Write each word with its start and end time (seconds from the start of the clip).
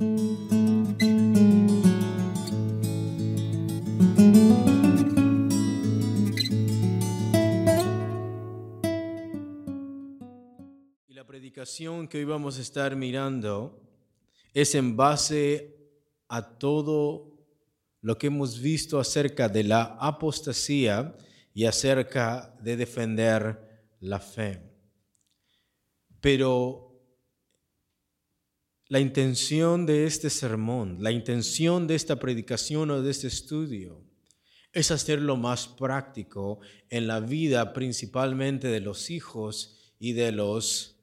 Y 0.00 0.04
la 11.14 11.26
predicación 11.26 12.06
que 12.06 12.18
hoy 12.18 12.24
vamos 12.24 12.58
a 12.58 12.60
estar 12.60 12.94
mirando 12.94 13.82
es 14.54 14.76
en 14.76 14.96
base 14.96 15.76
a 16.28 16.42
todo 16.58 17.36
lo 18.00 18.16
que 18.18 18.28
hemos 18.28 18.60
visto 18.60 19.00
acerca 19.00 19.48
de 19.48 19.64
la 19.64 19.96
apostasía 20.00 21.16
y 21.52 21.64
acerca 21.64 22.56
de 22.62 22.76
defender 22.76 23.82
la 23.98 24.20
fe. 24.20 24.62
Pero 26.20 26.87
la 28.88 29.00
intención 29.00 29.84
de 29.84 30.06
este 30.06 30.30
sermón, 30.30 30.96
la 31.00 31.12
intención 31.12 31.86
de 31.86 31.94
esta 31.94 32.16
predicación 32.16 32.90
o 32.90 33.02
de 33.02 33.10
este 33.10 33.26
estudio 33.26 34.02
es 34.72 34.90
hacerlo 34.90 35.36
más 35.36 35.68
práctico 35.68 36.60
en 36.88 37.06
la 37.06 37.20
vida 37.20 37.72
principalmente 37.72 38.68
de 38.68 38.80
los 38.80 39.10
hijos 39.10 39.94
y 39.98 40.12
de 40.12 40.32
los 40.32 40.97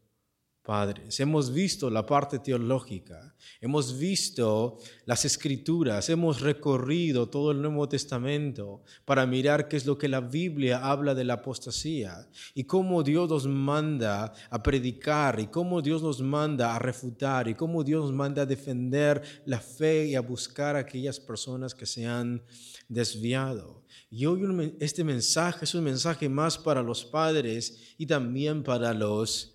padres. 0.66 1.20
Hemos 1.20 1.54
visto 1.54 1.90
la 1.90 2.06
parte 2.06 2.40
teológica, 2.40 3.36
hemos 3.62 3.98
visto 3.98 4.80
las 5.06 5.24
escrituras, 5.24 6.10
hemos 6.10 6.42
recorrido 6.42 7.30
todo 7.30 7.52
el 7.52 7.62
Nuevo 7.62 7.88
Testamento 7.88 8.82
para 9.06 9.26
mirar 9.26 9.68
qué 9.68 9.78
es 9.78 9.86
lo 9.86 9.98
que 9.98 10.10
la 10.10 10.20
Biblia 10.22 10.80
habla 10.80 11.14
de 11.14 11.24
la 11.24 11.36
apostasía 11.36 12.28
y 12.54 12.64
cómo 12.64 13.04
Dios 13.04 13.30
nos 13.30 13.48
manda 13.48 14.34
a 14.50 14.64
predicar 14.64 15.40
y 15.40 15.48
cómo 15.48 15.82
Dios 15.82 16.02
nos 16.02 16.20
manda 16.22 16.76
a 16.76 16.80
refutar 16.80 17.48
y 17.48 17.54
cómo 17.54 17.84
Dios 17.84 18.06
nos 18.06 18.14
manda 18.14 18.42
a 18.42 18.46
defender 18.46 19.22
la 19.46 19.60
fe 19.60 20.08
y 20.08 20.16
a 20.16 20.22
buscar 20.22 20.76
a 20.76 20.80
aquellas 20.80 21.20
personas 21.20 21.76
que 21.76 21.86
se 21.86 22.06
han 22.06 22.42
desviado. 22.90 23.84
Y 24.10 24.26
hoy 24.26 24.76
este 24.80 25.04
mensaje 25.04 25.66
es 25.66 25.76
un 25.76 25.84
mensaje 25.84 26.28
más 26.28 26.58
para 26.58 26.82
los 26.82 27.06
padres 27.06 27.96
y 27.98 28.06
también 28.06 28.64
para 28.64 28.94
los 28.94 29.55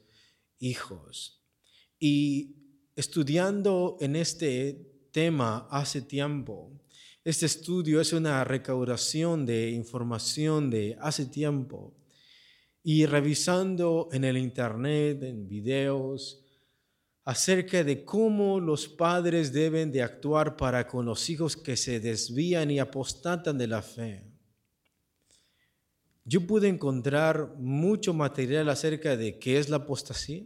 hijos. 0.61 1.43
Y 1.99 2.55
estudiando 2.95 3.97
en 4.01 4.15
este 4.15 5.09
tema 5.11 5.67
hace 5.71 6.03
tiempo, 6.03 6.71
este 7.25 7.47
estudio 7.47 8.01
es 8.01 8.13
una 8.13 8.45
recaudación 8.45 9.45
de 9.45 9.71
información 9.71 10.71
de 10.71 10.97
hace 11.01 11.27
tiempo. 11.27 11.97
Y 12.83 13.05
revisando 13.05 14.09
en 14.13 14.25
el 14.25 14.39
internet, 14.39 15.23
en 15.23 15.47
videos, 15.47 16.43
acerca 17.25 17.85
de 17.85 18.05
cómo 18.05 18.59
los 18.59 18.89
padres 18.89 19.53
deben 19.53 19.93
de 19.93 20.03
actuar 20.03 20.57
para 20.57 20.87
con 20.87 21.05
los 21.05 21.29
hijos 21.29 21.57
que 21.57 21.77
se 21.77 22.01
desvían 22.01 22.71
y 22.71 22.79
apostatan 22.79 23.59
de 23.59 23.67
la 23.67 23.83
fe. 23.83 24.30
Yo 26.25 26.47
pude 26.47 26.69
encontrar 26.69 27.55
mucho 27.57 28.13
material 28.13 28.69
acerca 28.69 29.17
de 29.17 29.39
qué 29.39 29.59
es 29.59 29.69
la 29.69 29.79
apostasía. 29.79 30.45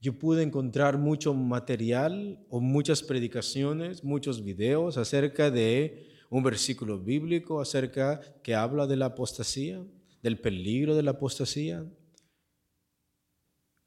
Yo 0.00 0.18
pude 0.18 0.42
encontrar 0.42 0.98
mucho 0.98 1.32
material 1.32 2.44
o 2.50 2.60
muchas 2.60 3.02
predicaciones, 3.02 4.04
muchos 4.04 4.44
videos 4.44 4.98
acerca 4.98 5.50
de 5.50 6.08
un 6.28 6.42
versículo 6.42 6.98
bíblico 6.98 7.60
acerca 7.60 8.20
que 8.42 8.54
habla 8.54 8.86
de 8.86 8.96
la 8.96 9.06
apostasía, 9.06 9.84
del 10.22 10.40
peligro 10.40 10.94
de 10.94 11.02
la 11.02 11.12
apostasía. 11.12 11.86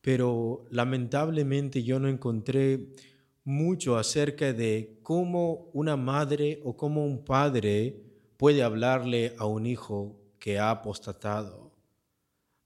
Pero 0.02 0.66
lamentablemente 0.70 1.84
yo 1.84 2.00
no 2.00 2.08
encontré 2.08 2.96
mucho 3.44 3.98
acerca 3.98 4.54
de 4.54 5.00
cómo 5.04 5.70
una 5.74 5.98
madre 5.98 6.62
o 6.64 6.76
cómo 6.76 7.06
un 7.06 7.26
padre 7.26 8.04
puede 8.38 8.64
hablarle 8.64 9.34
a 9.38 9.46
un 9.46 9.66
hijo 9.66 10.25
que 10.46 10.60
ha 10.60 10.70
apostatado 10.70 11.74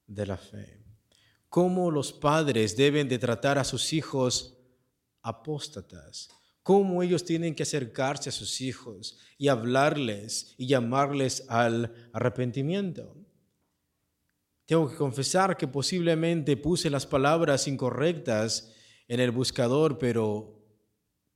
de 0.06 0.26
la 0.26 0.36
fe. 0.36 0.84
Cómo 1.48 1.90
los 1.90 2.12
padres 2.12 2.76
deben 2.76 3.08
de 3.08 3.18
tratar 3.18 3.58
a 3.58 3.64
sus 3.64 3.94
hijos 3.94 4.58
apóstatas. 5.22 6.28
Cómo 6.62 7.02
ellos 7.02 7.24
tienen 7.24 7.56
que 7.56 7.64
acercarse 7.64 8.28
a 8.28 8.34
sus 8.34 8.60
hijos 8.60 9.18
y 9.38 9.48
hablarles 9.48 10.56
y 10.58 10.68
llamarles 10.68 11.46
al 11.48 12.10
arrepentimiento. 12.12 13.16
Tengo 14.66 14.90
que 14.90 14.98
confesar 14.98 15.56
que 15.56 15.70
posiblemente 15.70 16.58
puse 16.58 16.90
las 16.90 17.08
palabras 17.08 17.66
incorrectas 17.66 18.74
en 19.08 19.22
el 19.22 19.32
buscador, 19.32 19.98
pero 19.98 20.66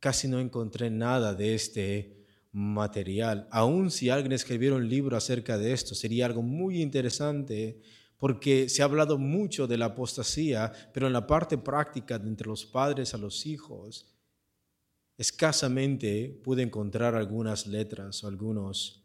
casi 0.01 0.27
no 0.27 0.41
encontré 0.41 0.89
nada 0.89 1.35
de 1.35 1.55
este 1.55 2.22
material. 2.53 3.47
Aun 3.52 3.91
si 3.91 4.09
alguien 4.09 4.31
escribiera 4.31 4.75
un 4.75 4.88
libro 4.88 5.18
acerca 5.18 5.58
de 5.58 5.74
esto, 5.74 5.96
sería 5.96 6.28
algo 6.28 6.41
muy 6.41 6.81
interesante 6.81 7.81
porque 8.18 8.69
se 8.69 8.81
ha 8.81 8.86
hablado 8.86 9.18
mucho 9.18 9.68
de 9.68 9.78
la 9.78 9.88
apostasía, 9.88 10.72
pero 10.94 11.08
en 11.08 11.14
la 11.14 11.28
parte 11.28 11.58
práctica 11.58 12.18
de 12.18 12.30
entre 12.30 12.47
los 12.47 12.66
padres 12.66 13.14
a 13.14 13.18
los 13.18 13.46
hijos, 13.46 14.16
escasamente 15.18 16.40
pude 16.44 16.62
encontrar 16.64 17.16
algunas 17.16 17.68
letras 17.68 18.24
o 18.24 18.28
algunos 18.28 19.03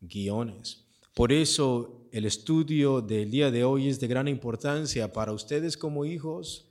guiones. 0.00 0.86
Por 1.14 1.30
eso 1.30 2.08
el 2.10 2.24
estudio 2.24 3.00
del 3.00 3.30
día 3.30 3.50
de 3.50 3.64
hoy 3.64 3.88
es 3.88 4.00
de 4.00 4.06
gran 4.06 4.28
importancia 4.28 5.12
para 5.12 5.32
ustedes 5.32 5.76
como 5.76 6.04
hijos, 6.04 6.70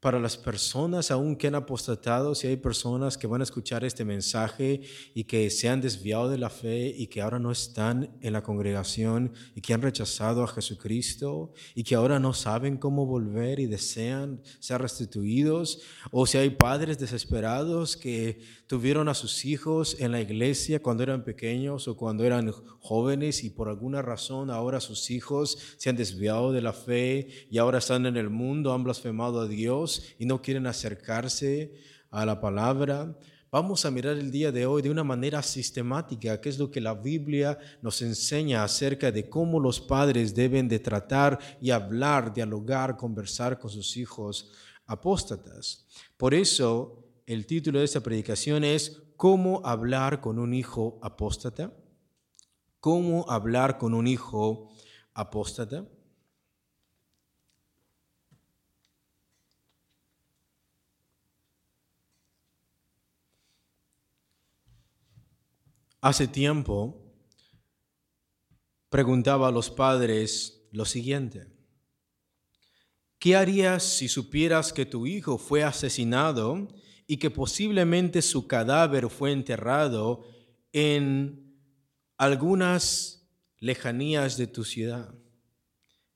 para 0.00 0.18
las 0.18 0.38
personas 0.38 1.10
aún 1.10 1.36
que 1.36 1.46
han 1.46 1.54
apostatado, 1.54 2.34
si 2.34 2.46
hay 2.46 2.56
personas 2.56 3.18
que 3.18 3.26
van 3.26 3.42
a 3.42 3.44
escuchar 3.44 3.84
este 3.84 4.06
mensaje 4.06 4.80
y 5.14 5.24
que 5.24 5.50
se 5.50 5.68
han 5.68 5.82
desviado 5.82 6.30
de 6.30 6.38
la 6.38 6.48
fe 6.48 6.88
y 6.96 7.08
que 7.08 7.20
ahora 7.20 7.38
no 7.38 7.50
están 7.50 8.16
en 8.22 8.32
la 8.32 8.42
congregación 8.42 9.34
y 9.54 9.60
que 9.60 9.74
han 9.74 9.82
rechazado 9.82 10.42
a 10.42 10.48
Jesucristo 10.48 11.52
y 11.74 11.84
que 11.84 11.96
ahora 11.96 12.18
no 12.18 12.32
saben 12.32 12.78
cómo 12.78 13.04
volver 13.04 13.60
y 13.60 13.66
desean 13.66 14.40
ser 14.58 14.80
restituidos, 14.80 15.82
o 16.10 16.26
si 16.26 16.38
hay 16.38 16.50
padres 16.50 16.98
desesperados 16.98 17.98
que 17.98 18.40
tuvieron 18.70 19.08
a 19.08 19.14
sus 19.14 19.46
hijos 19.46 19.96
en 19.98 20.12
la 20.12 20.20
iglesia 20.20 20.80
cuando 20.80 21.02
eran 21.02 21.24
pequeños 21.24 21.88
o 21.88 21.96
cuando 21.96 22.22
eran 22.22 22.52
jóvenes 22.78 23.42
y 23.42 23.50
por 23.50 23.68
alguna 23.68 24.00
razón 24.00 24.48
ahora 24.48 24.78
sus 24.78 25.10
hijos 25.10 25.58
se 25.76 25.90
han 25.90 25.96
desviado 25.96 26.52
de 26.52 26.62
la 26.62 26.72
fe 26.72 27.26
y 27.50 27.58
ahora 27.58 27.78
están 27.78 28.06
en 28.06 28.16
el 28.16 28.30
mundo, 28.30 28.72
han 28.72 28.84
blasfemado 28.84 29.40
a 29.40 29.48
Dios 29.48 30.14
y 30.20 30.24
no 30.24 30.40
quieren 30.40 30.68
acercarse 30.68 31.74
a 32.12 32.24
la 32.24 32.40
palabra. 32.40 33.18
Vamos 33.50 33.84
a 33.84 33.90
mirar 33.90 34.16
el 34.16 34.30
día 34.30 34.52
de 34.52 34.66
hoy 34.66 34.82
de 34.82 34.90
una 34.90 35.02
manera 35.02 35.42
sistemática 35.42 36.40
qué 36.40 36.48
es 36.48 36.56
lo 36.60 36.70
que 36.70 36.80
la 36.80 36.94
Biblia 36.94 37.58
nos 37.82 38.00
enseña 38.02 38.62
acerca 38.62 39.10
de 39.10 39.28
cómo 39.28 39.58
los 39.58 39.80
padres 39.80 40.32
deben 40.32 40.68
de 40.68 40.78
tratar 40.78 41.40
y 41.60 41.72
hablar, 41.72 42.32
dialogar, 42.32 42.96
conversar 42.96 43.58
con 43.58 43.68
sus 43.68 43.96
hijos 43.96 44.52
apóstatas. 44.86 45.88
Por 46.16 46.34
eso 46.34 46.99
el 47.32 47.46
título 47.46 47.78
de 47.78 47.84
esta 47.84 48.00
predicación 48.00 48.64
es 48.64 49.04
¿Cómo 49.16 49.64
hablar 49.64 50.20
con 50.20 50.40
un 50.40 50.52
hijo 50.52 50.98
apóstata? 51.00 51.72
¿Cómo 52.80 53.30
hablar 53.30 53.78
con 53.78 53.94
un 53.94 54.08
hijo 54.08 54.72
apóstata? 55.14 55.86
Hace 66.00 66.26
tiempo 66.26 67.00
preguntaba 68.88 69.46
a 69.46 69.52
los 69.52 69.70
padres 69.70 70.66
lo 70.72 70.84
siguiente. 70.84 71.46
¿Qué 73.20 73.36
harías 73.36 73.84
si 73.84 74.08
supieras 74.08 74.72
que 74.72 74.84
tu 74.84 75.06
hijo 75.06 75.38
fue 75.38 75.62
asesinado 75.62 76.66
y 77.10 77.16
que 77.16 77.28
posiblemente 77.28 78.22
su 78.22 78.46
cadáver 78.46 79.10
fue 79.10 79.32
enterrado 79.32 80.24
en 80.72 81.60
algunas 82.16 83.28
lejanías 83.58 84.36
de 84.36 84.46
tu 84.46 84.62
ciudad. 84.62 85.12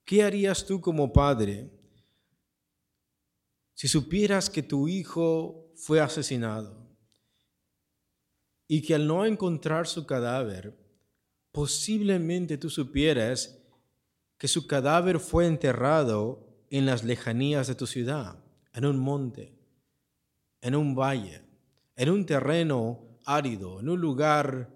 ¿Qué 0.04 0.22
harías 0.22 0.64
tú 0.64 0.80
como 0.80 1.12
padre 1.12 1.68
si 3.74 3.88
supieras 3.88 4.48
que 4.48 4.62
tu 4.62 4.86
hijo 4.86 5.72
fue 5.74 5.98
asesinado 5.98 6.96
y 8.68 8.80
que 8.80 8.94
al 8.94 9.08
no 9.08 9.26
encontrar 9.26 9.88
su 9.88 10.06
cadáver, 10.06 10.78
posiblemente 11.50 12.56
tú 12.56 12.70
supieras 12.70 13.58
que 14.38 14.46
su 14.46 14.68
cadáver 14.68 15.18
fue 15.18 15.48
enterrado 15.48 16.46
en 16.70 16.86
las 16.86 17.02
lejanías 17.02 17.66
de 17.66 17.74
tu 17.74 17.88
ciudad, 17.88 18.38
en 18.72 18.84
un 18.86 19.00
monte? 19.00 19.63
En 20.64 20.74
un 20.74 20.94
valle, 20.94 21.42
en 21.94 22.08
un 22.08 22.24
terreno 22.24 23.20
árido, 23.26 23.80
en 23.80 23.90
un 23.90 24.00
lugar 24.00 24.70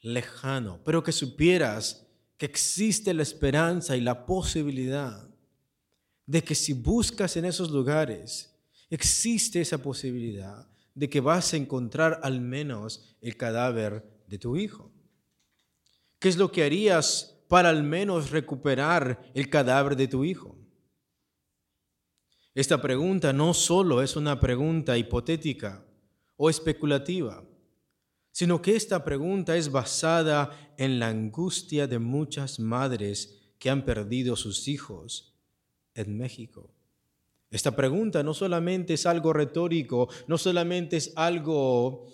lejano, 0.00 0.80
pero 0.84 1.02
que 1.02 1.10
supieras 1.10 2.06
que 2.38 2.46
existe 2.46 3.12
la 3.12 3.24
esperanza 3.24 3.96
y 3.96 4.00
la 4.00 4.24
posibilidad 4.24 5.28
de 6.26 6.44
que 6.44 6.54
si 6.54 6.72
buscas 6.72 7.36
en 7.36 7.44
esos 7.44 7.70
lugares, 7.72 8.56
existe 8.88 9.60
esa 9.60 9.78
posibilidad 9.78 10.68
de 10.94 11.10
que 11.10 11.20
vas 11.20 11.52
a 11.52 11.56
encontrar 11.56 12.20
al 12.22 12.40
menos 12.40 13.16
el 13.20 13.36
cadáver 13.36 14.04
de 14.28 14.38
tu 14.38 14.56
hijo? 14.56 14.92
¿Qué 16.20 16.28
es 16.28 16.36
lo 16.36 16.52
que 16.52 16.64
harías 16.64 17.36
para 17.48 17.68
al 17.68 17.82
menos 17.82 18.30
recuperar 18.30 19.30
el 19.34 19.50
cadáver 19.50 19.96
de 19.96 20.06
tu 20.06 20.24
hijo? 20.24 20.55
Esta 22.56 22.80
pregunta 22.80 23.34
no 23.34 23.52
solo 23.52 24.02
es 24.02 24.16
una 24.16 24.40
pregunta 24.40 24.96
hipotética 24.96 25.84
o 26.38 26.48
especulativa, 26.48 27.44
sino 28.32 28.62
que 28.62 28.74
esta 28.74 29.04
pregunta 29.04 29.58
es 29.58 29.70
basada 29.70 30.72
en 30.78 30.98
la 30.98 31.08
angustia 31.08 31.86
de 31.86 31.98
muchas 31.98 32.58
madres 32.58 33.52
que 33.58 33.68
han 33.68 33.84
perdido 33.84 34.36
sus 34.36 34.68
hijos 34.68 35.34
en 35.92 36.16
México. 36.16 36.70
Esta 37.50 37.76
pregunta 37.76 38.22
no 38.22 38.32
solamente 38.32 38.94
es 38.94 39.04
algo 39.04 39.34
retórico, 39.34 40.08
no 40.26 40.38
solamente 40.38 40.96
es 40.96 41.12
algo 41.14 42.06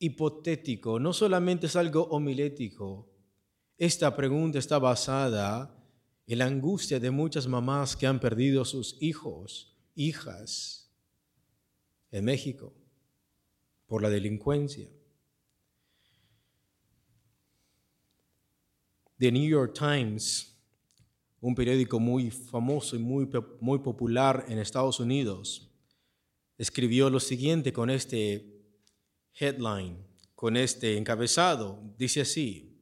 hipotético, 0.00 0.98
no 0.98 1.12
solamente 1.12 1.66
es 1.66 1.76
algo 1.76 2.02
homilético. 2.06 3.08
Esta 3.78 4.16
pregunta 4.16 4.58
está 4.58 4.80
basada 4.80 5.72
en 6.26 6.38
la 6.38 6.46
angustia 6.46 6.98
de 6.98 7.12
muchas 7.12 7.46
mamás 7.46 7.94
que 7.94 8.08
han 8.08 8.18
perdido 8.18 8.64
sus 8.64 8.96
hijos, 9.00 9.70
hijas 9.94 10.90
en 12.10 12.24
México 12.24 12.72
por 13.86 14.02
la 14.02 14.10
delincuencia. 14.10 14.88
The 19.18 19.30
New 19.30 19.48
York 19.48 19.74
Times 19.74 20.54
un 21.44 21.54
periódico 21.54 22.00
muy 22.00 22.30
famoso 22.30 22.96
y 22.96 22.98
muy, 22.98 23.28
muy 23.60 23.78
popular 23.80 24.46
en 24.48 24.58
Estados 24.58 24.98
Unidos, 24.98 25.70
escribió 26.56 27.10
lo 27.10 27.20
siguiente 27.20 27.70
con 27.70 27.90
este 27.90 28.62
headline, 29.38 29.98
con 30.34 30.56
este 30.56 30.96
encabezado. 30.96 31.82
Dice 31.98 32.22
así, 32.22 32.80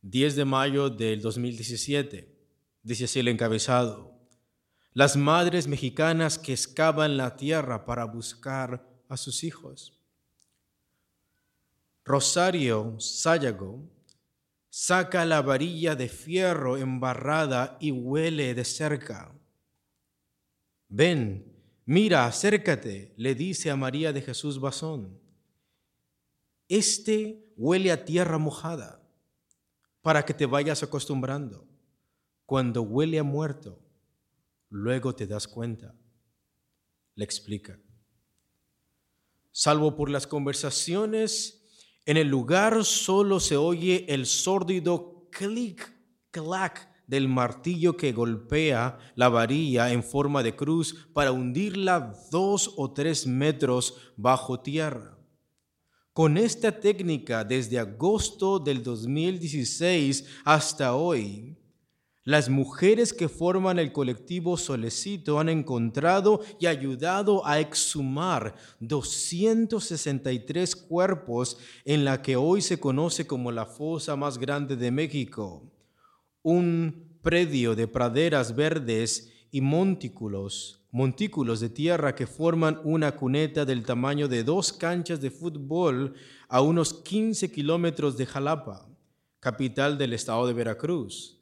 10 0.00 0.36
de 0.36 0.44
mayo 0.46 0.88
del 0.88 1.20
2017, 1.20 2.34
dice 2.82 3.04
así 3.04 3.20
el 3.20 3.28
encabezado, 3.28 4.15
las 4.96 5.14
madres 5.14 5.68
mexicanas 5.68 6.38
que 6.38 6.54
excavan 6.54 7.18
la 7.18 7.36
tierra 7.36 7.84
para 7.84 8.06
buscar 8.06 8.88
a 9.10 9.18
sus 9.18 9.44
hijos. 9.44 9.92
Rosario 12.02 12.98
Sayago 12.98 13.90
saca 14.70 15.26
la 15.26 15.42
varilla 15.42 15.96
de 15.96 16.08
fierro 16.08 16.78
embarrada 16.78 17.76
y 17.78 17.90
huele 17.90 18.54
de 18.54 18.64
cerca. 18.64 19.34
Ven, 20.88 21.44
mira, 21.84 22.24
acércate, 22.24 23.12
le 23.18 23.34
dice 23.34 23.70
a 23.70 23.76
María 23.76 24.14
de 24.14 24.22
Jesús 24.22 24.58
Basón. 24.58 25.20
Este 26.68 27.52
huele 27.58 27.92
a 27.92 28.02
tierra 28.06 28.38
mojada 28.38 29.06
para 30.00 30.24
que 30.24 30.32
te 30.32 30.46
vayas 30.46 30.82
acostumbrando. 30.82 31.68
Cuando 32.46 32.80
huele 32.80 33.18
a 33.18 33.22
muerto, 33.22 33.85
luego 34.70 35.14
te 35.14 35.26
das 35.26 35.46
cuenta. 35.46 35.94
Le 37.14 37.24
explica. 37.24 37.78
Salvo 39.52 39.96
por 39.96 40.10
las 40.10 40.26
conversaciones 40.26 41.62
en 42.06 42.16
el 42.16 42.28
lugar 42.28 42.84
solo 42.84 43.40
se 43.40 43.56
oye 43.56 44.06
el 44.08 44.26
sórdido 44.26 45.28
clic, 45.32 45.92
clac 46.30 46.88
del 47.08 47.28
martillo 47.28 47.96
que 47.96 48.12
golpea 48.12 48.98
la 49.16 49.28
varilla 49.28 49.92
en 49.92 50.04
forma 50.04 50.44
de 50.44 50.54
cruz 50.54 51.08
para 51.12 51.32
hundirla 51.32 52.14
dos 52.30 52.74
o 52.76 52.92
tres 52.92 53.26
metros 53.26 54.12
bajo 54.16 54.60
tierra. 54.60 55.18
Con 56.12 56.38
esta 56.38 56.80
técnica, 56.80 57.42
desde 57.42 57.78
agosto 57.78 58.60
del 58.60 58.84
2016 58.84 60.26
hasta 60.44 60.94
hoy, 60.94 61.58
las 62.26 62.48
mujeres 62.48 63.14
que 63.14 63.28
forman 63.28 63.78
el 63.78 63.92
colectivo 63.92 64.56
Solecito 64.56 65.38
han 65.38 65.48
encontrado 65.48 66.40
y 66.58 66.66
ayudado 66.66 67.46
a 67.46 67.60
exhumar 67.60 68.56
263 68.80 70.74
cuerpos 70.74 71.56
en 71.84 72.04
la 72.04 72.22
que 72.22 72.34
hoy 72.34 72.62
se 72.62 72.80
conoce 72.80 73.28
como 73.28 73.52
la 73.52 73.64
fosa 73.64 74.16
más 74.16 74.38
grande 74.38 74.74
de 74.74 74.90
México, 74.90 75.70
un 76.42 77.16
predio 77.22 77.76
de 77.76 77.86
praderas 77.86 78.56
verdes 78.56 79.32
y 79.52 79.60
montículos, 79.60 80.84
montículos 80.90 81.60
de 81.60 81.68
tierra 81.68 82.16
que 82.16 82.26
forman 82.26 82.80
una 82.82 83.14
cuneta 83.14 83.64
del 83.64 83.84
tamaño 83.84 84.26
de 84.26 84.42
dos 84.42 84.72
canchas 84.72 85.20
de 85.20 85.30
fútbol 85.30 86.14
a 86.48 86.60
unos 86.60 86.92
15 86.92 87.52
kilómetros 87.52 88.16
de 88.16 88.26
Jalapa, 88.26 88.88
capital 89.38 89.96
del 89.96 90.12
estado 90.12 90.44
de 90.48 90.54
Veracruz. 90.54 91.35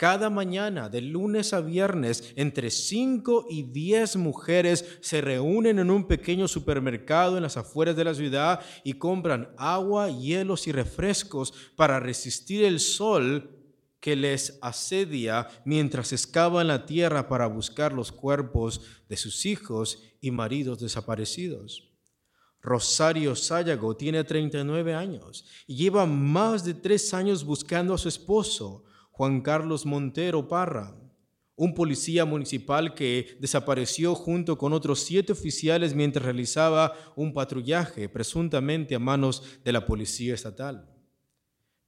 Cada 0.00 0.30
mañana, 0.30 0.88
de 0.88 1.02
lunes 1.02 1.52
a 1.52 1.60
viernes, 1.60 2.32
entre 2.34 2.70
5 2.70 3.48
y 3.50 3.64
10 3.64 4.16
mujeres 4.16 4.96
se 5.02 5.20
reúnen 5.20 5.78
en 5.78 5.90
un 5.90 6.08
pequeño 6.08 6.48
supermercado 6.48 7.36
en 7.36 7.42
las 7.42 7.58
afueras 7.58 7.94
de 7.96 8.04
la 8.04 8.14
ciudad 8.14 8.62
y 8.82 8.94
compran 8.94 9.50
agua, 9.58 10.08
hielos 10.08 10.66
y 10.66 10.72
refrescos 10.72 11.52
para 11.76 12.00
resistir 12.00 12.64
el 12.64 12.80
sol 12.80 13.50
que 14.00 14.16
les 14.16 14.58
asedia 14.62 15.48
mientras 15.66 16.14
excavan 16.14 16.68
la 16.68 16.86
tierra 16.86 17.28
para 17.28 17.46
buscar 17.46 17.92
los 17.92 18.10
cuerpos 18.10 18.80
de 19.06 19.18
sus 19.18 19.44
hijos 19.44 20.02
y 20.22 20.30
maridos 20.30 20.80
desaparecidos. 20.80 21.90
Rosario 22.62 23.36
Sayago 23.36 23.94
tiene 23.94 24.24
39 24.24 24.94
años 24.94 25.44
y 25.66 25.76
lleva 25.76 26.06
más 26.06 26.64
de 26.64 26.72
tres 26.72 27.12
años 27.12 27.44
buscando 27.44 27.92
a 27.92 27.98
su 27.98 28.08
esposo. 28.08 28.84
Juan 29.20 29.42
Carlos 29.42 29.84
Montero 29.84 30.48
Parra, 30.48 30.96
un 31.54 31.74
policía 31.74 32.24
municipal 32.24 32.94
que 32.94 33.36
desapareció 33.38 34.14
junto 34.14 34.56
con 34.56 34.72
otros 34.72 35.00
siete 35.00 35.32
oficiales 35.32 35.94
mientras 35.94 36.24
realizaba 36.24 36.94
un 37.16 37.34
patrullaje, 37.34 38.08
presuntamente 38.08 38.94
a 38.94 38.98
manos 38.98 39.60
de 39.62 39.72
la 39.72 39.84
policía 39.84 40.32
estatal. 40.32 40.88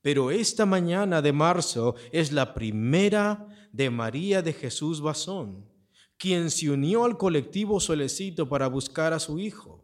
Pero 0.03 0.31
esta 0.31 0.67
mañana 0.67 1.23
de 1.23 1.33
marzo 1.33 1.95
es 2.11 2.33
la 2.33 2.53
primera 2.53 3.49
de 3.73 3.89
María 3.89 4.43
de 4.43 4.53
Jesús 4.53 5.01
Basón, 5.01 5.67
quien 6.19 6.51
se 6.51 6.69
unió 6.69 7.07
al 7.07 7.17
colectivo 7.17 7.81
Solecito 7.81 8.47
para 8.47 8.67
buscar 8.67 9.15
a 9.15 9.19
su 9.19 9.39
hijo. 9.39 9.83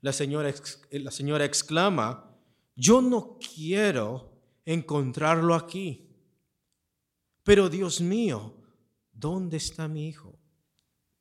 La 0.00 0.12
señora, 0.12 0.52
la 0.90 1.12
señora 1.12 1.44
exclama, 1.44 2.36
yo 2.74 3.00
no 3.00 3.38
quiero 3.38 4.32
encontrarlo 4.64 5.54
aquí. 5.54 6.09
Pero 7.42 7.68
Dios 7.68 8.00
mío, 8.00 8.54
¿dónde 9.12 9.56
está 9.56 9.88
mi 9.88 10.08
hijo? 10.08 10.38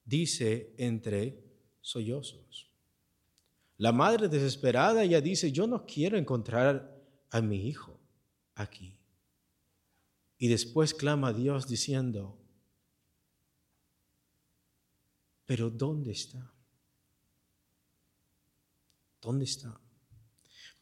Dice 0.04 0.74
entre 0.78 1.44
sollozos. 1.82 2.70
La 3.78 3.92
madre 3.92 4.28
desesperada 4.28 5.06
ya 5.06 5.22
dice, 5.22 5.52
yo 5.52 5.66
no 5.66 5.86
quiero 5.86 6.18
encontrar 6.18 7.02
a 7.30 7.42
mi 7.42 7.68
hijo 7.68 8.00
aquí. 8.56 9.00
Y 10.38 10.48
después 10.48 10.94
clama 10.94 11.30
a 11.30 11.34
Dios 11.34 11.68
diciendo, 11.68 12.38
pero 15.46 15.70
¿dónde 15.70 16.12
está? 16.12 16.54
¿Dónde 19.22 19.46
está? 19.46 19.80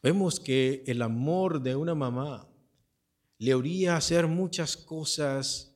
Vemos 0.02 0.38
que 0.40 0.84
el 0.86 1.02
amor 1.02 1.60
de 1.62 1.74
una 1.74 1.94
mamá 1.94 2.48
le 3.38 3.52
haría 3.52 3.96
hacer 3.96 4.26
muchas 4.26 4.76
cosas 4.76 5.74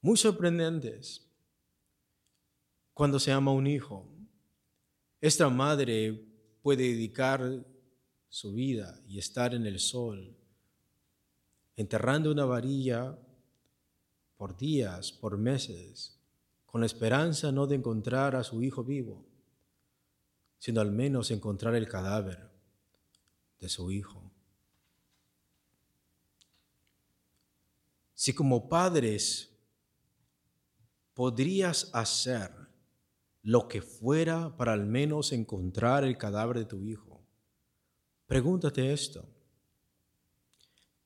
muy 0.00 0.16
sorprendentes 0.16 1.26
cuando 2.94 3.18
se 3.18 3.32
ama 3.32 3.52
un 3.52 3.66
hijo. 3.66 4.08
Esta 5.20 5.50
madre 5.50 6.24
puede 6.62 6.84
dedicar 6.84 7.64
su 8.28 8.54
vida 8.54 9.00
y 9.06 9.18
estar 9.18 9.54
en 9.54 9.66
el 9.66 9.78
sol, 9.78 10.36
enterrando 11.76 12.32
una 12.32 12.44
varilla 12.44 13.18
por 14.36 14.56
días, 14.56 15.12
por 15.12 15.36
meses, 15.36 16.18
con 16.64 16.80
la 16.80 16.86
esperanza 16.86 17.52
no 17.52 17.66
de 17.66 17.76
encontrar 17.76 18.36
a 18.36 18.44
su 18.44 18.62
hijo 18.62 18.84
vivo, 18.84 19.26
sino 20.58 20.80
al 20.80 20.92
menos 20.92 21.30
encontrar 21.30 21.74
el 21.74 21.88
cadáver 21.88 22.50
de 23.58 23.68
su 23.68 23.90
hijo. 23.90 24.25
Si 28.16 28.32
como 28.32 28.70
padres 28.70 29.54
podrías 31.12 31.90
hacer 31.92 32.50
lo 33.42 33.68
que 33.68 33.82
fuera 33.82 34.56
para 34.56 34.72
al 34.72 34.86
menos 34.86 35.32
encontrar 35.32 36.02
el 36.02 36.16
cadáver 36.16 36.58
de 36.58 36.64
tu 36.64 36.82
hijo, 36.82 37.22
pregúntate 38.26 38.90
esto. 38.90 39.28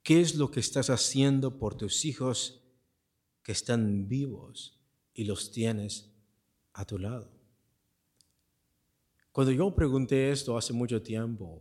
¿Qué 0.05 0.21
es 0.21 0.37
lo 0.37 0.53
que 0.53 0.61
estás 0.61 0.89
haciendo 0.89 1.59
por 1.59 1.77
tus 1.77 2.05
hijos 2.05 2.63
que 3.43 3.51
están 3.53 4.07
vivos 4.09 4.81
y 5.13 5.25
los 5.25 5.51
tienes 5.51 6.13
a 6.75 6.85
tu 6.85 6.97
lado? 6.97 7.29
Cuando 9.33 9.51
yo 9.51 9.75
pregunté 9.75 10.31
esto 10.31 10.57
hace 10.57 10.73
mucho 10.73 11.03
tiempo, 11.03 11.61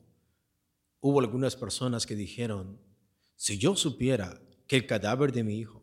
hubo 1.01 1.19
algunas 1.19 1.55
personas 1.55 2.05
que 2.05 2.15
dijeron, 2.15 2.79
si 3.35 3.57
yo 3.57 3.75
supiera 3.75 4.39
que 4.69 4.75
el 4.75 4.85
cadáver 4.85 5.31
de 5.31 5.43
mi 5.43 5.57
hijo 5.57 5.81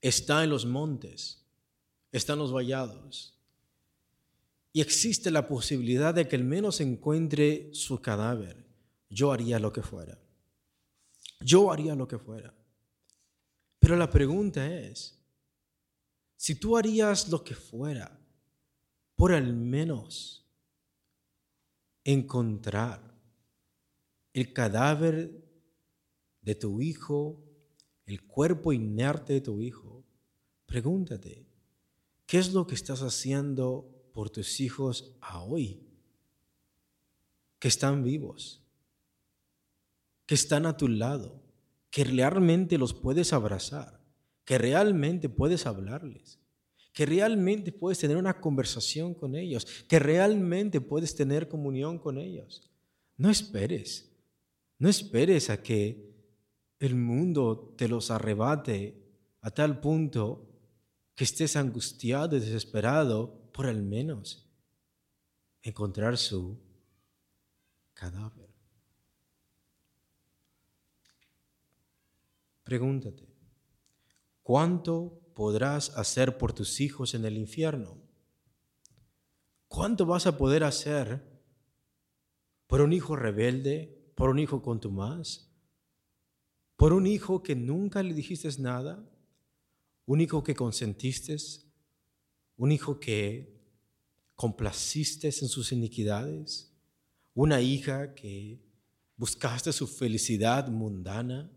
está 0.00 0.42
en 0.42 0.50
los 0.50 0.66
montes, 0.66 1.46
está 2.10 2.32
en 2.32 2.40
los 2.40 2.52
vallados, 2.52 3.38
y 4.72 4.80
existe 4.80 5.30
la 5.30 5.46
posibilidad 5.46 6.12
de 6.12 6.26
que 6.26 6.34
al 6.34 6.42
menos 6.42 6.80
encuentre 6.80 7.70
su 7.72 8.02
cadáver, 8.02 8.66
yo 9.08 9.30
haría 9.30 9.60
lo 9.60 9.72
que 9.72 9.82
fuera. 9.82 10.18
Yo 11.38 11.70
haría 11.70 11.94
lo 11.94 12.08
que 12.08 12.18
fuera. 12.18 12.52
Pero 13.78 13.94
la 13.94 14.10
pregunta 14.10 14.66
es, 14.66 15.16
si 16.36 16.56
tú 16.56 16.76
harías 16.76 17.28
lo 17.28 17.44
que 17.44 17.54
fuera 17.54 18.18
por 19.14 19.32
al 19.32 19.54
menos 19.54 20.44
encontrar 22.02 23.14
el 24.32 24.52
cadáver 24.52 25.43
de 26.44 26.54
tu 26.54 26.80
hijo, 26.80 27.42
el 28.06 28.22
cuerpo 28.26 28.72
inerte 28.72 29.32
de 29.32 29.40
tu 29.40 29.60
hijo, 29.62 30.04
pregúntate, 30.66 31.46
¿qué 32.26 32.38
es 32.38 32.52
lo 32.52 32.66
que 32.66 32.74
estás 32.74 33.00
haciendo 33.00 34.08
por 34.12 34.30
tus 34.30 34.60
hijos 34.60 35.16
hoy? 35.46 35.80
Que 37.58 37.68
están 37.68 38.04
vivos, 38.04 38.62
que 40.26 40.34
están 40.34 40.66
a 40.66 40.76
tu 40.76 40.88
lado, 40.88 41.42
que 41.90 42.04
realmente 42.04 42.76
los 42.76 42.92
puedes 42.92 43.32
abrazar, 43.32 44.00
que 44.44 44.58
realmente 44.58 45.30
puedes 45.30 45.64
hablarles, 45.64 46.38
que 46.92 47.06
realmente 47.06 47.72
puedes 47.72 47.98
tener 47.98 48.18
una 48.18 48.40
conversación 48.40 49.14
con 49.14 49.34
ellos, 49.34 49.66
que 49.88 49.98
realmente 49.98 50.82
puedes 50.82 51.14
tener 51.14 51.48
comunión 51.48 51.98
con 51.98 52.18
ellos. 52.18 52.70
No 53.16 53.30
esperes, 53.30 54.12
no 54.78 54.90
esperes 54.90 55.48
a 55.48 55.62
que 55.62 56.13
el 56.78 56.94
mundo 56.96 57.74
te 57.76 57.88
los 57.88 58.10
arrebate 58.10 59.02
a 59.40 59.50
tal 59.50 59.80
punto 59.80 60.48
que 61.14 61.24
estés 61.24 61.56
angustiado 61.56 62.36
y 62.36 62.40
desesperado 62.40 63.50
por 63.52 63.66
al 63.66 63.82
menos 63.82 64.48
encontrar 65.62 66.18
su 66.18 66.58
cadáver. 67.94 68.50
Pregúntate, 72.64 73.28
¿cuánto 74.42 75.20
podrás 75.34 75.90
hacer 75.96 76.38
por 76.38 76.52
tus 76.52 76.80
hijos 76.80 77.14
en 77.14 77.24
el 77.24 77.36
infierno? 77.36 77.98
¿Cuánto 79.68 80.06
vas 80.06 80.26
a 80.26 80.36
poder 80.36 80.64
hacer 80.64 81.34
por 82.66 82.80
un 82.80 82.92
hijo 82.92 83.16
rebelde, 83.16 84.12
por 84.14 84.30
un 84.30 84.38
hijo 84.38 84.62
contumaz, 84.62 85.50
por 86.76 86.92
un 86.92 87.06
hijo 87.06 87.42
que 87.42 87.54
nunca 87.54 88.02
le 88.02 88.14
dijiste 88.14 88.48
nada, 88.58 89.02
un 90.06 90.20
hijo 90.20 90.42
que 90.42 90.54
consentiste, 90.54 91.36
un 92.56 92.72
hijo 92.72 92.98
que 92.98 93.54
complaciste 94.34 95.28
en 95.28 95.48
sus 95.48 95.72
iniquidades, 95.72 96.72
una 97.34 97.60
hija 97.60 98.14
que 98.14 98.60
buscaste 99.16 99.72
su 99.72 99.86
felicidad 99.86 100.68
mundana 100.68 101.50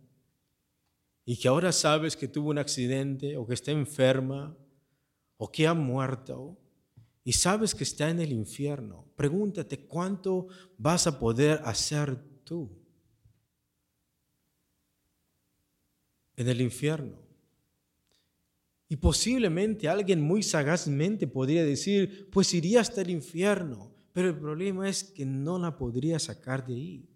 y 1.26 1.38
que 1.38 1.48
ahora 1.48 1.72
sabes 1.72 2.16
que 2.16 2.28
tuvo 2.28 2.52
un 2.52 2.58
accidente 2.58 3.36
o 3.38 3.46
que 3.46 3.56
está 3.56 3.72
enferma 3.72 4.56
o 5.38 5.52
que 5.52 5.68
ha 5.68 5.74
muerto 5.74 6.58
y 7.24 7.34
sabes 7.34 7.76
que 7.76 7.84
está 7.84 8.10
en 8.10 8.22
el 8.22 8.32
infierno. 8.32 9.06
Pregúntate 9.16 9.80
cuánto 9.80 10.48
vas 10.78 11.08
a 11.08 11.20
poder 11.20 11.60
hacer 11.66 12.18
tú 12.44 12.87
en 16.38 16.48
el 16.48 16.62
infierno. 16.62 17.18
Y 18.88 18.96
posiblemente 18.96 19.90
alguien 19.90 20.22
muy 20.22 20.42
sagazmente 20.42 21.28
podría 21.28 21.66
decir, 21.66 22.30
pues 22.32 22.54
iría 22.54 22.80
hasta 22.80 23.02
el 23.02 23.10
infierno, 23.10 23.94
pero 24.14 24.30
el 24.30 24.40
problema 24.40 24.88
es 24.88 25.04
que 25.04 25.26
no 25.26 25.60
la 25.60 25.76
podría 25.76 26.20
sacar 26.20 26.66
de 26.66 26.74
ahí. 26.74 27.10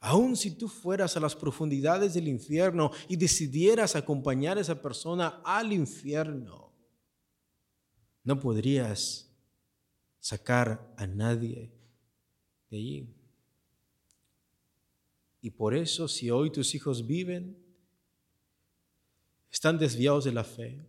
Aun 0.00 0.36
si 0.36 0.52
tú 0.52 0.68
fueras 0.68 1.16
a 1.16 1.20
las 1.20 1.34
profundidades 1.34 2.14
del 2.14 2.28
infierno 2.28 2.92
y 3.08 3.16
decidieras 3.16 3.96
acompañar 3.96 4.56
a 4.56 4.60
esa 4.60 4.80
persona 4.80 5.40
al 5.44 5.72
infierno, 5.72 6.72
no 8.22 8.38
podrías 8.38 9.28
sacar 10.20 10.94
a 10.96 11.06
nadie 11.06 11.72
de 12.70 12.76
allí. 12.76 13.14
Y 15.40 15.50
por 15.50 15.74
eso 15.74 16.08
si 16.08 16.30
hoy 16.30 16.50
tus 16.50 16.74
hijos 16.74 17.06
viven, 17.06 17.67
están 19.50 19.78
desviados 19.78 20.24
de 20.24 20.32
la 20.32 20.44
fe 20.44 20.86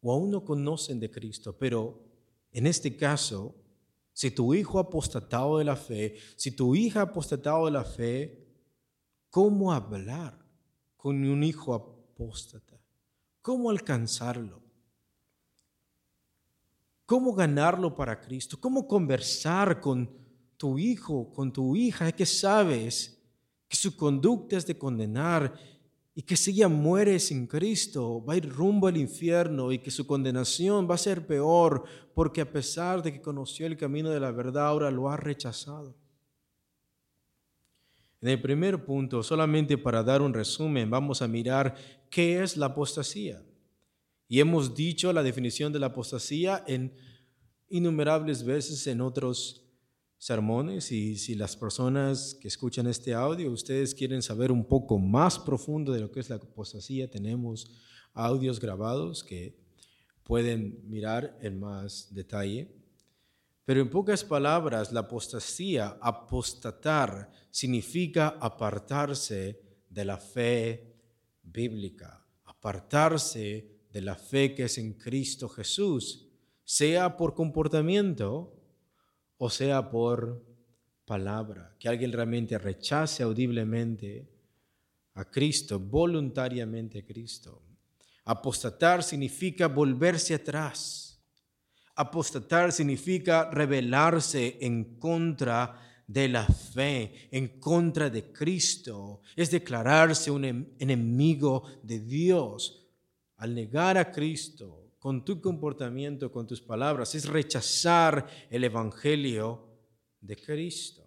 o 0.00 0.12
aún 0.12 0.30
no 0.30 0.44
conocen 0.44 1.00
de 1.00 1.10
Cristo, 1.10 1.56
pero 1.56 2.02
en 2.52 2.66
este 2.66 2.96
caso, 2.96 3.54
si 4.12 4.30
tu 4.30 4.54
hijo 4.54 4.78
ha 4.78 4.82
apostatado 4.82 5.58
de 5.58 5.64
la 5.64 5.76
fe, 5.76 6.16
si 6.36 6.50
tu 6.50 6.74
hija 6.74 7.00
ha 7.00 7.04
apostatado 7.04 7.64
de 7.66 7.72
la 7.72 7.84
fe, 7.84 8.46
¿cómo 9.30 9.72
hablar 9.72 10.38
con 10.96 11.24
un 11.24 11.42
hijo 11.42 11.74
apóstata? 11.74 12.80
¿Cómo 13.42 13.70
alcanzarlo? 13.70 14.62
¿Cómo 17.06 17.34
ganarlo 17.34 17.94
para 17.94 18.20
Cristo? 18.20 18.58
¿Cómo 18.58 18.86
conversar 18.86 19.80
con 19.80 20.10
tu 20.56 20.78
hijo, 20.78 21.30
con 21.32 21.52
tu 21.52 21.76
hija 21.76 22.12
que 22.12 22.24
sabes 22.24 23.20
que 23.68 23.76
su 23.76 23.96
conducta 23.96 24.56
es 24.56 24.66
de 24.66 24.78
condenar 24.78 25.58
y 26.14 26.22
que 26.22 26.36
si 26.36 26.52
ella 26.52 26.68
muere 26.68 27.18
sin 27.18 27.46
Cristo, 27.46 28.24
va 28.24 28.34
a 28.34 28.36
ir 28.36 28.48
rumbo 28.48 28.86
al 28.86 28.96
infierno 28.96 29.72
y 29.72 29.78
que 29.78 29.90
su 29.90 30.06
condenación 30.06 30.88
va 30.88 30.94
a 30.94 30.98
ser 30.98 31.26
peor 31.26 31.84
porque 32.14 32.40
a 32.40 32.50
pesar 32.50 33.02
de 33.02 33.12
que 33.12 33.20
conoció 33.20 33.66
el 33.66 33.76
camino 33.76 34.10
de 34.10 34.20
la 34.20 34.30
verdad, 34.30 34.68
ahora 34.68 34.92
lo 34.92 35.10
ha 35.10 35.16
rechazado. 35.16 35.96
En 38.20 38.28
el 38.28 38.40
primer 38.40 38.84
punto, 38.84 39.22
solamente 39.24 39.76
para 39.76 40.04
dar 40.04 40.22
un 40.22 40.32
resumen, 40.32 40.88
vamos 40.88 41.20
a 41.20 41.28
mirar 41.28 41.74
qué 42.08 42.42
es 42.42 42.56
la 42.56 42.66
apostasía. 42.66 43.42
Y 44.28 44.38
hemos 44.38 44.74
dicho 44.74 45.12
la 45.12 45.22
definición 45.22 45.72
de 45.72 45.80
la 45.80 45.86
apostasía 45.86 46.64
en 46.66 46.94
innumerables 47.68 48.44
veces 48.44 48.86
en 48.86 49.00
otros 49.00 49.63
sermones 50.24 50.90
y 50.90 51.18
si 51.18 51.34
las 51.34 51.54
personas 51.54 52.34
que 52.40 52.48
escuchan 52.48 52.86
este 52.86 53.12
audio, 53.12 53.52
ustedes 53.52 53.94
quieren 53.94 54.22
saber 54.22 54.50
un 54.50 54.64
poco 54.64 54.98
más 54.98 55.38
profundo 55.38 55.92
de 55.92 56.00
lo 56.00 56.10
que 56.10 56.20
es 56.20 56.30
la 56.30 56.36
apostasía, 56.36 57.10
tenemos 57.10 57.70
audios 58.14 58.58
grabados 58.58 59.22
que 59.22 59.54
pueden 60.22 60.80
mirar 60.88 61.36
en 61.42 61.60
más 61.60 62.14
detalle. 62.14 62.74
Pero 63.66 63.82
en 63.82 63.90
pocas 63.90 64.24
palabras, 64.24 64.92
la 64.92 65.00
apostasía, 65.00 65.98
apostatar, 66.00 67.30
significa 67.50 68.38
apartarse 68.40 69.60
de 69.90 70.04
la 70.06 70.16
fe 70.16 71.02
bíblica, 71.42 72.26
apartarse 72.44 73.84
de 73.92 74.00
la 74.00 74.14
fe 74.14 74.54
que 74.54 74.64
es 74.64 74.78
en 74.78 74.94
Cristo 74.94 75.50
Jesús, 75.50 76.30
sea 76.64 77.18
por 77.18 77.34
comportamiento, 77.34 78.53
o 79.44 79.50
sea 79.50 79.90
por 79.90 80.42
palabra, 81.04 81.76
que 81.78 81.86
alguien 81.86 82.10
realmente 82.10 82.56
rechace 82.56 83.22
audiblemente 83.22 84.26
a 85.16 85.26
Cristo, 85.26 85.78
voluntariamente 85.78 87.00
a 87.00 87.04
Cristo. 87.04 87.60
Apostatar 88.24 89.02
significa 89.02 89.68
volverse 89.68 90.32
atrás. 90.32 91.20
Apostatar 91.94 92.72
significa 92.72 93.50
rebelarse 93.50 94.56
en 94.62 94.98
contra 94.98 95.78
de 96.06 96.26
la 96.26 96.46
fe, 96.46 97.28
en 97.30 97.60
contra 97.60 98.08
de 98.08 98.32
Cristo. 98.32 99.20
Es 99.36 99.50
declararse 99.50 100.30
un 100.30 100.46
em-, 100.46 100.66
enemigo 100.78 101.64
de 101.82 102.00
Dios. 102.00 102.88
Al 103.36 103.54
negar 103.54 103.98
a 103.98 104.10
Cristo, 104.10 104.83
con 105.04 105.22
tu 105.22 105.38
comportamiento, 105.38 106.32
con 106.32 106.46
tus 106.46 106.62
palabras, 106.62 107.14
es 107.14 107.28
rechazar 107.28 108.26
el 108.48 108.64
Evangelio 108.64 109.68
de 110.18 110.34
Cristo. 110.34 111.06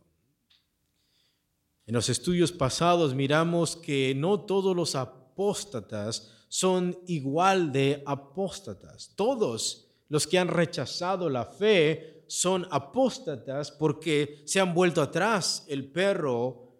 En 1.83 1.95
los 1.95 2.07
estudios 2.07 2.51
pasados 2.51 3.15
miramos 3.15 3.75
que 3.75 4.13
no 4.15 4.41
todos 4.41 4.75
los 4.75 4.93
apóstatas 4.93 6.45
son 6.47 6.95
igual 7.07 7.71
de 7.71 8.03
apóstatas. 8.05 9.13
Todos 9.15 9.87
los 10.09 10.27
que 10.27 10.37
han 10.37 10.49
rechazado 10.49 11.27
la 11.27 11.45
fe 11.45 12.23
son 12.27 12.67
apóstatas 12.69 13.71
porque 13.71 14.43
se 14.45 14.59
han 14.59 14.75
vuelto 14.75 15.01
atrás. 15.01 15.65
El 15.67 15.91
perro 15.91 16.71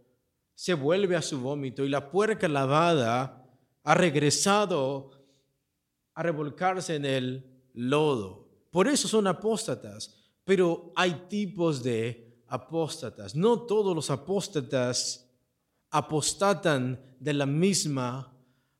se 0.54 0.76
vuelve 0.76 1.16
a 1.16 1.24
su 1.24 1.42
vómito 1.42 1.84
y 1.84 1.90
la 1.90 2.12
puerca 2.12 2.48
lavada 2.48 3.44
ha 3.84 3.96
regresado 3.96 5.17
a 6.18 6.24
revolcarse 6.24 6.96
en 6.96 7.06
el 7.06 7.46
lodo. 7.76 8.50
Por 8.72 8.88
eso 8.88 9.08
son 9.08 9.28
apóstatas, 9.28 10.16
Pero 10.44 10.94
hay 10.96 11.26
tipos 11.28 11.84
de 11.84 12.42
apóstatas. 12.48 13.36
No 13.36 13.64
todos 13.64 13.94
los 13.94 14.10
apóstatas 14.10 15.30
apostatan 15.92 16.98
de 17.20 17.34
la 17.34 17.46
misma 17.46 18.34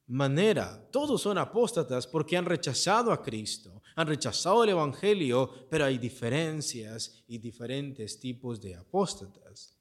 manera. 0.08 0.90
Todos 0.92 1.22
son 1.22 1.38
apóstatas 1.38 2.08
porque 2.08 2.38
han 2.38 2.46
rechazado 2.46 3.12
a 3.12 3.22
Cristo, 3.22 3.84
han 3.98 4.08
rechazado 4.08 4.64
el 4.64 4.70
Evangelio, 4.70 5.68
pero 5.70 5.84
hay 5.84 5.98
diferencias 5.98 7.24
y 7.28 7.38
diferentes 7.38 8.18
tipos 8.18 8.62
de 8.62 8.76
apóstatas. 8.76 9.78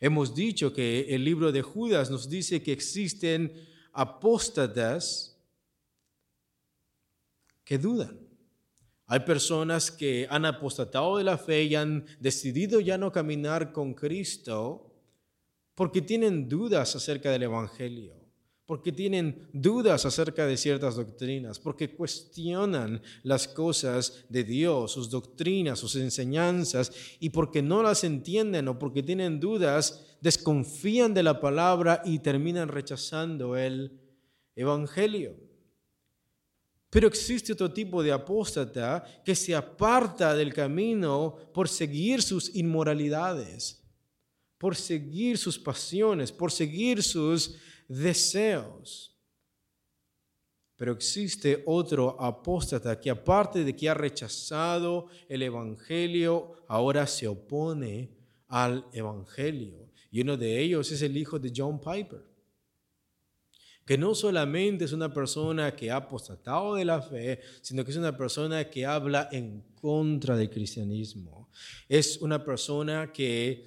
Hemos 0.00 0.34
dicho 0.34 0.72
que 0.72 1.14
el 1.14 1.24
libro 1.24 1.52
de 1.52 1.62
Judas 1.62 2.10
nos 2.10 2.28
dice 2.28 2.60
que 2.60 2.72
existen 2.72 3.52
apóstatas 3.92 5.39
que 7.70 7.78
dudan. 7.78 8.18
Hay 9.06 9.20
personas 9.20 9.92
que 9.92 10.26
han 10.28 10.44
apostatado 10.44 11.18
de 11.18 11.22
la 11.22 11.38
fe 11.38 11.62
y 11.62 11.76
han 11.76 12.04
decidido 12.18 12.80
ya 12.80 12.98
no 12.98 13.12
caminar 13.12 13.72
con 13.72 13.94
Cristo 13.94 14.92
porque 15.76 16.02
tienen 16.02 16.48
dudas 16.48 16.96
acerca 16.96 17.30
del 17.30 17.44
Evangelio 17.44 18.16
porque 18.66 18.92
tienen 18.92 19.48
dudas 19.52 20.06
acerca 20.06 20.46
de 20.46 20.56
ciertas 20.56 20.94
doctrinas, 20.94 21.58
porque 21.58 21.92
cuestionan 21.92 23.02
las 23.24 23.48
cosas 23.48 24.24
de 24.28 24.44
Dios, 24.44 24.92
sus 24.92 25.10
doctrinas, 25.10 25.80
sus 25.80 25.96
enseñanzas, 25.96 26.92
y 27.18 27.30
porque 27.30 27.62
no 27.62 27.82
las 27.82 28.04
entienden 28.04 28.68
o 28.68 28.78
porque 28.78 29.02
tienen 29.02 29.40
dudas, 29.40 30.16
desconfían 30.20 31.14
de 31.14 31.24
la 31.24 31.40
palabra 31.40 32.00
y 32.04 32.20
terminan 32.20 32.68
rechazando 32.68 33.56
el 33.56 33.98
Evangelio. 34.54 35.49
Pero 36.90 37.06
existe 37.06 37.52
otro 37.52 37.72
tipo 37.72 38.02
de 38.02 38.10
apóstata 38.10 39.04
que 39.24 39.36
se 39.36 39.54
aparta 39.54 40.34
del 40.34 40.52
camino 40.52 41.36
por 41.54 41.68
seguir 41.68 42.20
sus 42.20 42.54
inmoralidades, 42.54 43.80
por 44.58 44.74
seguir 44.74 45.38
sus 45.38 45.56
pasiones, 45.56 46.32
por 46.32 46.50
seguir 46.50 47.00
sus 47.02 47.56
deseos. 47.86 49.16
Pero 50.74 50.92
existe 50.92 51.62
otro 51.66 52.20
apóstata 52.20 52.98
que 52.98 53.10
aparte 53.10 53.64
de 53.64 53.76
que 53.76 53.88
ha 53.88 53.94
rechazado 53.94 55.06
el 55.28 55.42
Evangelio, 55.42 56.54
ahora 56.66 57.06
se 57.06 57.28
opone 57.28 58.10
al 58.48 58.84
Evangelio. 58.92 59.90
Y 60.10 60.22
uno 60.22 60.36
de 60.36 60.58
ellos 60.58 60.90
es 60.90 61.02
el 61.02 61.16
hijo 61.16 61.38
de 61.38 61.52
John 61.54 61.78
Piper, 61.78 62.29
que 63.90 63.98
no 63.98 64.14
solamente 64.14 64.84
es 64.84 64.92
una 64.92 65.12
persona 65.12 65.74
que 65.74 65.90
ha 65.90 65.96
apostatado 65.96 66.76
de 66.76 66.84
la 66.84 67.02
fe, 67.02 67.40
sino 67.60 67.84
que 67.84 67.90
es 67.90 67.96
una 67.96 68.16
persona 68.16 68.70
que 68.70 68.86
habla 68.86 69.28
en 69.32 69.64
contra 69.74 70.36
del 70.36 70.48
cristianismo. 70.48 71.50
Es 71.88 72.18
una 72.18 72.44
persona 72.44 73.12
que 73.12 73.66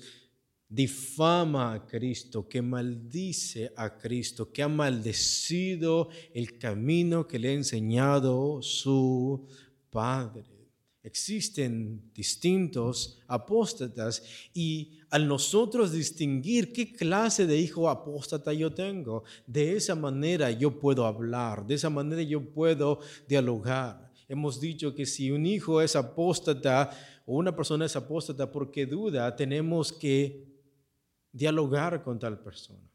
difama 0.70 1.74
a 1.74 1.86
Cristo, 1.86 2.48
que 2.48 2.62
maldice 2.62 3.74
a 3.75 3.98
Cristo, 3.98 4.50
que 4.50 4.63
ha 4.63 4.70
maldecido 4.70 6.08
el 6.34 6.58
camino 6.58 7.27
que 7.27 7.38
le 7.38 7.50
ha 7.50 7.53
enseñado 7.56 8.62
su 8.62 9.46
Padre. 9.89 10.70
Existen 11.03 12.13
distintos 12.13 13.20
apóstatas 13.27 14.24
y 14.53 15.00
al 15.13 15.27
nosotros 15.27 15.91
distinguir 15.91 16.74
qué 16.74 16.91
clase 16.91 17.46
de 17.46 17.55
hijo 17.55 17.88
apóstata 17.88 18.51
yo 18.51 18.74
tengo, 18.74 19.24
de 19.46 19.77
esa 19.77 19.93
manera 19.93 20.50
yo 20.50 20.79
puedo 20.79 21.05
hablar, 21.05 21.67
de 21.67 21.75
esa 21.75 21.91
manera 21.91 22.24
yo 22.24 22.41
puedo 22.41 23.00
dialogar. 23.27 24.12
Hemos 24.27 24.60
dicho 24.60 24.96
que 24.96 25.05
si 25.05 25.29
un 25.29 25.46
hijo 25.46 25.84
es 25.84 25.96
apóstata 25.96 26.89
o 27.27 27.36
una 27.36 27.55
persona 27.55 27.86
es 27.86 27.96
apóstata 27.96 28.50
porque 28.51 28.88
duda, 28.88 29.36
tenemos 29.36 29.93
que 29.93 30.47
dialogar 31.32 32.02
con 32.02 32.17
tal 32.17 32.39
persona. 32.39 32.89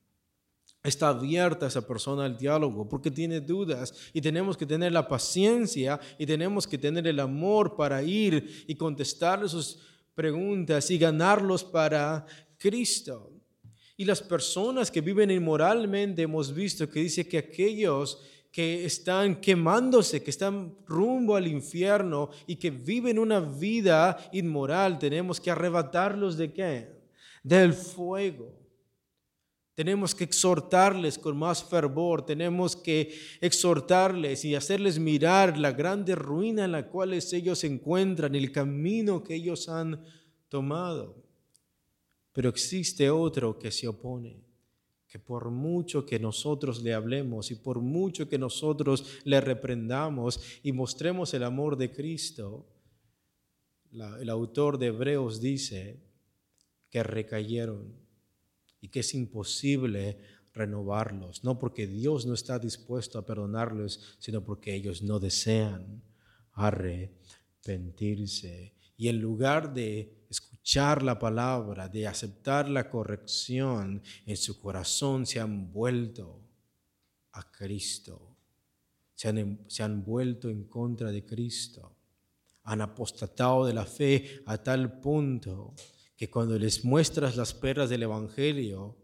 Está 0.82 1.10
abierta 1.10 1.68
esa 1.68 1.86
persona 1.86 2.24
al 2.24 2.36
diálogo 2.36 2.88
porque 2.88 3.12
tiene 3.12 3.40
dudas 3.40 3.94
y 4.12 4.20
tenemos 4.20 4.56
que 4.56 4.66
tener 4.66 4.90
la 4.90 5.06
paciencia 5.06 6.00
y 6.18 6.26
tenemos 6.26 6.66
que 6.66 6.78
tener 6.78 7.06
el 7.06 7.20
amor 7.20 7.76
para 7.76 8.02
ir 8.02 8.64
y 8.66 8.74
contestarle 8.74 9.48
sus 9.48 9.78
preguntas 10.18 10.90
y 10.90 10.98
ganarlos 10.98 11.62
para 11.62 12.26
Cristo. 12.58 13.30
Y 13.96 14.04
las 14.04 14.20
personas 14.20 14.90
que 14.90 15.00
viven 15.00 15.30
inmoralmente 15.30 16.22
hemos 16.22 16.52
visto 16.52 16.90
que 16.90 16.98
dice 16.98 17.28
que 17.28 17.38
aquellos 17.38 18.20
que 18.50 18.84
están 18.84 19.40
quemándose, 19.40 20.20
que 20.20 20.30
están 20.30 20.74
rumbo 20.86 21.36
al 21.36 21.46
infierno 21.46 22.30
y 22.48 22.56
que 22.56 22.70
viven 22.70 23.16
una 23.16 23.38
vida 23.38 24.18
inmoral, 24.32 24.98
tenemos 24.98 25.40
que 25.40 25.52
arrebatarlos 25.52 26.36
de 26.36 26.52
qué? 26.52 26.98
del 27.42 27.72
fuego. 27.72 28.57
Tenemos 29.78 30.12
que 30.12 30.24
exhortarles 30.24 31.18
con 31.18 31.36
más 31.36 31.62
fervor, 31.62 32.26
tenemos 32.26 32.74
que 32.74 33.16
exhortarles 33.40 34.44
y 34.44 34.56
hacerles 34.56 34.98
mirar 34.98 35.56
la 35.56 35.70
grande 35.70 36.16
ruina 36.16 36.64
en 36.64 36.72
la 36.72 36.88
cual 36.88 37.12
ellos 37.12 37.60
se 37.60 37.68
encuentran, 37.68 38.34
el 38.34 38.50
camino 38.50 39.22
que 39.22 39.36
ellos 39.36 39.68
han 39.68 40.04
tomado. 40.48 41.22
Pero 42.32 42.48
existe 42.48 43.08
otro 43.08 43.56
que 43.56 43.70
se 43.70 43.86
opone, 43.86 44.42
que 45.06 45.20
por 45.20 45.48
mucho 45.48 46.04
que 46.04 46.18
nosotros 46.18 46.82
le 46.82 46.92
hablemos 46.92 47.52
y 47.52 47.54
por 47.54 47.78
mucho 47.78 48.28
que 48.28 48.36
nosotros 48.36 49.20
le 49.22 49.40
reprendamos 49.40 50.40
y 50.64 50.72
mostremos 50.72 51.32
el 51.34 51.44
amor 51.44 51.76
de 51.76 51.92
Cristo, 51.92 52.66
el 53.92 54.28
autor 54.28 54.76
de 54.76 54.86
Hebreos 54.86 55.40
dice, 55.40 56.00
que 56.90 57.04
recayeron 57.04 58.07
y 58.80 58.88
que 58.88 59.00
es 59.00 59.12
imposible 59.14 60.18
renovarlos, 60.52 61.42
no 61.44 61.58
porque 61.58 61.86
Dios 61.86 62.26
no 62.26 62.34
está 62.34 62.58
dispuesto 62.58 63.18
a 63.18 63.24
perdonarlos, 63.24 64.18
sino 64.18 64.44
porque 64.44 64.74
ellos 64.74 65.02
no 65.02 65.18
desean 65.18 66.02
arrepentirse. 66.52 68.74
Y 68.96 69.08
en 69.08 69.18
lugar 69.20 69.72
de 69.72 70.26
escuchar 70.28 71.02
la 71.02 71.18
palabra, 71.18 71.88
de 71.88 72.06
aceptar 72.06 72.68
la 72.68 72.90
corrección, 72.90 74.02
en 74.26 74.36
su 74.36 74.60
corazón 74.60 75.24
se 75.24 75.40
han 75.40 75.72
vuelto 75.72 76.42
a 77.32 77.50
Cristo, 77.50 78.36
se 79.14 79.28
han, 79.28 79.64
se 79.68 79.82
han 79.84 80.04
vuelto 80.04 80.50
en 80.50 80.64
contra 80.64 81.10
de 81.12 81.24
Cristo, 81.24 81.94
han 82.64 82.80
apostatado 82.80 83.64
de 83.64 83.72
la 83.72 83.86
fe 83.86 84.42
a 84.44 84.58
tal 84.58 85.00
punto 85.00 85.74
que 86.18 86.28
cuando 86.28 86.58
les 86.58 86.84
muestras 86.84 87.36
las 87.36 87.54
perlas 87.54 87.88
del 87.90 88.02
Evangelio, 88.02 88.96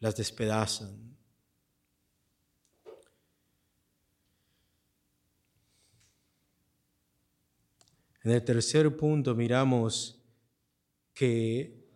las 0.00 0.16
despedazan. 0.16 1.18
En 8.24 8.30
el 8.30 8.42
tercer 8.42 8.96
punto 8.96 9.34
miramos 9.34 10.18
que 11.12 11.86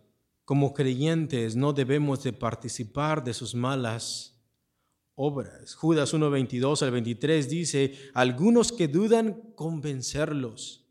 como 0.45 0.75
creyentes 0.75 1.55
no 1.55 1.73
debemos 1.73 2.21
de 2.21 2.33
participar 2.33 3.23
de 3.23 3.33
sus 3.33 3.55
malas 3.55 4.39
obras. 5.15 5.73
Judas 5.73 6.13
1.22 6.13 6.83
al 6.83 6.91
23 6.91 7.49
dice, 7.49 7.93
algunos 8.13 8.71
que 8.71 8.87
dudan 8.87 9.53
convencerlos 9.55 10.86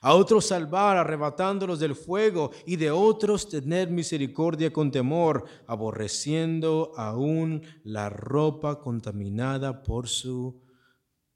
a 0.00 0.14
otros 0.14 0.46
salvar 0.46 0.96
arrebatándolos 0.96 1.78
del 1.78 1.94
fuego 1.94 2.50
y 2.64 2.76
de 2.76 2.90
otros 2.90 3.48
tener 3.48 3.90
misericordia 3.90 4.72
con 4.72 4.90
temor, 4.90 5.44
aborreciendo 5.66 6.92
aún 6.96 7.62
la 7.84 8.08
ropa 8.08 8.80
contaminada 8.80 9.82
por 9.82 10.08
su 10.08 10.62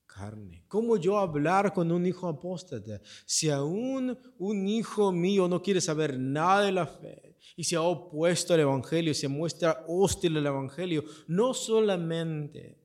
carne. 0.07 0.65
¿Cómo 0.69 0.97
yo 0.97 1.19
hablar 1.19 1.73
con 1.73 1.91
un 1.93 2.05
hijo 2.07 2.29
apóstata? 2.29 3.01
Si 3.25 3.49
aún 3.49 4.19
un 4.39 4.69
hijo 4.69 5.13
mío 5.13 5.49
no 5.49 5.63
quiere 5.63 5.81
saber 5.81 6.19
nada 6.19 6.63
de 6.63 6.73
la 6.73 6.87
fe 6.87 7.37
y 7.57 7.65
se 7.65 7.77
ha 7.77 7.83
opuesto 7.83 8.55
al 8.55 8.61
Evangelio, 8.61 9.15
se 9.15 9.29
muestra 9.29 9.85
hostil 9.89 10.37
al 10.37 10.47
Evangelio, 10.47 11.05
no 11.27 11.55
solamente 11.55 12.80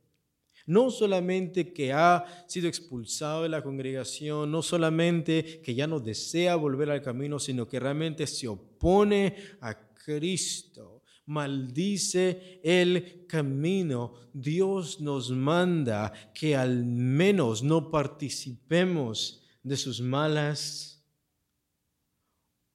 no 0.66 0.90
solamente 0.90 1.74
que 1.74 1.94
ha 1.94 2.46
sido 2.48 2.68
expulsado 2.68 3.44
de 3.44 3.50
la 3.50 3.62
congregación, 3.62 4.52
no 4.52 4.62
solamente 4.62 5.62
que 5.62 5.76
ya 5.76 5.88
no 5.88 6.00
desea 6.00 6.56
volver 6.56 6.90
al 6.90 7.02
camino, 7.02 7.40
sino 7.40 7.68
que 7.68 7.80
realmente 7.80 8.26
se 8.26 8.48
opone 8.48 9.36
a 9.62 9.76
Cristo, 9.94 11.04
maldice 11.26 12.60
el 12.64 13.26
camino. 13.28 14.14
Dios 14.34 15.00
nos 15.02 15.32
manda 15.32 16.12
que 16.34 16.56
al 16.56 16.86
menos 16.86 17.64
no 17.64 17.90
participemos 17.90 19.44
de 19.64 19.78
sus 19.78 20.02
malas 20.02 21.04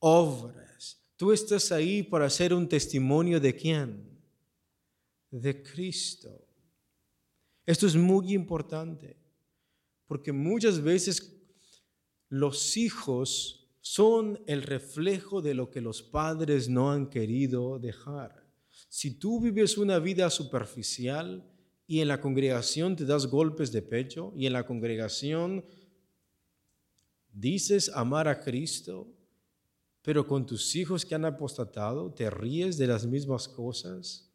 obras. 0.00 1.00
Tú 1.16 1.32
estás 1.32 1.70
ahí 1.70 2.02
para 2.02 2.30
ser 2.30 2.54
un 2.54 2.68
testimonio 2.68 3.38
de 3.38 3.54
quién? 3.54 4.18
De 5.30 5.62
Cristo. 5.62 6.39
Esto 7.70 7.86
es 7.86 7.94
muy 7.94 8.34
importante, 8.34 9.16
porque 10.08 10.32
muchas 10.32 10.82
veces 10.82 11.40
los 12.28 12.76
hijos 12.76 13.70
son 13.80 14.42
el 14.48 14.62
reflejo 14.62 15.40
de 15.40 15.54
lo 15.54 15.70
que 15.70 15.80
los 15.80 16.02
padres 16.02 16.68
no 16.68 16.90
han 16.90 17.08
querido 17.08 17.78
dejar. 17.78 18.44
Si 18.88 19.20
tú 19.20 19.40
vives 19.40 19.78
una 19.78 20.00
vida 20.00 20.28
superficial 20.30 21.48
y 21.86 22.00
en 22.00 22.08
la 22.08 22.20
congregación 22.20 22.96
te 22.96 23.04
das 23.04 23.28
golpes 23.28 23.70
de 23.70 23.82
pecho 23.82 24.32
y 24.34 24.46
en 24.46 24.54
la 24.54 24.66
congregación 24.66 25.64
dices 27.32 27.88
amar 27.94 28.26
a 28.26 28.40
Cristo, 28.40 29.06
pero 30.02 30.26
con 30.26 30.44
tus 30.44 30.74
hijos 30.74 31.06
que 31.06 31.14
han 31.14 31.24
apostatado 31.24 32.12
te 32.12 32.30
ríes 32.30 32.78
de 32.78 32.88
las 32.88 33.06
mismas 33.06 33.46
cosas 33.46 34.28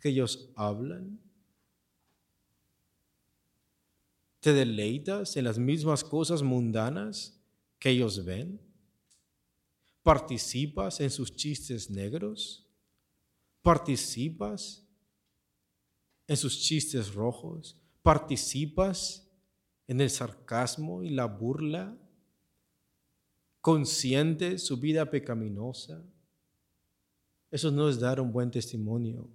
que 0.00 0.08
ellos 0.08 0.50
hablan, 0.56 1.20
te 4.40 4.52
deleitas 4.52 5.36
en 5.36 5.44
las 5.44 5.58
mismas 5.58 6.02
cosas 6.02 6.42
mundanas 6.42 7.38
que 7.78 7.90
ellos 7.90 8.24
ven, 8.24 8.60
participas 10.02 11.00
en 11.00 11.10
sus 11.10 11.34
chistes 11.34 11.90
negros, 11.90 12.66
participas 13.62 14.86
en 16.26 16.36
sus 16.36 16.60
chistes 16.60 17.12
rojos, 17.14 17.76
participas 18.02 19.28
en 19.86 20.00
el 20.00 20.08
sarcasmo 20.08 21.02
y 21.02 21.10
la 21.10 21.26
burla 21.26 21.96
consciente 23.60 24.58
su 24.58 24.78
vida 24.78 25.10
pecaminosa, 25.10 26.02
eso 27.50 27.70
no 27.70 27.88
es 27.88 27.98
dar 27.98 28.20
un 28.20 28.32
buen 28.32 28.50
testimonio 28.50 29.28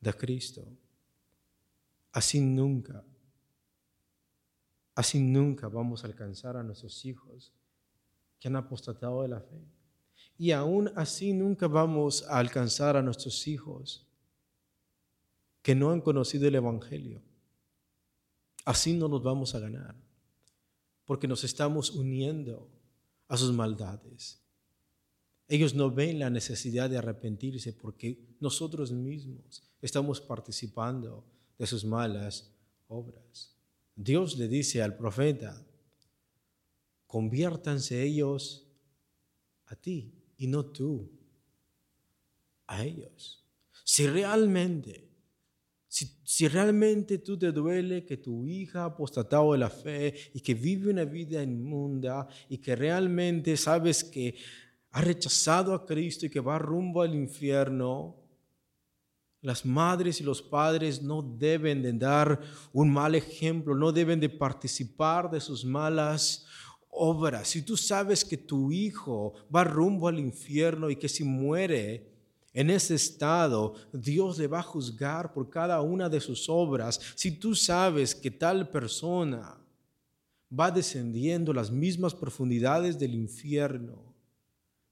de 0.00 0.12
Cristo. 0.12 0.68
Así 2.12 2.40
nunca, 2.40 3.04
así 4.96 5.20
nunca 5.20 5.68
vamos 5.68 6.02
a 6.02 6.08
alcanzar 6.08 6.56
a 6.56 6.62
nuestros 6.62 7.04
hijos 7.04 7.52
que 8.40 8.48
han 8.48 8.56
apostatado 8.56 9.22
de 9.22 9.28
la 9.28 9.40
fe. 9.40 9.62
Y 10.38 10.50
aún 10.50 10.90
así 10.96 11.32
nunca 11.32 11.68
vamos 11.68 12.24
a 12.28 12.38
alcanzar 12.38 12.96
a 12.96 13.02
nuestros 13.02 13.46
hijos 13.46 14.06
que 15.62 15.74
no 15.74 15.90
han 15.90 16.00
conocido 16.00 16.48
el 16.48 16.54
Evangelio. 16.54 17.22
Así 18.64 18.94
no 18.94 19.06
los 19.06 19.22
vamos 19.22 19.54
a 19.54 19.60
ganar, 19.60 19.94
porque 21.04 21.28
nos 21.28 21.44
estamos 21.44 21.90
uniendo 21.90 22.68
a 23.28 23.36
sus 23.36 23.52
maldades. 23.52 24.42
Ellos 25.46 25.74
no 25.74 25.90
ven 25.90 26.18
la 26.18 26.30
necesidad 26.30 26.88
de 26.88 26.98
arrepentirse 26.98 27.72
porque 27.72 28.36
nosotros 28.40 28.92
mismos 28.92 29.62
estamos 29.82 30.20
participando 30.20 31.24
de 31.58 31.66
sus 31.66 31.84
malas 31.84 32.50
obras. 32.88 33.55
Dios 33.96 34.38
le 34.38 34.46
dice 34.46 34.82
al 34.82 34.96
profeta, 34.96 35.66
conviértanse 37.06 38.02
ellos 38.02 38.68
a 39.64 39.74
ti 39.74 40.14
y 40.36 40.46
no 40.46 40.66
tú 40.66 41.10
a 42.68 42.84
ellos. 42.84 43.44
Si 43.84 44.06
realmente 44.06 45.06
si, 46.24 46.48
realmente 46.48 47.18
tú 47.18 47.38
te 47.38 47.52
duele 47.52 48.04
que 48.04 48.18
tu 48.18 48.46
hija 48.46 48.82
ha 48.82 48.86
apostatado 48.86 49.52
de 49.52 49.58
la 49.58 49.70
fe 49.70 50.14
y 50.34 50.40
que 50.40 50.52
vive 50.52 50.90
una 50.90 51.04
vida 51.04 51.42
inmunda 51.42 52.28
y 52.50 52.58
que 52.58 52.76
realmente 52.76 53.56
sabes 53.56 54.04
que 54.04 54.34
ha 54.90 55.00
rechazado 55.00 55.72
a 55.72 55.86
Cristo 55.86 56.26
y 56.26 56.30
que 56.30 56.40
va 56.40 56.58
rumbo 56.58 57.00
al 57.00 57.14
infierno, 57.14 58.16
las 59.46 59.64
madres 59.64 60.20
y 60.20 60.24
los 60.24 60.42
padres 60.42 61.00
no 61.00 61.22
deben 61.22 61.80
de 61.80 61.92
dar 61.92 62.40
un 62.72 62.92
mal 62.92 63.14
ejemplo, 63.14 63.76
no 63.76 63.92
deben 63.92 64.18
de 64.18 64.28
participar 64.28 65.30
de 65.30 65.40
sus 65.40 65.64
malas 65.64 66.46
obras. 66.90 67.46
Si 67.46 67.62
tú 67.62 67.76
sabes 67.76 68.24
que 68.24 68.36
tu 68.36 68.72
hijo 68.72 69.34
va 69.54 69.62
rumbo 69.62 70.08
al 70.08 70.18
infierno 70.18 70.90
y 70.90 70.96
que 70.96 71.08
si 71.08 71.22
muere, 71.22 72.10
en 72.52 72.70
ese 72.70 72.96
estado, 72.96 73.74
Dios 73.92 74.36
le 74.36 74.48
va 74.48 74.58
a 74.58 74.64
juzgar 74.64 75.32
por 75.32 75.48
cada 75.48 75.80
una 75.80 76.08
de 76.08 76.20
sus 76.20 76.48
obras. 76.48 76.98
Si 77.14 77.30
tú 77.30 77.54
sabes 77.54 78.16
que 78.16 78.32
tal 78.32 78.68
persona 78.68 79.56
va 80.50 80.72
descendiendo 80.72 81.52
las 81.52 81.70
mismas 81.70 82.16
profundidades 82.16 82.98
del 82.98 83.14
infierno, 83.14 84.12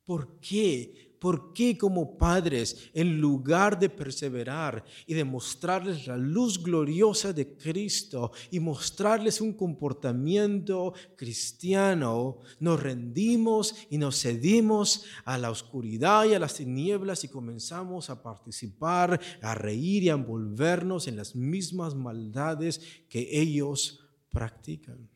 ¿por 0.04 0.38
qué? 0.38 1.13
¿Por 1.24 1.54
qué 1.54 1.78
como 1.78 2.18
padres, 2.18 2.90
en 2.92 3.18
lugar 3.18 3.78
de 3.78 3.88
perseverar 3.88 4.84
y 5.06 5.14
de 5.14 5.24
mostrarles 5.24 6.06
la 6.06 6.18
luz 6.18 6.62
gloriosa 6.62 7.32
de 7.32 7.56
Cristo 7.56 8.30
y 8.50 8.60
mostrarles 8.60 9.40
un 9.40 9.54
comportamiento 9.54 10.92
cristiano, 11.16 12.40
nos 12.60 12.78
rendimos 12.78 13.74
y 13.88 13.96
nos 13.96 14.20
cedimos 14.20 15.06
a 15.24 15.38
la 15.38 15.50
oscuridad 15.50 16.26
y 16.26 16.34
a 16.34 16.38
las 16.38 16.56
tinieblas 16.56 17.24
y 17.24 17.28
comenzamos 17.28 18.10
a 18.10 18.22
participar, 18.22 19.18
a 19.40 19.54
reír 19.54 20.02
y 20.02 20.10
a 20.10 20.12
envolvernos 20.12 21.08
en 21.08 21.16
las 21.16 21.34
mismas 21.34 21.94
maldades 21.94 22.82
que 23.08 23.30
ellos 23.32 24.10
practican? 24.28 25.13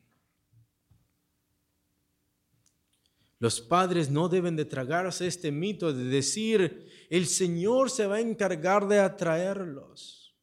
Los 3.40 3.60
padres 3.60 4.10
no 4.10 4.28
deben 4.28 4.56
de 4.56 4.64
tragarse 4.64 5.26
este 5.26 5.52
mito 5.52 5.92
de 5.92 6.04
decir, 6.04 6.88
el 7.08 7.26
Señor 7.26 7.90
se 7.90 8.06
va 8.06 8.16
a 8.16 8.20
encargar 8.20 8.88
de 8.88 8.98
atraerlos. 8.98 10.36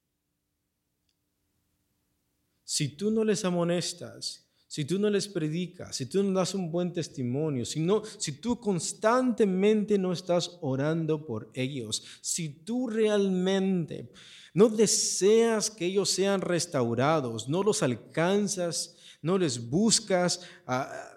Si 2.63 2.95
tú 2.95 3.11
no 3.11 3.23
les 3.23 3.43
amonestas, 3.43 4.49
si 4.67 4.85
tú 4.85 4.97
no 4.97 5.09
les 5.09 5.27
predicas, 5.27 5.95
si 5.95 6.05
tú 6.05 6.23
no 6.23 6.39
das 6.39 6.55
un 6.55 6.71
buen 6.71 6.91
testimonio, 6.91 7.65
si, 7.65 7.85
si 8.17 8.31
tú 8.33 8.59
constantemente 8.59 9.97
no 9.97 10.11
estás 10.11 10.57
orando 10.61 11.25
por 11.25 11.51
ellos, 11.53 12.03
si 12.21 12.49
tú 12.49 12.87
realmente 12.87 14.11
no 14.53 14.69
deseas 14.69 15.69
que 15.69 15.85
ellos 15.85 16.09
sean 16.09 16.41
restaurados, 16.41 17.47
no 17.49 17.61
los 17.61 17.83
alcanzas, 17.83 18.97
no 19.21 19.37
les 19.37 19.69
buscas, 19.69 20.41
a 20.65 21.14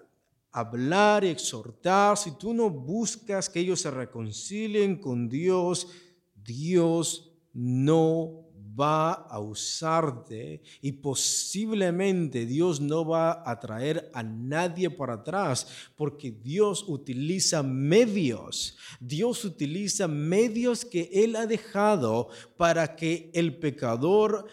hablar 0.51 1.23
y 1.23 1.27
exhortar, 1.27 2.17
si 2.17 2.37
tú 2.37 2.53
no 2.53 2.69
buscas 2.69 3.49
que 3.49 3.59
ellos 3.59 3.81
se 3.81 3.91
reconcilien 3.91 4.99
con 4.99 5.29
Dios, 5.29 5.87
Dios 6.35 7.31
no 7.53 8.49
va 8.79 9.11
a 9.11 9.39
usarte 9.39 10.61
y 10.81 10.93
posiblemente 10.93 12.45
Dios 12.45 12.79
no 12.79 13.05
va 13.05 13.43
a 13.45 13.59
traer 13.59 14.09
a 14.13 14.23
nadie 14.23 14.89
para 14.89 15.15
atrás 15.15 15.67
porque 15.95 16.31
Dios 16.31 16.85
utiliza 16.87 17.61
medios. 17.61 18.77
Dios 18.99 19.43
utiliza 19.43 20.07
medios 20.07 20.85
que 20.85 21.09
Él 21.11 21.35
ha 21.35 21.45
dejado 21.45 22.29
para 22.57 22.95
que 22.95 23.29
el 23.33 23.57
pecador 23.57 24.47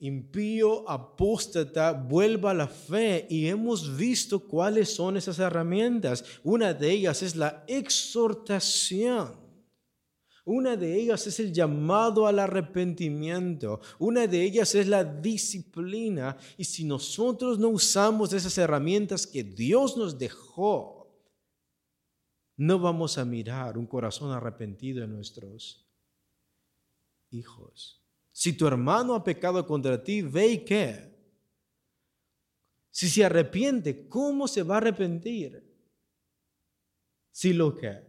impío, 0.00 0.88
apóstata, 0.88 1.92
vuelva 1.92 2.52
a 2.52 2.54
la 2.54 2.68
fe 2.68 3.26
y 3.28 3.48
hemos 3.48 3.96
visto 3.96 4.40
cuáles 4.40 4.94
son 4.94 5.16
esas 5.16 5.38
herramientas. 5.38 6.24
Una 6.44 6.72
de 6.72 6.90
ellas 6.90 7.22
es 7.22 7.34
la 7.34 7.64
exhortación. 7.66 9.48
Una 10.44 10.76
de 10.76 10.98
ellas 10.98 11.26
es 11.26 11.40
el 11.40 11.52
llamado 11.52 12.26
al 12.26 12.38
arrepentimiento. 12.38 13.80
Una 13.98 14.26
de 14.26 14.42
ellas 14.42 14.74
es 14.74 14.88
la 14.88 15.04
disciplina. 15.04 16.38
Y 16.56 16.64
si 16.64 16.84
nosotros 16.84 17.58
no 17.58 17.68
usamos 17.68 18.32
esas 18.32 18.56
herramientas 18.56 19.26
que 19.26 19.44
Dios 19.44 19.96
nos 19.98 20.18
dejó, 20.18 20.98
no 22.56 22.78
vamos 22.78 23.18
a 23.18 23.26
mirar 23.26 23.76
un 23.76 23.86
corazón 23.86 24.32
arrepentido 24.32 25.04
en 25.04 25.12
nuestros 25.12 25.86
hijos. 27.30 27.97
Si 28.38 28.52
tu 28.52 28.68
hermano 28.68 29.16
ha 29.16 29.24
pecado 29.24 29.66
contra 29.66 30.00
ti, 30.00 30.22
ve 30.22 30.46
y 30.46 30.64
qué. 30.64 31.12
Si 32.88 33.08
se 33.08 33.24
arrepiente, 33.24 34.08
¿cómo 34.08 34.46
se 34.46 34.62
va 34.62 34.76
a 34.76 34.78
arrepentir? 34.78 35.60
Si 37.32 37.52
lo 37.52 37.74
que. 37.74 38.00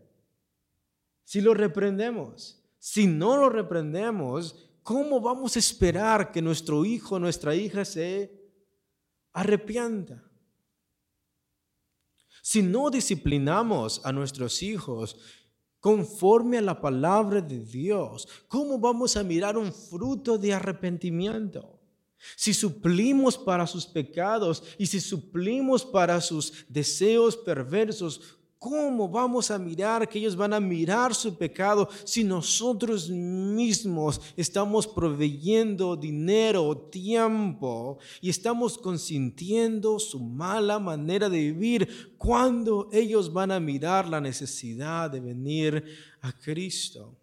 Si 1.24 1.42
lo 1.42 1.56
reprendemos. 1.56 2.64
Si 2.78 3.08
no 3.08 3.38
lo 3.38 3.50
reprendemos, 3.50 4.70
¿cómo 4.84 5.20
vamos 5.20 5.56
a 5.56 5.60
esperar 5.60 6.32
que 6.32 6.44
nuestro 6.44 6.86
hijo, 6.86 7.18
nuestra 7.18 7.56
hija 7.56 7.84
se 7.84 8.32
arrepienta? 9.34 10.30
Si 12.44 12.62
no 12.62 12.92
disciplinamos 12.92 14.06
a 14.06 14.12
nuestros 14.12 14.62
hijos, 14.62 15.18
conforme 15.80 16.58
a 16.58 16.62
la 16.62 16.80
palabra 16.80 17.42
de 17.42 17.60
Dios, 17.60 18.28
¿cómo 18.48 18.78
vamos 18.80 19.16
a 19.16 19.24
mirar 19.24 19.58
un 19.58 19.72
fruto 19.74 20.38
de 20.38 20.54
arrepentimiento? 20.54 21.80
Si 22.36 22.54
suplimos 22.54 23.38
para 23.38 23.66
sus 23.66 23.86
pecados 23.86 24.64
y 24.78 24.86
si 24.86 25.00
suplimos 25.00 25.86
para 25.86 26.20
sus 26.20 26.66
deseos 26.68 27.38
perversos, 27.38 28.39
¿Cómo 28.60 29.08
vamos 29.08 29.52
a 29.52 29.58
mirar 29.58 30.10
que 30.10 30.20
ellos 30.20 30.36
van 30.36 30.52
a 30.52 30.60
mirar 30.60 31.16
su 31.16 31.38
pecado 31.38 31.88
si 32.04 32.26
nosotros 32.26 33.10
mismos 33.10 34.20
estamos 34.36 34.86
proveyendo 34.86 35.96
dinero, 35.96 36.76
tiempo 36.92 38.00
y 38.20 38.30
estamos 38.30 38.78
consintiendo 38.78 39.98
su 39.98 40.20
mala 40.20 40.78
manera 40.78 41.30
de 41.30 41.40
vivir? 41.40 42.18
¿Cuándo 42.18 42.90
ellos 42.92 43.32
van 43.32 43.52
a 43.52 43.62
mirar 43.62 44.10
la 44.10 44.20
necesidad 44.20 45.10
de 45.10 45.22
venir 45.22 45.86
a 46.20 46.34
Cristo? 46.34 47.18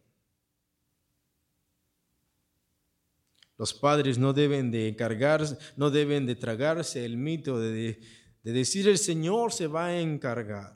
Los 3.58 3.74
padres 3.74 4.16
no 4.16 4.32
deben 4.32 4.70
de 4.70 4.88
encargarse, 4.88 5.58
no 5.76 5.90
deben 5.90 6.24
de 6.24 6.34
tragarse 6.34 7.04
el 7.04 7.18
mito 7.18 7.60
de, 7.60 8.00
de 8.42 8.52
decir 8.52 8.88
el 8.88 8.96
Señor 8.96 9.52
se 9.52 9.66
va 9.66 9.86
a 9.86 10.00
encargar. 10.00 10.75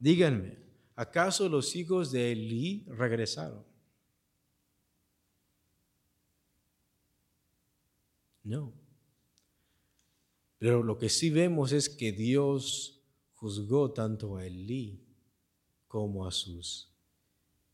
Díganme, 0.00 0.58
¿acaso 0.96 1.48
los 1.48 1.76
hijos 1.76 2.10
de 2.10 2.32
Elí 2.32 2.84
regresaron? 2.88 3.64
No. 8.42 8.72
Pero 10.58 10.82
lo 10.82 10.96
que 10.96 11.10
sí 11.10 11.28
vemos 11.28 11.72
es 11.72 11.90
que 11.90 12.12
Dios 12.12 13.02
juzgó 13.34 13.92
tanto 13.92 14.36
a 14.36 14.46
Elí 14.46 15.06
como 15.86 16.26
a 16.26 16.32
sus 16.32 16.90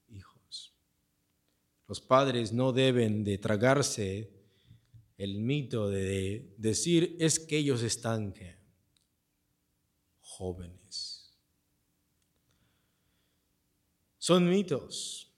hijos. 0.08 0.74
Los 1.86 2.00
padres 2.00 2.52
no 2.52 2.72
deben 2.72 3.22
de 3.22 3.38
tragarse 3.38 4.36
el 5.16 5.38
mito 5.38 5.88
de 5.88 6.54
decir 6.58 7.16
es 7.20 7.38
que 7.38 7.58
ellos 7.58 7.82
están 7.82 8.34
jóvenes. 10.20 11.05
Son 14.26 14.50
mitos. 14.50 15.32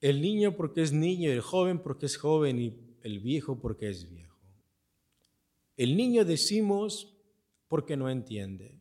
El 0.00 0.22
niño 0.22 0.56
porque 0.56 0.80
es 0.80 0.94
niño, 0.94 1.30
el 1.30 1.42
joven 1.42 1.78
porque 1.78 2.06
es 2.06 2.16
joven 2.16 2.58
y 2.58 2.74
el 3.02 3.20
viejo 3.20 3.60
porque 3.60 3.90
es 3.90 4.08
viejo. 4.08 4.38
El 5.76 5.94
niño 5.94 6.24
decimos 6.24 7.14
porque 7.68 7.98
no 7.98 8.08
entiende. 8.08 8.80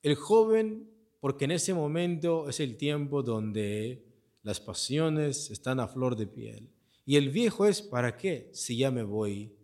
El 0.00 0.14
joven 0.14 0.88
porque 1.18 1.46
en 1.46 1.50
ese 1.50 1.74
momento 1.74 2.48
es 2.48 2.60
el 2.60 2.76
tiempo 2.76 3.24
donde 3.24 4.06
las 4.44 4.60
pasiones 4.60 5.50
están 5.50 5.80
a 5.80 5.88
flor 5.88 6.14
de 6.14 6.28
piel. 6.28 6.70
Y 7.04 7.16
el 7.16 7.30
viejo 7.30 7.66
es 7.66 7.82
para 7.82 8.16
qué 8.16 8.48
si 8.52 8.78
ya 8.78 8.92
me 8.92 9.02
voy 9.02 9.56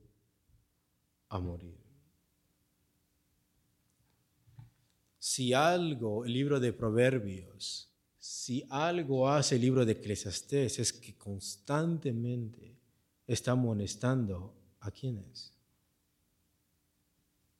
a 1.28 1.38
morir. 1.38 1.78
Si 5.20 5.52
algo, 5.52 6.24
el 6.24 6.32
libro 6.32 6.58
de 6.58 6.72
Proverbios, 6.72 7.93
si 8.24 8.64
algo 8.70 9.28
hace 9.28 9.56
el 9.56 9.60
libro 9.60 9.84
de 9.84 9.92
Eclesiastés 9.92 10.78
es 10.78 10.94
que 10.94 11.14
constantemente 11.14 12.74
está 13.26 13.50
amonestando 13.50 14.54
a 14.80 14.90
quienes, 14.90 15.52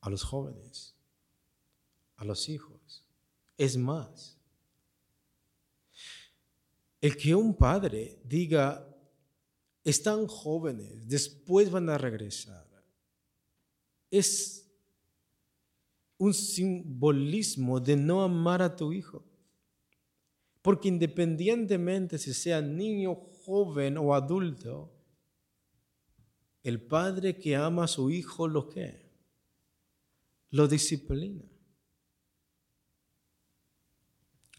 a 0.00 0.08
los 0.08 0.22
jóvenes, 0.22 0.94
a 2.16 2.24
los 2.24 2.48
hijos. 2.48 3.04
Es 3.58 3.76
más, 3.76 4.38
el 7.02 7.14
que 7.18 7.34
un 7.34 7.54
padre 7.54 8.18
diga, 8.24 8.88
están 9.84 10.26
jóvenes, 10.26 11.06
después 11.06 11.70
van 11.70 11.90
a 11.90 11.98
regresar, 11.98 12.66
es 14.10 14.66
un 16.16 16.32
simbolismo 16.32 17.78
de 17.78 17.96
no 17.96 18.22
amar 18.22 18.62
a 18.62 18.74
tu 18.74 18.94
hijo. 18.94 19.22
Porque 20.64 20.88
independientemente 20.88 22.16
si 22.16 22.32
sea 22.32 22.62
niño, 22.62 23.14
joven 23.44 23.98
o 23.98 24.14
adulto, 24.14 24.90
el 26.62 26.80
padre 26.80 27.36
que 27.36 27.54
ama 27.54 27.84
a 27.84 27.86
su 27.86 28.10
hijo 28.10 28.48
lo 28.48 28.66
que 28.70 29.04
lo 30.52 30.66
disciplina. 30.66 31.44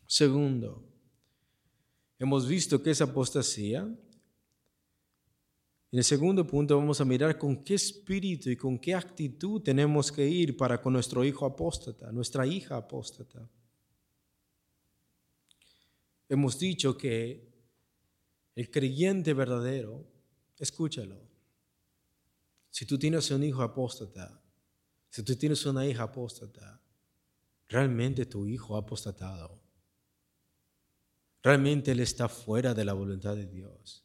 Segundo, 0.06 0.88
hemos 2.20 2.48
visto 2.48 2.84
que 2.84 2.92
es 2.92 3.02
apostasía. 3.02 3.80
En 3.82 3.98
el 5.98 6.04
segundo 6.04 6.46
punto 6.46 6.78
vamos 6.78 7.02
a 7.02 7.06
mirar 7.06 7.36
con 7.40 7.64
qué 7.64 7.74
espíritu 7.74 8.52
y 8.52 8.56
con 8.56 8.78
qué 8.78 8.94
actitud 8.94 9.64
tenemos 9.64 10.12
que 10.12 10.28
ir 10.30 10.56
para 10.56 10.80
con 10.80 10.94
nuestro 10.94 11.26
hijo 11.26 11.48
apóstata, 11.48 12.12
nuestra 12.12 12.46
hija 12.46 12.78
apóstata 12.78 13.50
hemos 16.36 16.60
dicho 16.60 16.98
que 16.98 17.50
el 18.56 18.70
creyente 18.70 19.34
verdadero, 19.34 20.06
escúchalo, 20.58 21.20
si 22.70 22.86
tú 22.86 23.00
tienes 23.00 23.32
un 23.32 23.44
hijo 23.44 23.62
apóstata, 23.64 24.42
si 25.10 25.24
tú 25.24 25.36
tienes 25.36 25.66
una 25.66 25.86
hija 25.86 26.04
apóstata, 26.04 26.82
realmente 27.70 28.26
tu 28.26 28.46
hijo 28.48 28.76
ha 28.76 28.80
apostatado. 28.80 29.62
Realmente 31.42 31.92
él 31.92 32.02
está 32.02 32.28
fuera 32.28 32.74
de 32.74 32.84
la 32.84 32.94
voluntad 32.94 33.36
de 33.36 33.46
Dios. 33.46 34.04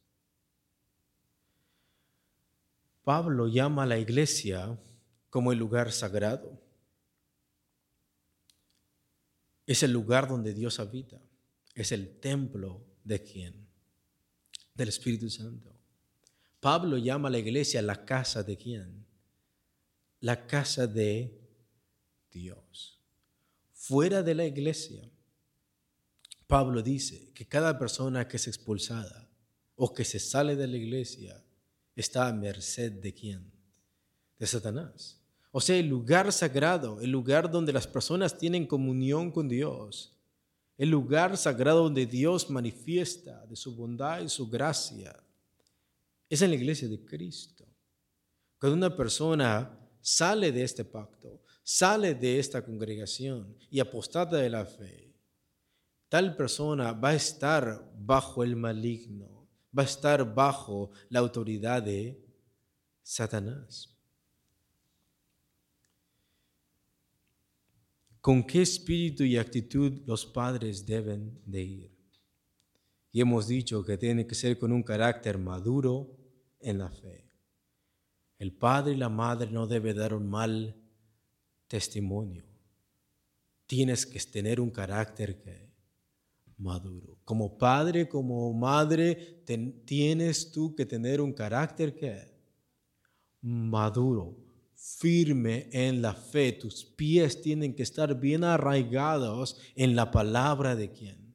Pablo 3.02 3.48
llama 3.48 3.82
a 3.82 3.86
la 3.86 3.98
iglesia 3.98 4.78
como 5.30 5.50
el 5.50 5.58
lugar 5.58 5.90
sagrado. 5.90 6.60
Es 9.66 9.82
el 9.82 9.92
lugar 9.92 10.28
donde 10.28 10.54
Dios 10.54 10.78
habita 10.78 11.20
es 11.82 11.92
el 11.92 12.18
templo 12.20 12.84
de 13.04 13.22
quién? 13.22 13.66
Del 14.74 14.88
Espíritu 14.88 15.30
Santo. 15.30 15.74
Pablo 16.60 16.98
llama 16.98 17.28
a 17.28 17.32
la 17.32 17.38
iglesia 17.38 17.80
la 17.82 18.04
casa 18.04 18.42
de 18.42 18.56
quién? 18.56 19.06
La 20.20 20.46
casa 20.46 20.86
de 20.86 21.40
Dios. 22.30 23.00
Fuera 23.72 24.22
de 24.22 24.34
la 24.34 24.44
iglesia, 24.44 25.10
Pablo 26.46 26.82
dice 26.82 27.32
que 27.32 27.46
cada 27.46 27.78
persona 27.78 28.28
que 28.28 28.36
es 28.36 28.46
expulsada 28.46 29.30
o 29.76 29.94
que 29.94 30.04
se 30.04 30.18
sale 30.18 30.56
de 30.56 30.66
la 30.66 30.76
iglesia 30.76 31.42
está 31.96 32.28
a 32.28 32.32
merced 32.32 32.92
de 32.92 33.14
quién? 33.14 33.50
De 34.38 34.46
Satanás. 34.46 35.20
O 35.52 35.60
sea, 35.60 35.76
el 35.76 35.88
lugar 35.88 36.32
sagrado, 36.32 37.00
el 37.00 37.10
lugar 37.10 37.50
donde 37.50 37.72
las 37.72 37.86
personas 37.86 38.36
tienen 38.36 38.66
comunión 38.66 39.30
con 39.30 39.48
Dios, 39.48 40.19
el 40.80 40.88
lugar 40.88 41.36
sagrado 41.36 41.82
donde 41.82 42.06
Dios 42.06 42.48
manifiesta 42.48 43.44
de 43.44 43.54
su 43.54 43.76
bondad 43.76 44.22
y 44.22 44.30
su 44.30 44.48
gracia, 44.48 45.14
es 46.26 46.40
en 46.40 46.48
la 46.48 46.56
iglesia 46.56 46.88
de 46.88 47.04
Cristo. 47.04 47.66
Cuando 48.58 48.78
una 48.78 48.96
persona 48.96 49.78
sale 50.00 50.50
de 50.50 50.62
este 50.62 50.86
pacto, 50.86 51.42
sale 51.62 52.14
de 52.14 52.38
esta 52.38 52.64
congregación 52.64 53.58
y 53.68 53.78
apostata 53.78 54.38
de 54.38 54.48
la 54.48 54.64
fe, 54.64 55.14
tal 56.08 56.34
persona 56.34 56.92
va 56.92 57.10
a 57.10 57.14
estar 57.14 57.92
bajo 57.98 58.42
el 58.42 58.56
maligno, 58.56 59.46
va 59.78 59.82
a 59.82 59.86
estar 59.86 60.34
bajo 60.34 60.92
la 61.10 61.18
autoridad 61.18 61.82
de 61.82 62.24
Satanás. 63.02 63.89
Con 68.20 68.44
qué 68.44 68.62
espíritu 68.62 69.24
y 69.24 69.36
actitud 69.36 70.02
los 70.06 70.26
padres 70.26 70.84
deben 70.84 71.40
de 71.46 71.62
ir. 71.62 71.90
Y 73.12 73.20
hemos 73.20 73.48
dicho 73.48 73.84
que 73.84 73.96
tiene 73.96 74.26
que 74.26 74.34
ser 74.34 74.58
con 74.58 74.72
un 74.72 74.82
carácter 74.82 75.38
maduro 75.38 76.16
en 76.60 76.78
la 76.78 76.90
fe. 76.90 77.24
El 78.38 78.52
padre 78.52 78.94
y 78.94 78.96
la 78.96 79.08
madre 79.08 79.50
no 79.50 79.66
deben 79.66 79.96
dar 79.96 80.14
un 80.14 80.28
mal 80.28 80.76
testimonio. 81.66 82.44
Tienes 83.66 84.06
que 84.06 84.18
tener 84.20 84.60
un 84.60 84.70
carácter 84.70 85.40
que 85.40 85.70
maduro. 86.58 87.18
Como 87.24 87.56
padre, 87.56 88.08
como 88.08 88.52
madre, 88.52 89.42
tienes 89.84 90.52
tú 90.52 90.74
que 90.74 90.86
tener 90.86 91.20
un 91.20 91.32
carácter 91.32 91.94
que 91.94 92.30
maduro 93.40 94.49
firme 94.80 95.68
en 95.72 96.00
la 96.00 96.14
fe. 96.14 96.52
Tus 96.52 96.84
pies 96.84 97.42
tienen 97.42 97.74
que 97.74 97.82
estar 97.82 98.18
bien 98.18 98.44
arraigados 98.44 99.58
en 99.74 99.94
la 99.94 100.10
palabra 100.10 100.74
de 100.74 100.90
quién? 100.90 101.34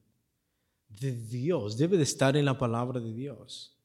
De 0.90 1.12
Dios. 1.12 1.78
Debe 1.78 1.98
de 1.98 2.04
estar 2.04 2.36
en 2.36 2.46
la 2.46 2.58
palabra 2.58 3.00
de 3.00 3.14
Dios. 3.14 3.78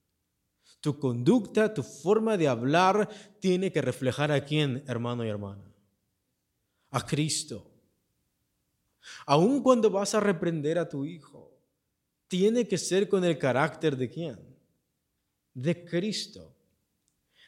Tu 0.81 0.99
conducta, 0.99 1.75
tu 1.75 1.83
forma 1.83 2.39
de 2.39 2.49
hablar 2.49 3.09
tiene 3.39 3.71
que 3.71 3.83
reflejar 3.83 4.33
a 4.33 4.45
quién, 4.45 4.83
hermano 4.87 5.25
y 5.25 5.29
hermana. 5.29 5.65
A 6.91 7.05
Cristo. 7.05 7.71
Aun 9.27 9.63
cuando 9.63 9.91
vas 9.91 10.15
a 10.15 10.21
reprender 10.21 10.79
a 10.79 10.89
tu 10.89 11.05
hijo, 11.05 11.51
tiene 12.29 12.67
que 12.67 12.79
ser 12.79 13.09
con 13.09 13.25
el 13.25 13.39
carácter 13.39 13.97
de 13.97 14.09
quién? 14.09 14.39
De 15.53 15.85
Cristo. 15.85 16.55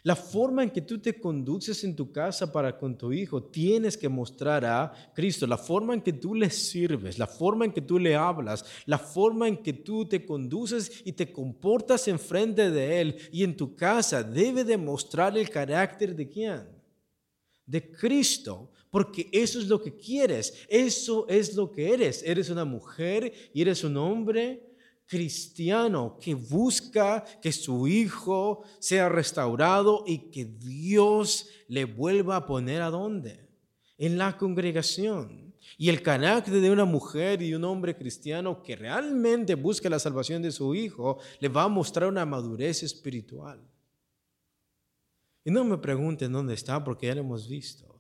La 0.04 0.16
forma 0.16 0.64
en 0.64 0.70
que 0.70 0.80
tú 0.80 0.98
te 0.98 1.20
conduces 1.20 1.84
en 1.84 1.94
tu 1.94 2.10
casa 2.10 2.50
para 2.50 2.76
con 2.76 2.98
tu 2.98 3.12
hijo, 3.12 3.40
tienes 3.40 3.96
que 3.96 4.08
mostrar 4.08 4.64
a 4.64 4.92
Cristo. 5.14 5.46
La 5.46 5.56
forma 5.56 5.94
en 5.94 6.00
que 6.00 6.12
tú 6.12 6.34
le 6.34 6.50
sirves, 6.50 7.20
la 7.20 7.28
forma 7.28 7.66
en 7.66 7.72
que 7.72 7.80
tú 7.80 8.00
le 8.00 8.16
hablas, 8.16 8.64
la 8.86 8.98
forma 8.98 9.46
en 9.46 9.58
que 9.58 9.72
tú 9.72 10.04
te 10.04 10.26
conduces 10.26 11.02
y 11.04 11.12
te 11.12 11.30
comportas 11.30 12.08
enfrente 12.08 12.72
de 12.72 13.00
Él 13.00 13.16
y 13.30 13.44
en 13.44 13.56
tu 13.56 13.76
casa 13.76 14.24
debe 14.24 14.64
demostrar 14.64 15.38
el 15.38 15.48
carácter 15.48 16.16
de 16.16 16.28
quién? 16.28 16.68
De 17.64 17.88
Cristo. 17.92 18.70
Porque 18.90 19.28
eso 19.32 19.58
es 19.58 19.68
lo 19.68 19.80
que 19.80 19.96
quieres, 19.96 20.66
eso 20.68 21.26
es 21.28 21.54
lo 21.54 21.70
que 21.70 21.94
eres. 21.94 22.22
Eres 22.24 22.50
una 22.50 22.64
mujer 22.64 23.32
y 23.54 23.62
eres 23.62 23.84
un 23.84 23.96
hombre 23.96 24.71
cristiano 25.12 26.16
que 26.18 26.33
busca 26.35 27.22
que 27.42 27.53
su 27.53 27.87
hijo 27.87 28.62
sea 28.79 29.11
restaurado 29.11 30.05
y 30.07 30.31
que 30.31 30.46
Dios 30.46 31.51
le 31.68 31.85
vuelva 31.85 32.37
a 32.37 32.46
poner 32.46 32.81
a 32.81 32.88
dónde? 32.88 33.46
En 33.98 34.16
la 34.16 34.38
congregación. 34.38 35.53
Y 35.77 35.90
el 35.90 36.01
carácter 36.01 36.62
de 36.62 36.70
una 36.70 36.87
mujer 36.87 37.42
y 37.42 37.53
un 37.53 37.62
hombre 37.64 37.94
cristiano 37.94 38.62
que 38.62 38.75
realmente 38.75 39.55
busca 39.55 39.90
la 39.90 39.98
salvación 39.98 40.40
de 40.40 40.51
su 40.51 40.75
hijo 40.75 41.18
le 41.40 41.51
va 41.51 41.64
a 41.64 41.68
mostrar 41.68 42.09
una 42.09 42.25
madurez 42.25 42.83
espiritual. 42.83 43.61
Y 45.44 45.51
no 45.51 45.62
me 45.62 45.77
pregunten 45.77 46.33
dónde 46.33 46.55
está 46.55 46.83
porque 46.83 47.09
ya 47.09 47.14
lo 47.14 47.20
hemos 47.20 47.46
visto. 47.46 47.91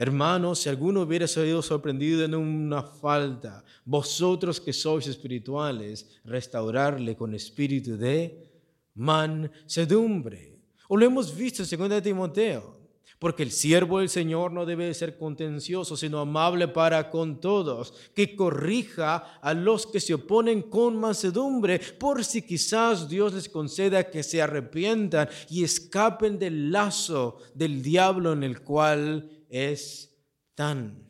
Hermanos, 0.00 0.60
si 0.60 0.68
alguno 0.68 1.02
hubiera 1.02 1.26
sido 1.26 1.60
sorprendido 1.60 2.24
en 2.24 2.36
una 2.36 2.84
falta, 2.84 3.64
vosotros 3.84 4.60
que 4.60 4.72
sois 4.72 5.08
espirituales, 5.08 6.20
restaurarle 6.24 7.16
con 7.16 7.34
espíritu 7.34 7.96
de 7.96 8.48
mansedumbre. 8.94 10.56
O 10.86 10.96
lo 10.96 11.04
hemos 11.04 11.34
visto 11.36 11.64
en 11.64 11.88
2 11.90 12.02
Timoteo. 12.02 12.78
Porque 13.18 13.42
el 13.42 13.50
siervo 13.50 13.98
del 13.98 14.08
Señor 14.08 14.52
no 14.52 14.64
debe 14.64 14.94
ser 14.94 15.18
contencioso, 15.18 15.96
sino 15.96 16.20
amable 16.20 16.68
para 16.68 17.10
con 17.10 17.40
todos, 17.40 17.92
que 18.14 18.36
corrija 18.36 19.16
a 19.42 19.54
los 19.54 19.88
que 19.88 19.98
se 19.98 20.14
oponen 20.14 20.62
con 20.62 20.96
mansedumbre, 20.96 21.80
por 21.98 22.24
si 22.24 22.42
quizás 22.42 23.08
Dios 23.08 23.32
les 23.32 23.48
conceda 23.48 24.08
que 24.08 24.22
se 24.22 24.40
arrepientan 24.40 25.28
y 25.50 25.64
escapen 25.64 26.38
del 26.38 26.70
lazo 26.70 27.38
del 27.54 27.82
diablo 27.82 28.32
en 28.32 28.44
el 28.44 28.60
cual 28.60 29.37
es 29.48 30.14
tan. 30.54 31.06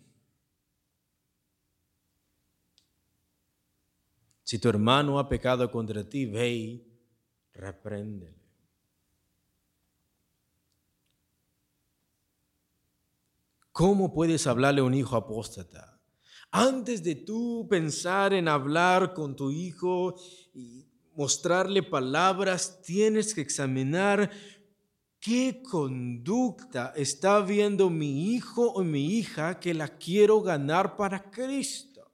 Si 4.43 4.59
tu 4.59 4.69
hermano 4.69 5.19
ha 5.19 5.29
pecado 5.29 5.71
contra 5.71 6.09
ti, 6.09 6.25
ve 6.27 6.51
y 6.51 7.01
repréndele. 7.53 8.39
¿Cómo 13.73 14.13
puedes 14.13 14.47
hablarle 14.47 14.81
a 14.81 14.85
un 14.85 14.95
hijo 14.95 15.15
apóstata? 15.15 16.01
Antes 16.51 17.05
de 17.05 17.15
tú 17.15 17.69
pensar 17.69 18.33
en 18.33 18.49
hablar 18.49 19.15
con 19.15 19.37
tu 19.37 19.51
hijo 19.51 20.17
y 20.53 20.89
mostrarle 21.15 21.83
palabras, 21.83 22.81
tienes 22.83 23.35
que 23.35 23.41
examinar 23.41 24.31
¿Qué 25.29 25.63
conducta 25.63 26.95
está 26.97 27.41
viendo 27.41 27.91
mi 27.91 28.33
hijo 28.33 28.73
o 28.73 28.83
mi 28.83 29.19
hija 29.19 29.61
que 29.61 29.75
la 29.75 29.87
quiero 29.99 30.41
ganar 30.41 30.97
para 30.97 31.31
Cristo? 31.31 32.11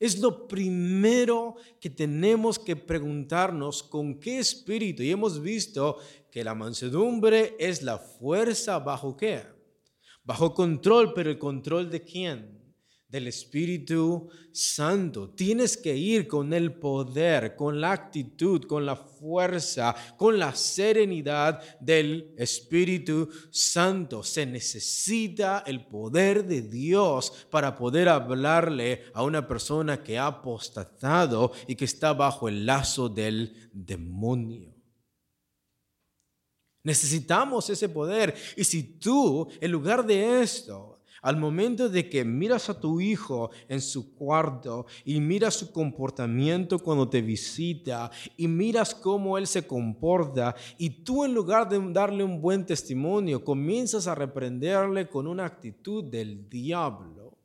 Es 0.00 0.18
lo 0.18 0.48
primero 0.48 1.54
que 1.80 1.88
tenemos 1.88 2.58
que 2.58 2.74
preguntarnos 2.74 3.84
con 3.84 4.18
qué 4.18 4.40
espíritu. 4.40 5.04
Y 5.04 5.12
hemos 5.12 5.40
visto 5.40 5.98
que 6.28 6.42
la 6.42 6.56
mansedumbre 6.56 7.54
es 7.56 7.82
la 7.82 7.98
fuerza 7.98 8.80
bajo 8.80 9.16
qué? 9.16 9.44
Bajo 10.24 10.52
control, 10.52 11.12
pero 11.14 11.30
el 11.30 11.38
control 11.38 11.88
de 11.88 12.02
quién? 12.02 12.59
Del 13.10 13.26
Espíritu 13.26 14.28
Santo. 14.52 15.30
Tienes 15.30 15.76
que 15.76 15.96
ir 15.96 16.28
con 16.28 16.52
el 16.52 16.72
poder, 16.72 17.56
con 17.56 17.80
la 17.80 17.92
actitud, 17.92 18.64
con 18.64 18.86
la 18.86 18.94
fuerza, 18.94 19.94
con 20.16 20.38
la 20.38 20.54
serenidad 20.54 21.60
del 21.80 22.32
Espíritu 22.36 23.28
Santo. 23.50 24.22
Se 24.22 24.46
necesita 24.46 25.64
el 25.66 25.86
poder 25.86 26.44
de 26.44 26.62
Dios 26.62 27.32
para 27.50 27.76
poder 27.76 28.08
hablarle 28.08 29.04
a 29.12 29.24
una 29.24 29.46
persona 29.46 30.02
que 30.02 30.16
ha 30.16 30.26
apostatado 30.26 31.52
y 31.66 31.74
que 31.74 31.84
está 31.84 32.12
bajo 32.12 32.48
el 32.48 32.64
lazo 32.64 33.08
del 33.08 33.70
demonio. 33.72 34.74
Necesitamos 36.82 37.68
ese 37.68 37.88
poder. 37.88 38.34
Y 38.56 38.64
si 38.64 38.82
tú, 38.82 39.48
en 39.60 39.70
lugar 39.70 40.06
de 40.06 40.42
esto, 40.42 40.99
al 41.22 41.36
momento 41.36 41.88
de 41.88 42.08
que 42.08 42.24
miras 42.24 42.68
a 42.70 42.78
tu 42.78 43.00
hijo 43.00 43.50
en 43.68 43.80
su 43.80 44.14
cuarto 44.14 44.86
y 45.04 45.20
miras 45.20 45.54
su 45.54 45.72
comportamiento 45.72 46.78
cuando 46.78 47.08
te 47.08 47.20
visita 47.22 48.10
y 48.36 48.48
miras 48.48 48.94
cómo 48.94 49.38
él 49.38 49.46
se 49.46 49.66
comporta 49.66 50.54
y 50.78 50.90
tú 50.90 51.24
en 51.24 51.34
lugar 51.34 51.68
de 51.68 51.80
darle 51.92 52.24
un 52.24 52.40
buen 52.40 52.64
testimonio 52.66 53.44
comienzas 53.44 54.06
a 54.06 54.14
reprenderle 54.14 55.08
con 55.08 55.26
una 55.26 55.44
actitud 55.44 56.04
del 56.04 56.48
diablo, 56.48 57.38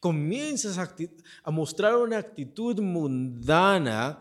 comienzas 0.00 0.78
a, 0.78 1.50
mostrar 1.50 1.96
una 1.96 2.18
actitud 2.18 2.80
mundana, 2.80 4.20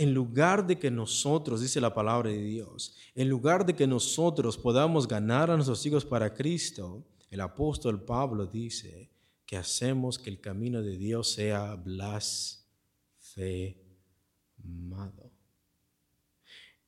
en 0.00 0.14
lugar 0.14 0.66
de 0.66 0.78
que 0.78 0.90
nosotros, 0.90 1.60
dice 1.60 1.78
la 1.78 1.92
palabra 1.92 2.30
de 2.30 2.42
Dios, 2.42 2.96
en 3.14 3.28
lugar 3.28 3.66
de 3.66 3.76
que 3.76 3.86
nosotros 3.86 4.56
podamos 4.56 5.06
ganar 5.06 5.50
a 5.50 5.56
nuestros 5.56 5.84
hijos 5.84 6.06
para 6.06 6.32
Cristo, 6.32 7.04
el 7.30 7.42
apóstol 7.42 8.02
Pablo 8.02 8.46
dice 8.46 9.10
que 9.44 9.58
hacemos 9.58 10.18
que 10.18 10.30
el 10.30 10.40
camino 10.40 10.80
de 10.80 10.96
Dios 10.96 11.30
sea 11.32 11.74
blasfemado. 11.74 12.64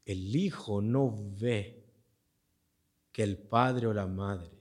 El 0.06 0.34
hijo 0.34 0.80
no 0.80 1.14
ve 1.38 1.84
que 3.12 3.24
el 3.24 3.36
padre 3.36 3.88
o 3.88 3.92
la 3.92 4.06
madre 4.06 4.58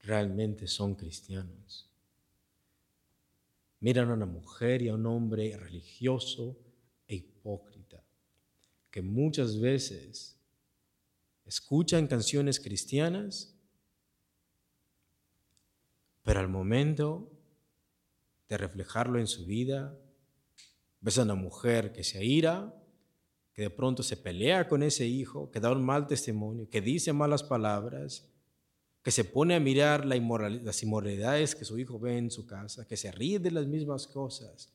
realmente 0.00 0.66
son 0.66 0.94
cristianos. 0.94 1.86
Miran 3.80 4.08
a 4.08 4.14
una 4.14 4.24
mujer 4.24 4.80
y 4.80 4.88
a 4.88 4.94
un 4.94 5.04
hombre 5.04 5.54
religioso, 5.58 6.56
hipócrita, 7.48 8.04
que 8.90 9.02
muchas 9.02 9.58
veces 9.58 10.38
escuchan 11.46 12.06
canciones 12.06 12.60
cristianas, 12.60 13.54
pero 16.22 16.40
al 16.40 16.48
momento 16.48 17.30
de 18.48 18.58
reflejarlo 18.58 19.18
en 19.18 19.26
su 19.26 19.46
vida, 19.46 19.96
ves 21.00 21.18
a 21.18 21.22
una 21.22 21.34
mujer 21.34 21.92
que 21.92 22.04
se 22.04 22.18
aira, 22.18 22.74
que 23.54 23.62
de 23.62 23.70
pronto 23.70 24.02
se 24.02 24.16
pelea 24.16 24.68
con 24.68 24.82
ese 24.82 25.06
hijo, 25.06 25.50
que 25.50 25.60
da 25.60 25.72
un 25.72 25.84
mal 25.84 26.06
testimonio, 26.06 26.68
que 26.68 26.80
dice 26.80 27.12
malas 27.12 27.42
palabras, 27.42 28.30
que 29.02 29.10
se 29.10 29.24
pone 29.24 29.54
a 29.54 29.60
mirar 29.60 30.04
la 30.04 30.16
las 30.16 30.82
inmoralidades 30.82 31.54
que 31.54 31.64
su 31.64 31.78
hijo 31.78 31.98
ve 31.98 32.18
en 32.18 32.30
su 32.30 32.46
casa, 32.46 32.86
que 32.86 32.96
se 32.96 33.10
ríe 33.10 33.38
de 33.38 33.50
las 33.50 33.66
mismas 33.66 34.06
cosas. 34.06 34.74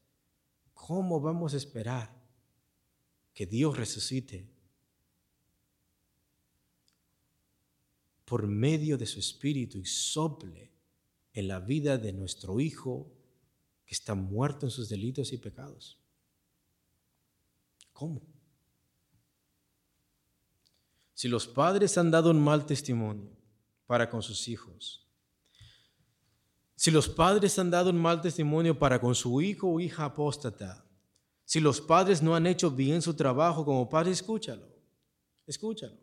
¿Cómo 0.74 1.22
vamos 1.22 1.54
a 1.54 1.58
esperar 1.58 2.23
que 3.34 3.46
Dios 3.46 3.78
resucite 3.78 4.48
por 8.26 8.48
medio 8.48 8.98
de 8.98 9.06
su 9.06 9.20
Espíritu 9.20 9.78
y 9.78 9.86
sople 9.86 10.72
en 11.34 11.48
la 11.48 11.60
vida 11.60 11.98
de 11.98 12.14
nuestro 12.14 12.60
Hijo 12.60 13.12
que 13.86 13.94
está 13.94 14.16
muerto 14.16 14.66
en 14.66 14.72
sus 14.72 14.90
delitos 14.90 15.34
y 15.34 15.38
pecados. 15.38 16.00
¿Cómo? 17.92 18.22
Si 21.14 21.28
los 21.28 21.48
padres 21.48 21.98
han 21.98 22.12
dado 22.12 22.32
un 22.32 22.44
mal 22.44 22.66
testimonio 22.66 23.30
para 23.86 24.10
con 24.10 24.22
sus 24.22 24.48
hijos, 24.48 25.08
si 26.76 26.92
los 26.92 27.08
padres 27.08 27.58
han 27.60 27.70
dado 27.70 27.92
un 27.92 28.02
mal 28.02 28.22
testimonio 28.22 28.78
para 28.78 29.00
con 29.00 29.16
su 29.16 29.42
hijo 29.42 29.70
o 29.70 29.80
hija 29.80 30.06
apóstata, 30.06 30.84
si 31.46 31.60
los 31.60 31.82
padres 31.82 32.22
no 32.22 32.36
han 32.36 32.48
hecho 32.48 32.72
bien 32.72 33.02
su 33.02 33.14
trabajo 33.14 33.66
como 33.66 33.90
padre, 33.90 34.12
escúchalo, 34.12 34.68
escúchalo. 35.46 35.98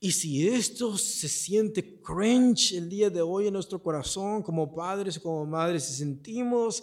Y 0.00 0.10
si 0.10 0.48
esto 0.48 0.98
se 0.98 1.28
siente 1.28 2.00
cringe 2.02 2.72
el 2.72 2.88
día 2.88 3.08
de 3.08 3.20
hoy 3.20 3.46
en 3.46 3.52
nuestro 3.52 3.80
corazón 3.80 4.42
como 4.42 4.74
padres 4.74 5.16
o 5.16 5.22
como 5.22 5.46
madres, 5.46 5.84
si 5.84 5.94
sentimos 5.94 6.82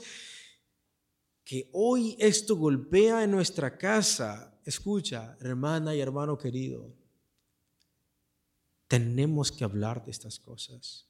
que 1.43 1.69
hoy 1.73 2.15
esto 2.17 2.55
golpea 2.55 3.23
en 3.23 3.31
nuestra 3.31 3.77
casa, 3.77 4.57
escucha, 4.63 5.35
hermana 5.41 5.93
y 5.95 5.99
hermano 5.99 6.37
querido, 6.37 6.95
tenemos 8.87 9.51
que 9.51 9.65
hablar 9.65 10.05
de 10.05 10.11
estas 10.11 10.39
cosas. 10.39 11.08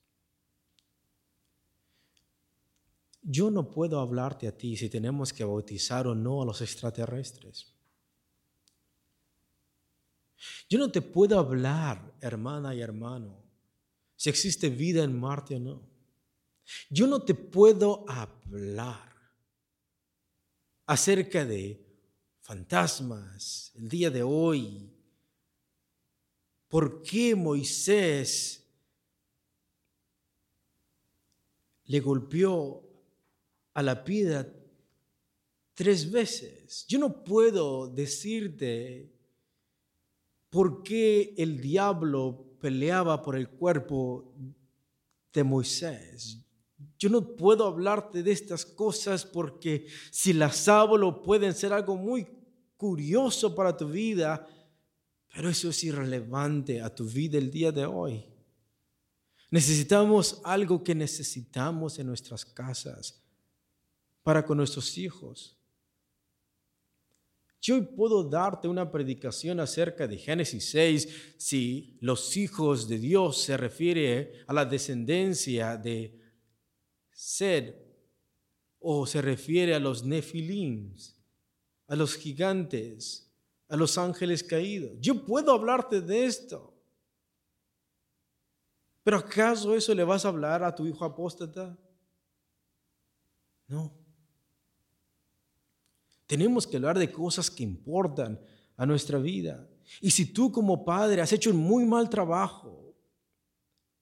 yo 3.32 3.52
no 3.52 3.70
puedo 3.70 4.00
hablarte 4.00 4.48
a 4.48 4.58
ti 4.58 4.76
si 4.76 4.90
tenemos 4.90 5.32
que 5.32 5.44
bautizar 5.44 6.08
o 6.08 6.16
no 6.16 6.42
a 6.42 6.46
los 6.46 6.62
extraterrestres. 6.62 7.72
Yo 10.68 10.80
no 10.80 10.90
te 10.92 11.04
puedo 11.04 11.38
hablar, 11.38 12.12
hermana 12.22 12.74
y 12.74 12.82
hermano, 12.82 13.38
si 14.16 14.32
existe 14.32 14.70
vida 14.70 15.04
en 15.04 15.20
Marte 15.20 15.58
o 15.58 15.60
no. 15.60 15.88
Yo 16.90 17.06
no 17.06 17.22
te 17.22 17.36
puedo 17.36 18.04
hablar 18.10 19.14
acerca 20.88 21.46
de 21.46 21.86
fantasmas 22.42 23.72
el 23.76 23.90
día 23.90 24.10
de 24.10 24.24
hoy. 24.24 24.92
¿Por 26.68 27.04
qué 27.04 27.36
Moisés 27.36 28.66
le 31.86 32.00
golpeó 32.00 32.89
a 33.74 33.84
la 33.84 34.04
piedra 34.04 34.48
tres 35.74 36.10
veces. 36.12 36.86
Yo 36.88 37.00
no 37.00 37.24
puedo 37.24 37.88
decirte 37.88 39.10
por 40.50 40.84
qué 40.84 41.34
el 41.38 41.62
diablo 41.62 42.58
peleaba 42.60 43.22
por 43.22 43.36
el 43.36 43.50
cuerpo 43.50 44.34
de 45.32 45.44
Moisés. 45.44 46.46
Yo 46.98 47.10
no 47.10 47.36
puedo 47.36 47.66
hablarte 47.66 48.24
de 48.24 48.32
estas 48.32 48.66
cosas 48.66 49.26
porque 49.26 49.88
si 50.12 50.34
las 50.34 50.68
hablo 50.68 51.22
pueden 51.22 51.54
ser 51.54 51.72
algo 51.72 51.96
muy 51.96 52.28
curioso 52.76 53.56
para 53.56 53.76
tu 53.76 53.88
vida, 53.88 54.46
pero 55.34 55.50
eso 55.50 55.70
es 55.70 55.84
irrelevante 55.84 56.82
a 56.82 56.94
tu 56.94 57.06
vida 57.06 57.38
el 57.38 57.52
día 57.52 57.72
de 57.72 57.86
hoy. 57.86 58.26
Necesitamos 59.52 60.42
algo 60.44 60.84
que 60.84 60.94
necesitamos 60.94 61.98
en 62.00 62.08
nuestras 62.08 62.46
casas 62.46 63.19
para 64.24 64.46
con 64.46 64.58
nuestros 64.58 64.98
hijos. 64.98 65.60
Yo 67.62 67.76
hoy 67.76 67.82
puedo 67.82 68.24
darte 68.24 68.68
una 68.68 68.90
predicación 68.90 69.60
acerca 69.60 70.08
de 70.08 70.18
Génesis 70.18 70.70
6 70.70 71.36
si 71.38 71.98
los 72.00 72.38
hijos 72.38 72.88
de 72.88 72.98
Dios 72.98 73.42
se 73.42 73.58
refiere 73.58 74.44
a 74.48 74.54
la 74.54 74.66
descendencia 74.66 75.76
de 75.76 76.18
Sed 77.12 77.76
o 78.80 79.06
se 79.06 79.22
refiere 79.22 79.76
a 79.76 79.80
los 79.80 80.06
nefilims, 80.06 81.22
a 81.88 81.98
los 81.98 82.16
gigantes, 82.16 83.30
a 83.68 83.76
los 83.76 83.98
ángeles 83.98 84.42
caídos. 84.42 84.94
Yo 85.02 85.26
puedo 85.26 85.52
hablarte 85.52 86.00
de 86.00 86.26
esto. 86.26 86.74
Pero 89.04 89.18
¿acaso 89.18 89.76
eso 89.76 89.94
le 89.94 90.04
vas 90.04 90.24
a 90.24 90.30
hablar 90.30 90.64
a 90.64 90.74
tu 90.74 90.86
hijo 90.86 91.04
apóstata? 91.04 91.78
No. 93.68 93.99
Tenemos 96.30 96.68
que 96.68 96.78
hablar 96.78 97.00
de 97.00 97.12
cosas 97.12 97.50
que 97.50 97.64
importan 97.64 98.40
a 98.78 98.86
nuestra 98.86 99.18
vida. 99.18 99.68
Y 100.00 100.12
si 100.12 100.32
tú 100.32 100.52
como 100.52 100.86
padre 100.86 101.22
has 101.22 101.34
hecho 101.34 101.50
un 101.50 101.58
muy 101.58 101.86
mal 101.86 102.08
trabajo 102.08 102.94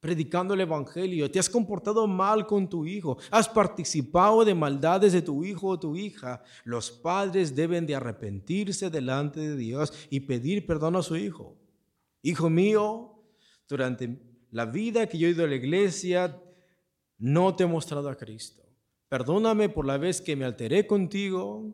predicando 0.02 0.54
el 0.54 0.60
Evangelio, 0.60 1.32
te 1.32 1.40
has 1.40 1.50
comportado 1.50 2.06
mal 2.06 2.46
con 2.46 2.68
tu 2.68 2.86
hijo, 2.86 3.18
has 3.32 3.48
participado 3.48 4.44
de 4.44 4.54
maldades 4.54 5.14
de 5.14 5.22
tu 5.22 5.46
hijo 5.46 5.68
o 5.68 5.80
tu 5.80 5.96
hija, 5.96 6.44
los 6.66 6.92
padres 6.92 7.56
deben 7.56 7.88
de 7.88 7.96
arrepentirse 7.96 8.90
delante 8.90 9.40
de 9.40 9.56
Dios 9.56 9.94
y 10.10 10.20
pedir 10.20 10.66
perdón 10.66 10.98
a 10.98 11.04
su 11.04 11.16
hijo. 11.16 11.56
Hijo 12.24 12.50
mío, 12.50 13.24
durante 13.70 14.20
la 14.52 14.66
vida 14.66 15.08
que 15.08 15.18
yo 15.18 15.30
he 15.30 15.32
ido 15.32 15.46
a 15.46 15.48
la 15.48 15.56
iglesia, 15.56 16.38
no 17.18 17.56
te 17.56 17.64
he 17.64 17.68
mostrado 17.68 18.10
a 18.10 18.18
Cristo. 18.18 18.64
Perdóname 19.08 19.70
por 19.70 19.86
la 19.86 19.98
vez 19.98 20.20
que 20.20 20.36
me 20.36 20.44
alteré 20.44 20.86
contigo, 20.86 21.74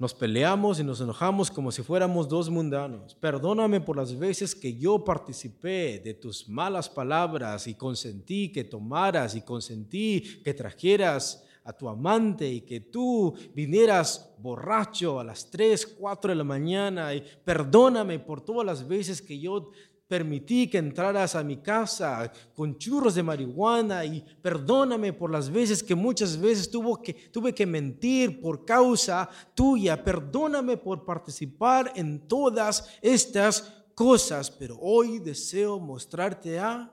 nos 0.00 0.14
peleamos 0.14 0.80
y 0.80 0.82
nos 0.82 1.02
enojamos 1.02 1.50
como 1.50 1.70
si 1.70 1.82
fuéramos 1.82 2.26
dos 2.26 2.48
mundanos. 2.48 3.14
Perdóname 3.16 3.82
por 3.82 3.98
las 3.98 4.18
veces 4.18 4.54
que 4.54 4.74
yo 4.74 5.04
participé 5.04 6.00
de 6.02 6.14
tus 6.14 6.48
malas 6.48 6.88
palabras 6.88 7.66
y 7.66 7.74
consentí 7.74 8.50
que 8.50 8.64
tomaras 8.64 9.34
y 9.34 9.42
consentí 9.42 10.40
que 10.42 10.54
trajeras 10.54 11.44
a 11.64 11.74
tu 11.74 11.86
amante 11.86 12.50
y 12.50 12.62
que 12.62 12.80
tú 12.80 13.34
vinieras 13.54 14.34
borracho 14.38 15.20
a 15.20 15.24
las 15.24 15.50
3, 15.50 15.86
4 15.98 16.30
de 16.30 16.34
la 16.34 16.44
mañana 16.44 17.14
y 17.14 17.22
perdóname 17.44 18.18
por 18.18 18.40
todas 18.40 18.64
las 18.64 18.88
veces 18.88 19.20
que 19.20 19.38
yo 19.38 19.70
permití 20.10 20.66
que 20.66 20.78
entraras 20.78 21.36
a 21.36 21.44
mi 21.44 21.58
casa 21.58 22.32
con 22.52 22.76
churros 22.76 23.14
de 23.14 23.22
marihuana 23.22 24.04
y 24.04 24.20
perdóname 24.42 25.12
por 25.12 25.30
las 25.30 25.48
veces 25.48 25.84
que 25.84 25.94
muchas 25.94 26.36
veces 26.36 26.68
tuvo 26.68 27.00
que, 27.00 27.14
tuve 27.14 27.54
que 27.54 27.64
mentir 27.64 28.40
por 28.40 28.64
causa 28.64 29.30
tuya. 29.54 30.02
Perdóname 30.02 30.78
por 30.78 31.04
participar 31.04 31.92
en 31.94 32.26
todas 32.26 32.88
estas 33.00 33.72
cosas, 33.94 34.50
pero 34.50 34.76
hoy 34.80 35.20
deseo 35.20 35.78
mostrarte 35.78 36.58
a 36.58 36.92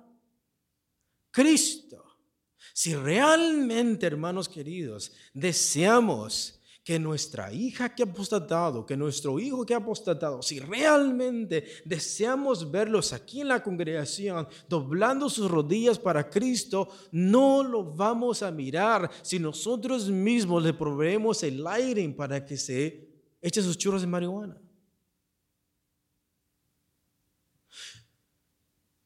Cristo. 1.32 2.06
Si 2.72 2.94
realmente, 2.94 4.06
hermanos 4.06 4.48
queridos, 4.48 5.12
deseamos 5.34 6.57
que 6.88 6.98
nuestra 6.98 7.52
hija 7.52 7.94
que 7.94 8.02
ha 8.02 8.06
apostatado, 8.06 8.86
que 8.86 8.96
nuestro 8.96 9.38
hijo 9.42 9.66
que 9.66 9.74
ha 9.74 9.78
apostatado, 9.78 10.42
si 10.42 10.58
realmente 10.62 11.66
deseamos 11.84 12.72
verlos 12.72 13.12
aquí 13.12 13.42
en 13.42 13.50
la 13.50 13.62
congregación 13.62 14.48
doblando 14.70 15.30
sus 15.30 15.52
rodillas 15.52 16.00
para 16.00 16.30
Cristo, 16.30 16.88
no 17.12 17.62
lo 17.62 17.84
vamos 17.84 18.42
a 18.42 18.52
mirar 18.52 19.12
si 19.22 19.38
nosotros 19.38 20.10
mismos 20.10 20.64
le 20.64 20.74
proveemos 20.74 21.44
el 21.44 21.68
aire 21.68 22.08
para 22.16 22.46
que 22.46 22.56
se 22.56 23.06
eche 23.42 23.62
sus 23.62 23.78
churros 23.78 24.00
de 24.00 24.08
marihuana. 24.08 24.58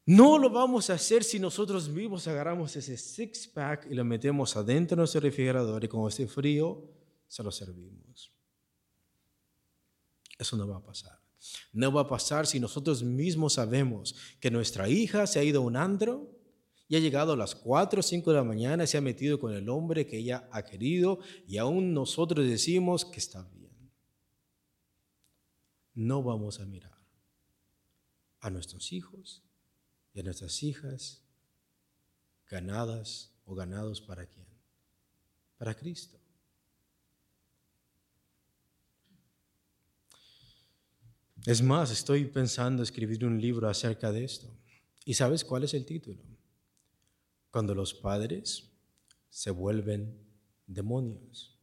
No 0.06 0.38
lo 0.38 0.52
vamos 0.52 0.92
a 0.92 0.94
hacer 0.94 1.24
si 1.24 1.40
nosotros 1.40 1.90
mismos 1.90 2.28
agarramos 2.28 2.76
ese 2.76 2.96
six 2.96 3.48
pack 3.48 3.88
y 3.90 3.96
lo 3.96 4.06
metemos 4.06 4.56
adentro 4.56 4.96
de 4.96 5.00
nuestro 5.00 5.22
refrigerador 5.22 5.84
y 5.84 5.88
cuando 5.88 6.10
esté 6.10 6.28
frío, 6.28 7.01
se 7.32 7.44
lo 7.44 7.50
servimos. 7.50 8.30
Eso 10.38 10.58
no 10.58 10.68
va 10.68 10.76
a 10.76 10.84
pasar. 10.84 11.18
No 11.72 11.90
va 11.94 12.02
a 12.02 12.08
pasar 12.10 12.46
si 12.46 12.60
nosotros 12.60 13.04
mismos 13.04 13.54
sabemos 13.54 14.16
que 14.42 14.52
nuestra 14.52 14.90
hija 14.90 15.26
se 15.26 15.40
ha 15.40 15.44
ido 15.44 15.62
a 15.62 15.64
un 15.64 15.78
andro 15.78 16.30
y 16.90 16.98
ha 16.98 17.00
llegado 17.00 17.32
a 17.32 17.38
las 17.38 17.56
4 17.56 18.02
o 18.02 18.04
5 18.04 18.32
de 18.32 18.36
la 18.36 18.44
mañana 18.44 18.84
y 18.84 18.88
se 18.88 18.98
ha 18.98 19.02
metido 19.02 19.40
con 19.40 19.54
el 19.54 19.70
hombre 19.70 20.06
que 20.06 20.18
ella 20.18 20.50
ha 20.52 20.66
querido 20.66 21.20
y 21.48 21.58
aún 21.58 21.94
nosotros 21.94 22.46
decimos 22.46 23.06
que 23.06 23.20
está 23.20 23.44
bien. 23.54 23.94
No 25.94 26.24
vamos 26.24 26.60
a 26.60 26.66
mirar 26.66 27.00
a 28.42 28.50
nuestros 28.50 28.92
hijos 28.92 29.42
y 30.14 30.20
a 30.20 30.24
nuestras 30.24 30.62
hijas 30.64 31.24
ganadas 32.50 33.32
o 33.46 33.56
ganados 33.56 34.02
para 34.02 34.26
quién? 34.26 34.48
Para 35.58 35.74
Cristo. 35.76 36.21
Es 41.46 41.62
más, 41.64 41.92
estoy 41.92 42.26
pensando 42.26 42.84
escribir 42.84 43.26
un 43.26 43.42
libro 43.42 43.68
acerca 43.68 44.12
de 44.12 44.24
esto. 44.24 44.48
¿Y 45.06 45.16
sabes 45.16 45.44
cuál 45.44 45.64
es 45.64 45.74
el 45.74 45.86
título? 45.86 46.22
Cuando 47.50 47.74
los 47.74 47.94
padres 47.94 48.70
se 49.30 49.50
vuelven 49.50 50.24
demonios. 50.68 51.58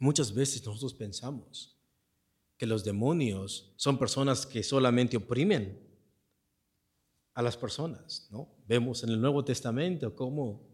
Muchas 0.00 0.34
veces 0.34 0.64
nosotros 0.66 0.94
pensamos 0.94 1.76
que 2.56 2.66
los 2.66 2.82
demonios 2.84 3.72
son 3.76 3.98
personas 3.98 4.44
que 4.44 4.62
solamente 4.62 5.16
oprimen 5.16 5.80
a 7.34 7.42
las 7.42 7.56
personas, 7.56 8.26
¿no? 8.30 8.48
Vemos 8.66 9.04
en 9.04 9.10
el 9.10 9.20
Nuevo 9.20 9.44
Testamento 9.44 10.16
cómo 10.16 10.68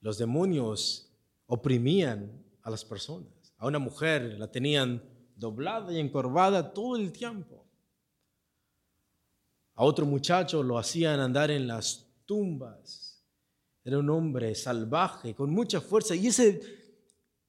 los 0.00 0.18
demonios 0.18 1.10
oprimían 1.46 2.44
a 2.62 2.70
las 2.70 2.84
personas. 2.84 3.54
A 3.56 3.66
una 3.66 3.78
mujer 3.78 4.38
la 4.38 4.50
tenían 4.50 5.15
doblada 5.36 5.92
y 5.92 6.00
encorvada 6.00 6.72
todo 6.72 6.96
el 6.96 7.12
tiempo. 7.12 7.64
A 9.74 9.84
otro 9.84 10.06
muchacho 10.06 10.62
lo 10.62 10.78
hacían 10.78 11.20
andar 11.20 11.50
en 11.50 11.66
las 11.66 12.06
tumbas. 12.24 13.22
Era 13.84 13.98
un 13.98 14.10
hombre 14.10 14.54
salvaje, 14.54 15.34
con 15.34 15.50
mucha 15.50 15.80
fuerza. 15.80 16.16
Y 16.16 16.26
ese, 16.28 16.60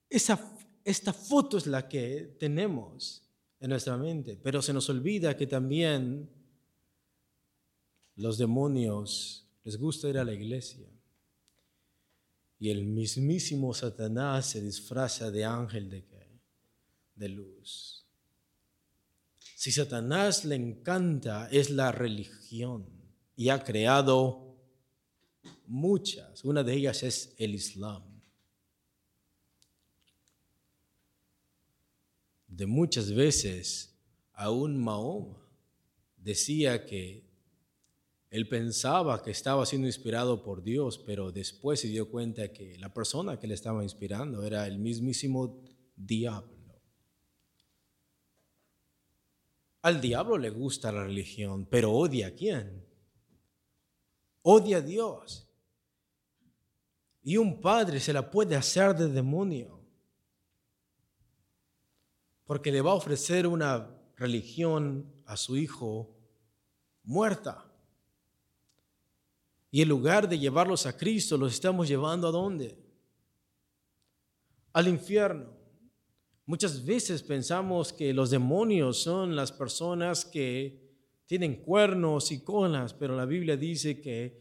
esa, 0.09 0.39
esta 0.83 1.13
foto 1.13 1.57
es 1.57 1.65
la 1.65 1.87
que 1.87 2.35
tenemos 2.37 3.23
en 3.59 3.69
nuestra 3.69 3.97
mente. 3.97 4.37
Pero 4.43 4.61
se 4.61 4.73
nos 4.73 4.89
olvida 4.89 5.37
que 5.37 5.47
también 5.47 6.29
los 8.15 8.37
demonios 8.37 9.47
les 9.63 9.77
gusta 9.77 10.09
ir 10.09 10.17
a 10.17 10.25
la 10.25 10.33
iglesia. 10.33 10.87
Y 12.59 12.71
el 12.71 12.83
mismísimo 12.85 13.73
Satanás 13.73 14.47
se 14.47 14.61
disfraza 14.61 15.31
de 15.31 15.45
ángel 15.45 15.89
de 15.89 16.03
de 17.17 17.29
luz. 17.29 18.05
Si 19.55 19.71
Satanás 19.71 20.45
le 20.45 20.55
encanta 20.55 21.49
es 21.51 21.69
la 21.69 21.91
religión 21.91 22.85
y 23.35 23.49
ha 23.49 23.63
creado 23.63 24.55
muchas. 25.67 26.43
Una 26.43 26.63
de 26.63 26.73
ellas 26.73 27.03
es 27.03 27.33
el 27.37 27.55
Islam. 27.55 28.03
De 32.47 32.65
muchas 32.65 33.13
veces, 33.13 33.93
aún 34.33 34.77
Mahoma 34.83 35.37
decía 36.17 36.85
que 36.85 37.27
él 38.29 38.47
pensaba 38.47 39.21
que 39.21 39.31
estaba 39.31 39.65
siendo 39.65 39.87
inspirado 39.87 40.43
por 40.43 40.63
Dios, 40.63 40.97
pero 40.97 41.31
después 41.31 41.79
se 41.79 41.87
dio 41.87 42.09
cuenta 42.09 42.51
que 42.51 42.77
la 42.77 42.93
persona 42.93 43.39
que 43.39 43.47
le 43.47 43.53
estaba 43.53 43.83
inspirando 43.83 44.43
era 44.43 44.67
el 44.67 44.79
mismísimo 44.79 45.61
diablo. 45.95 46.56
Al 49.87 50.01
diablo 50.01 50.37
le 50.37 50.49
gusta 50.49 50.91
la 50.91 51.05
religión, 51.05 51.65
pero 51.65 51.93
odia 51.93 52.27
a 52.27 52.31
quién? 52.31 52.85
Odia 54.41 54.79
a 54.79 54.81
Dios. 54.81 55.47
Y 57.23 57.37
un 57.37 57.61
padre 57.61 58.01
se 58.01 58.11
la 58.11 58.29
puede 58.29 58.57
hacer 58.57 58.93
de 58.97 59.07
demonio, 59.07 59.79
porque 62.43 62.69
le 62.69 62.81
va 62.81 62.91
a 62.91 62.95
ofrecer 62.95 63.47
una 63.47 63.89
religión 64.17 65.09
a 65.25 65.37
su 65.37 65.55
hijo 65.55 66.13
muerta. 67.03 67.71
Y 69.71 69.81
en 69.83 69.87
lugar 69.87 70.27
de 70.27 70.37
llevarlos 70.37 70.85
a 70.85 70.97
Cristo, 70.97 71.37
los 71.37 71.53
estamos 71.53 71.87
llevando 71.87 72.27
a 72.27 72.31
dónde? 72.31 72.77
Al 74.73 74.89
infierno. 74.89 75.56
Muchas 76.47 76.85
veces 76.85 77.23
pensamos 77.23 77.91
que 77.91 78.13
los 78.13 78.29
demonios 78.29 79.03
son 79.03 79.35
las 79.35 79.51
personas 79.51 80.23
que 80.23 80.79
tienen 81.25 81.57
cuernos 81.57 82.31
y 82.31 82.39
colas, 82.39 82.93
pero 82.93 83.17
la 83.17 83.25
Biblia 83.25 83.57
dice 83.57 83.99
que 83.99 84.39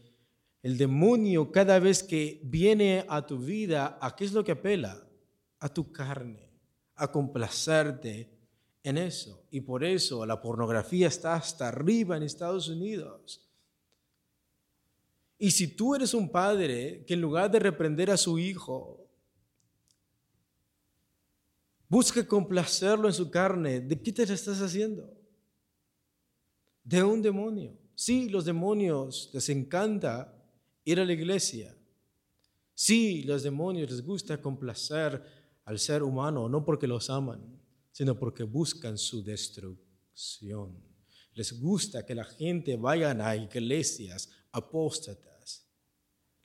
el 0.63 0.77
demonio 0.77 1.51
cada 1.51 1.79
vez 1.79 2.03
que 2.03 2.39
viene 2.45 3.05
a 3.09 3.25
tu 3.25 3.39
vida, 3.39 3.99
¿a 4.01 4.15
qué 4.15 4.23
es 4.23 4.31
lo 4.31 4.41
que 4.45 4.53
apela? 4.53 5.05
A 5.59 5.67
tu 5.67 5.91
carne, 5.91 6.49
a 6.95 7.11
complacerte 7.11 8.29
en 8.83 8.97
eso. 8.97 9.45
Y 9.51 9.59
por 9.59 9.83
eso 9.83 10.25
la 10.25 10.41
pornografía 10.41 11.09
está 11.09 11.35
hasta 11.35 11.67
arriba 11.67 12.15
en 12.15 12.23
Estados 12.23 12.69
Unidos. 12.69 13.45
Y 15.37 15.51
si 15.51 15.67
tú 15.67 15.93
eres 15.93 16.13
un 16.13 16.29
padre 16.29 17.03
que 17.05 17.15
en 17.15 17.21
lugar 17.21 17.51
de 17.51 17.59
reprender 17.59 18.09
a 18.11 18.17
su 18.17 18.39
hijo, 18.39 19.06
busca 21.89 22.27
complacerlo 22.27 23.07
en 23.07 23.13
su 23.13 23.29
carne, 23.29 23.79
¿de 23.79 24.01
qué 24.01 24.11
te 24.11 24.23
estás 24.23 24.61
haciendo? 24.61 25.13
De 26.83 27.03
un 27.03 27.21
demonio. 27.21 27.77
Sí, 27.95 28.29
los 28.29 28.45
demonios 28.45 29.29
les 29.33 29.49
encanta 29.49 30.33
ir 30.85 30.99
a 30.99 31.05
la 31.05 31.13
iglesia. 31.13 31.75
Sí, 32.73 33.23
los 33.23 33.43
demonios 33.43 33.89
les 33.89 34.05
gusta 34.05 34.41
complacer 34.41 35.21
al 35.65 35.79
ser 35.79 36.03
humano, 36.03 36.47
no 36.47 36.63
porque 36.63 36.87
los 36.87 37.09
aman, 37.09 37.59
sino 37.91 38.17
porque 38.17 38.43
buscan 38.43 38.97
su 38.97 39.23
destrucción. 39.23 40.77
Les 41.33 41.59
gusta 41.59 42.05
que 42.05 42.15
la 42.15 42.23
gente 42.23 42.77
vaya 42.77 43.11
a 43.11 43.35
iglesias 43.35 44.29
apóstatas. 44.51 45.36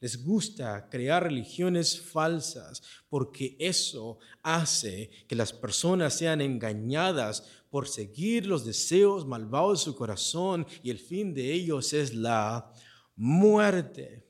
Les 0.03 0.21
gusta 0.25 0.89
crear 0.91 1.23
religiones 1.23 2.01
falsas 2.01 2.83
porque 3.09 3.55
eso 3.61 4.19
hace 4.43 5.09
que 5.29 5.37
las 5.37 5.53
personas 5.53 6.19
sean 6.19 6.41
engañadas 6.41 7.47
por 7.71 7.87
seguir 7.87 8.45
los 8.45 8.65
deseos 8.65 9.25
malvados 9.25 9.79
de 9.79 9.85
su 9.85 9.97
corazón 9.97 10.67
y 10.83 10.91
el 10.91 10.99
fin 10.99 11.33
de 11.33 11.53
ellos 11.53 11.93
es 11.93 12.17
la 12.17 12.75
muerte. 13.15 14.27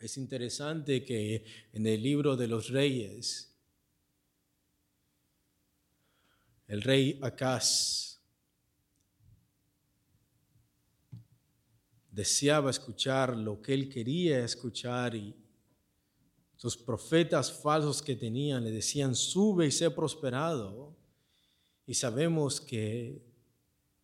Es 0.00 0.16
interesante 0.16 1.04
que 1.04 1.44
en 1.72 1.86
el 1.86 2.02
libro 2.02 2.36
de 2.36 2.48
los 2.48 2.68
reyes, 2.68 3.56
el 6.66 6.82
rey 6.82 7.20
Acaz 7.22 8.05
deseaba 12.16 12.70
escuchar 12.70 13.36
lo 13.36 13.60
que 13.60 13.74
él 13.74 13.90
quería 13.90 14.42
escuchar 14.42 15.14
y 15.14 15.36
sus 16.56 16.74
profetas 16.74 17.52
falsos 17.52 18.00
que 18.00 18.16
tenían 18.16 18.64
le 18.64 18.70
decían, 18.70 19.14
sube 19.14 19.66
y 19.66 19.70
sé 19.70 19.90
prosperado. 19.90 20.96
Y 21.86 21.92
sabemos 21.92 22.58
que 22.58 23.22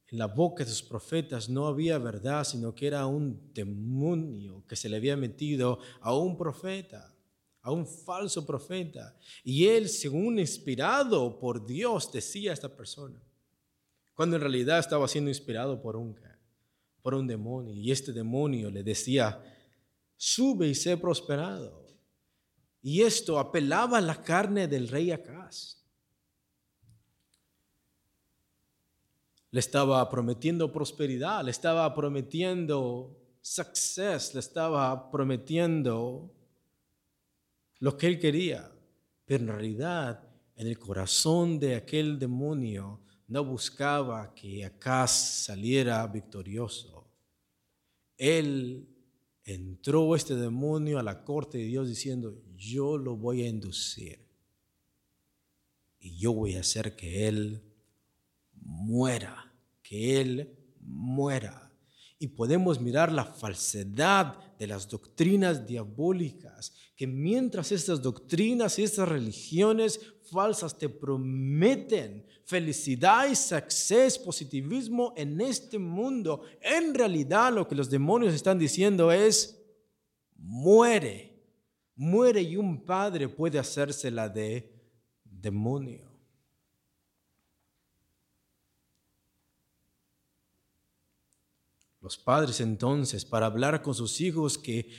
en 0.09 0.19
la 0.19 0.27
boca 0.27 0.63
de 0.63 0.71
sus 0.71 0.83
profetas 0.83 1.49
no 1.49 1.67
había 1.67 1.97
verdad, 1.97 2.45
sino 2.45 2.75
que 2.75 2.87
era 2.87 3.07
un 3.07 3.51
demonio 3.55 4.63
que 4.69 4.77
se 4.77 4.91
le 4.91 4.99
había 4.99 5.17
metido 5.17 5.79
a 6.03 6.15
un 6.15 6.37
profeta, 6.37 7.15
a 7.63 7.73
un 7.73 7.87
falso 7.87 8.45
profeta. 8.45 9.17
Y 9.43 9.65
él, 9.69 9.89
según 9.89 10.39
inspirado 10.39 11.39
por 11.39 11.65
Dios, 11.65 12.13
decía 12.13 12.51
a 12.51 12.55
esta 12.55 12.77
persona, 12.77 13.19
cuando 14.13 14.37
en 14.37 14.43
realidad 14.43 14.81
estaba 14.81 15.09
siendo 15.09 15.31
inspirado 15.31 15.81
por 15.81 15.97
un 15.97 16.13
por 17.03 17.15
un 17.15 17.27
demonio. 17.27 17.75
Y 17.75 17.91
este 17.91 18.13
demonio 18.13 18.71
le 18.71 18.83
decía, 18.83 19.43
sube 20.17 20.69
y 20.69 20.75
sé 20.75 20.97
prosperado. 20.97 21.85
Y 22.81 23.03
esto 23.03 23.39
apelaba 23.39 23.99
a 23.99 24.01
la 24.01 24.23
carne 24.23 24.67
del 24.67 24.89
rey 24.89 25.11
Acaz. 25.11 25.79
Le 29.51 29.61
estaba 29.61 30.09
prometiendo 30.09 30.73
prosperidad, 30.73 31.45
le 31.45 31.51
estaba 31.51 31.95
prometiendo 31.95 33.19
success, 33.43 34.33
le 34.33 34.41
estaba 34.41 35.11
prometiendo 35.11 36.33
lo 37.81 37.97
que 37.97 38.07
él 38.07 38.19
quería. 38.19 38.73
Pero 39.27 39.45
en 39.45 39.49
realidad, 39.49 40.29
en 40.57 40.67
el 40.67 40.79
corazón 40.79 41.59
de 41.59 41.77
aquel 41.77 42.19
demonio 42.19 43.02
no 43.33 43.43
buscaba 43.43 44.35
que 44.35 44.63
Acaz 44.63 45.45
saliera 45.47 46.07
victorioso. 46.07 47.11
Él 48.19 48.87
entró 49.43 50.15
este 50.15 50.37
demonio 50.37 50.99
a 50.99 51.03
la 51.03 51.25
corte 51.25 51.57
de 51.57 51.65
Dios 51.65 51.89
diciendo, 51.89 52.43
yo 52.55 52.99
lo 52.99 53.17
voy 53.17 53.41
a 53.43 53.49
inducir 53.49 54.19
y 55.99 56.19
yo 56.19 56.35
voy 56.35 56.57
a 56.57 56.61
hacer 56.61 56.95
que 56.95 57.27
él 57.27 57.63
muera, 58.53 59.51
que 59.83 60.21
él 60.21 60.55
muera 60.81 61.73
y 62.19 62.29
podemos 62.29 62.81
mirar 62.81 63.11
la 63.11 63.25
falsedad 63.25 64.37
de 64.57 64.69
las 64.69 64.89
doctrinas 64.89 65.67
diabólicas, 65.67 66.73
que 66.95 67.07
mientras 67.07 67.73
estas 67.73 68.01
doctrinas 68.03 68.79
y 68.79 68.85
estas 68.85 69.09
religiones 69.09 69.99
falsas 70.33 70.77
te 70.77 70.89
prometen 70.89 72.27
felicidad 72.45 73.29
y 73.29 73.37
suceso, 73.37 74.25
positivismo 74.25 75.13
en 75.17 75.41
este 75.41 75.79
mundo, 75.79 76.43
en 76.61 76.95
realidad 76.95 77.53
lo 77.53 77.69
que 77.69 77.75
los 77.75 77.89
demonios 77.89 78.35
están 78.35 78.59
diciendo 78.59 79.13
es, 79.13 79.63
muere, 80.37 81.39
muere 81.95 82.43
y 82.43 82.57
un 82.57 82.85
padre 82.85 83.29
puede 83.29 83.59
hacérsela 83.59 84.29
de 84.29 84.73
demonio. 85.25 86.11
Los 92.01 92.19
padres 92.19 92.61
entonces, 92.61 93.25
para 93.25 93.47
hablar 93.47 93.81
con 93.81 93.95
sus 93.95 94.21
hijos 94.21 94.59
que 94.59 94.91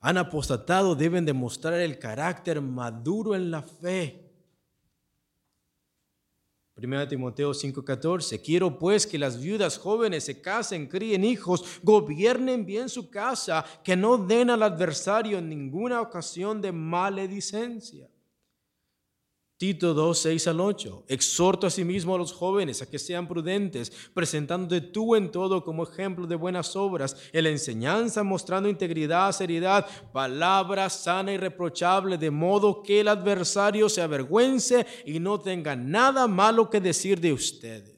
han 0.00 0.16
apostatado, 0.16 0.94
deben 0.94 1.24
demostrar 1.24 1.74
el 1.74 1.98
carácter 1.98 2.60
maduro 2.60 3.34
en 3.34 3.50
la 3.50 3.62
fe. 3.62 4.21
1 6.76 7.08
Timoteo 7.08 7.52
5:14, 7.52 8.40
quiero 8.40 8.78
pues 8.78 9.06
que 9.06 9.18
las 9.18 9.40
viudas 9.40 9.78
jóvenes 9.78 10.24
se 10.24 10.40
casen, 10.40 10.86
críen 10.86 11.24
hijos, 11.24 11.80
gobiernen 11.82 12.64
bien 12.64 12.88
su 12.88 13.10
casa, 13.10 13.64
que 13.84 13.96
no 13.96 14.16
den 14.16 14.50
al 14.50 14.62
adversario 14.62 15.38
en 15.38 15.48
ninguna 15.48 16.00
ocasión 16.00 16.62
de 16.62 16.72
maledicencia 16.72 18.11
Tito 19.62 19.94
2, 19.94 20.18
6 20.18 20.48
al 20.48 20.58
8. 20.60 21.04
Exhorto 21.06 21.68
asimismo 21.68 22.16
a 22.16 22.18
los 22.18 22.32
jóvenes 22.32 22.82
a 22.82 22.90
que 22.90 22.98
sean 22.98 23.28
prudentes, 23.28 23.92
presentándote 24.12 24.80
tú 24.80 25.14
en 25.14 25.30
todo 25.30 25.62
como 25.62 25.84
ejemplo 25.84 26.26
de 26.26 26.34
buenas 26.34 26.74
obras, 26.74 27.16
en 27.32 27.44
la 27.44 27.50
enseñanza 27.50 28.24
mostrando 28.24 28.68
integridad, 28.68 29.30
seriedad, 29.30 29.86
palabra 30.12 30.90
sana 30.90 31.32
y 31.32 31.36
reprochable, 31.36 32.18
de 32.18 32.32
modo 32.32 32.82
que 32.82 32.98
el 32.98 33.06
adversario 33.06 33.88
se 33.88 34.02
avergüence 34.02 34.84
y 35.06 35.20
no 35.20 35.38
tenga 35.38 35.76
nada 35.76 36.26
malo 36.26 36.68
que 36.68 36.80
decir 36.80 37.20
de 37.20 37.32
ustedes. 37.32 37.91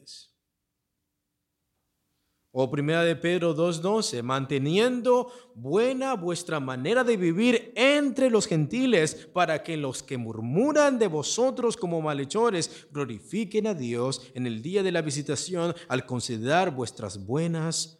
O 2.56 2.70
primera 2.70 3.02
de 3.02 3.16
Pedro 3.16 3.52
2.12, 3.52 4.22
manteniendo 4.22 5.26
buena 5.56 6.14
vuestra 6.14 6.60
manera 6.60 7.02
de 7.02 7.16
vivir 7.16 7.72
entre 7.74 8.30
los 8.30 8.46
gentiles, 8.46 9.28
para 9.32 9.64
que 9.64 9.76
los 9.76 10.04
que 10.04 10.18
murmuran 10.18 10.96
de 11.00 11.08
vosotros 11.08 11.76
como 11.76 12.00
malhechores 12.00 12.86
glorifiquen 12.92 13.66
a 13.66 13.74
Dios 13.74 14.30
en 14.34 14.46
el 14.46 14.62
día 14.62 14.84
de 14.84 14.92
la 14.92 15.02
visitación 15.02 15.74
al 15.88 16.06
considerar 16.06 16.72
vuestras 16.72 17.26
buenas 17.26 17.98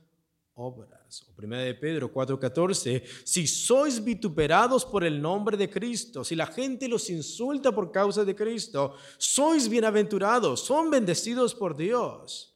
obras. 0.55 1.27
O 1.27 1.33
1 1.37 1.57
de 1.57 1.75
Pedro 1.75 2.13
4:14, 2.15 3.03
si 3.25 3.49
sois 3.49 4.05
vituperados 4.05 4.85
por 4.85 5.03
el 5.03 5.21
nombre 5.21 5.57
de 5.57 5.69
Cristo, 5.69 6.23
si 6.23 6.37
la 6.37 6.47
gente 6.47 6.87
los 6.87 7.11
insulta 7.11 7.73
por 7.73 7.91
causa 7.91 8.25
de 8.25 8.37
Cristo, 8.37 8.95
sois 9.19 9.69
bienaventurados, 9.69 10.61
son 10.61 10.91
bendecidos 10.91 11.57
por 11.57 11.77
Dios 11.77 12.54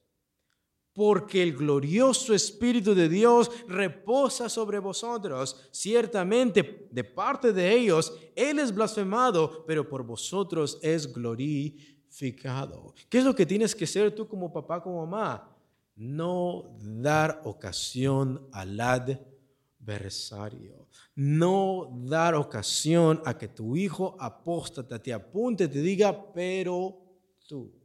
porque 0.99 1.43
el 1.45 1.57
glorioso 1.57 2.35
Espíritu 2.35 2.93
de 2.93 3.09
Dios 3.09 3.53
reposa 3.69 4.49
sobre 4.49 4.81
vosotros. 4.81 5.69
Ciertamente, 5.71 6.89
de 6.91 7.05
parte 7.05 7.53
de 7.53 7.73
ellos, 7.73 8.13
Él 8.35 8.59
es 8.59 8.75
blasfemado, 8.75 9.65
pero 9.65 9.89
por 9.89 10.03
vosotros 10.03 10.81
es 10.83 11.13
glorificado. 11.13 12.95
¿Qué 13.09 13.19
es 13.19 13.25
lo 13.25 13.33
que 13.33 13.47
tienes 13.47 13.77
que 13.77 13.87
ser 13.87 14.13
tú 14.13 14.27
como 14.27 14.53
papá, 14.53 14.83
como 14.83 15.07
mamá? 15.07 15.57
No 15.95 16.77
dar 16.81 17.43
ocasión 17.45 18.49
al 18.51 18.81
adversario. 18.81 20.89
No 21.15 21.97
dar 22.09 22.35
ocasión 22.35 23.23
a 23.25 23.39
que 23.39 23.47
tu 23.47 23.77
hijo 23.77 24.17
apóstata 24.19 25.01
te 25.01 25.13
apunte, 25.13 25.69
te 25.69 25.81
diga, 25.81 26.33
pero 26.33 26.99
tú. 27.47 27.78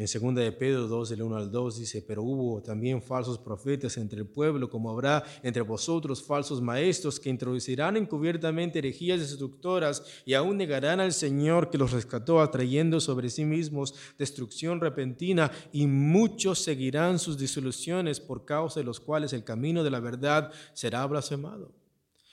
En 0.00 0.06
2 0.06 0.34
de 0.34 0.50
Pedro 0.52 0.88
2, 0.88 1.10
del 1.10 1.20
1 1.20 1.36
al 1.36 1.50
2 1.50 1.80
dice, 1.80 2.00
pero 2.00 2.22
hubo 2.22 2.62
también 2.62 3.02
falsos 3.02 3.36
profetas 3.36 3.98
entre 3.98 4.20
el 4.20 4.26
pueblo, 4.26 4.70
como 4.70 4.88
habrá 4.88 5.22
entre 5.42 5.60
vosotros 5.60 6.22
falsos 6.22 6.62
maestros 6.62 7.20
que 7.20 7.28
introducirán 7.28 7.98
encubiertamente 7.98 8.78
herejías 8.78 9.20
destructoras 9.20 10.02
y 10.24 10.32
aún 10.32 10.56
negarán 10.56 11.00
al 11.00 11.12
Señor 11.12 11.68
que 11.68 11.76
los 11.76 11.92
rescató, 11.92 12.40
atrayendo 12.40 12.98
sobre 12.98 13.28
sí 13.28 13.44
mismos 13.44 13.94
destrucción 14.16 14.80
repentina 14.80 15.50
y 15.70 15.86
muchos 15.86 16.60
seguirán 16.60 17.18
sus 17.18 17.36
disoluciones 17.36 18.20
por 18.20 18.46
causa 18.46 18.80
de 18.80 18.84
los 18.84 19.00
cuales 19.00 19.34
el 19.34 19.44
camino 19.44 19.84
de 19.84 19.90
la 19.90 20.00
verdad 20.00 20.50
será 20.72 21.04
blasfemado. 21.04 21.74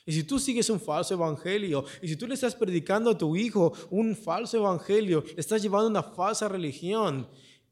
Y 0.05 0.13
si 0.13 0.23
tú 0.23 0.39
sigues 0.39 0.69
un 0.69 0.79
falso 0.79 1.15
evangelio, 1.15 1.83
y 2.01 2.07
si 2.07 2.15
tú 2.15 2.27
le 2.27 2.35
estás 2.35 2.55
predicando 2.55 3.11
a 3.11 3.17
tu 3.17 3.35
hijo 3.35 3.73
un 3.89 4.15
falso 4.15 4.55
evangelio, 4.55 5.21
estás 5.35 5.61
llevando 5.61 5.89
una 5.89 6.01
falsa 6.01 6.47
religión, 6.47 7.27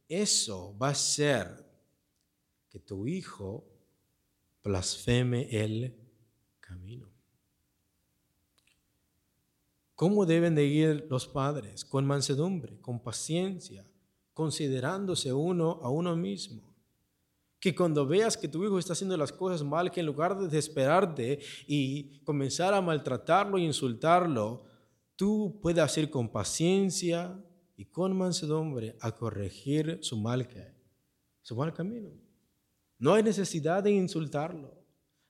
eso 0.08 0.76
va 0.78 0.90
a 0.90 0.96
ser 0.96 1.66
que 2.70 2.80
tu 2.80 3.08
hijo 3.08 3.66
blasfeme 4.64 5.48
el 5.52 5.96
camino. 6.60 7.10
¿Cómo 9.96 10.26
deben 10.26 10.56
de 10.56 10.66
ir 10.66 11.08
los 11.10 11.26
padres? 11.26 11.86
Con 11.86 12.06
mansedumbre, 12.06 12.80
con 12.82 13.00
paciencia, 13.00 13.90
considerándose 14.34 15.32
uno 15.32 15.80
a 15.82 15.90
uno 15.90 16.16
mismo. 16.18 16.76
Que 17.60 17.74
cuando 17.74 18.06
veas 18.06 18.36
que 18.36 18.50
tu 18.50 18.64
hijo 18.66 18.78
está 18.78 18.94
haciendo 18.94 19.16
las 19.16 19.32
cosas 19.32 19.64
mal, 19.64 19.90
que 19.90 20.02
en 20.02 20.06
lugar 20.06 20.38
de 20.38 20.46
desesperarte 20.46 21.40
y 21.66 22.20
comenzar 22.20 22.74
a 22.74 22.82
maltratarlo 22.82 23.58
e 23.58 23.62
insultarlo, 23.62 24.66
tú 25.16 25.58
puedas 25.62 25.98
ir 25.98 26.10
con 26.10 26.28
paciencia, 26.28 27.42
y 27.78 27.86
con 27.86 28.16
mansedumbre 28.16 28.96
a 29.02 29.12
corregir 29.12 30.00
su 30.02 30.18
mal, 30.18 30.48
su 31.42 31.56
mal 31.56 31.74
camino. 31.74 32.12
No 32.98 33.14
hay 33.14 33.24
necesidad 33.24 33.84
de 33.84 33.92
insultarlo, 33.92 34.74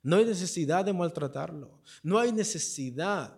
no 0.04 0.18
hay 0.18 0.26
necesidad 0.26 0.86
de 0.86 0.94
maltratarlo, 0.94 1.82
no 2.04 2.20
hay 2.20 2.32
necesidad 2.32 3.38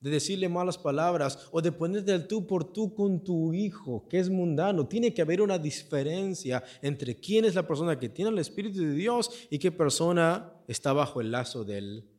de 0.00 0.10
decirle 0.10 0.48
malas 0.48 0.78
palabras 0.78 1.48
o 1.52 1.60
de 1.60 1.72
ponerte 1.72 2.12
el 2.12 2.26
tú 2.26 2.46
por 2.46 2.72
tú 2.72 2.94
con 2.94 3.22
tu 3.22 3.52
hijo, 3.52 4.06
que 4.08 4.18
es 4.18 4.30
mundano. 4.30 4.86
Tiene 4.86 5.12
que 5.12 5.22
haber 5.22 5.42
una 5.42 5.58
diferencia 5.58 6.62
entre 6.80 7.16
quién 7.16 7.44
es 7.44 7.54
la 7.54 7.66
persona 7.66 7.98
que 7.98 8.08
tiene 8.08 8.30
el 8.30 8.38
Espíritu 8.38 8.80
de 8.80 8.92
Dios 8.92 9.30
y 9.50 9.58
qué 9.58 9.70
persona 9.70 10.52
está 10.66 10.94
bajo 10.94 11.20
el 11.20 11.30
lazo 11.30 11.64
del 11.64 12.09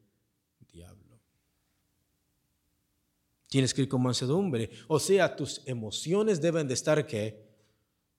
Tienes 3.52 3.74
que 3.74 3.82
ir 3.82 3.90
con 3.90 4.02
mansedumbre. 4.02 4.70
O 4.88 4.98
sea, 4.98 5.36
tus 5.36 5.62
emociones 5.66 6.40
deben 6.40 6.70
de 6.70 6.74
estar 6.74 7.06
¿qué? 7.06 7.50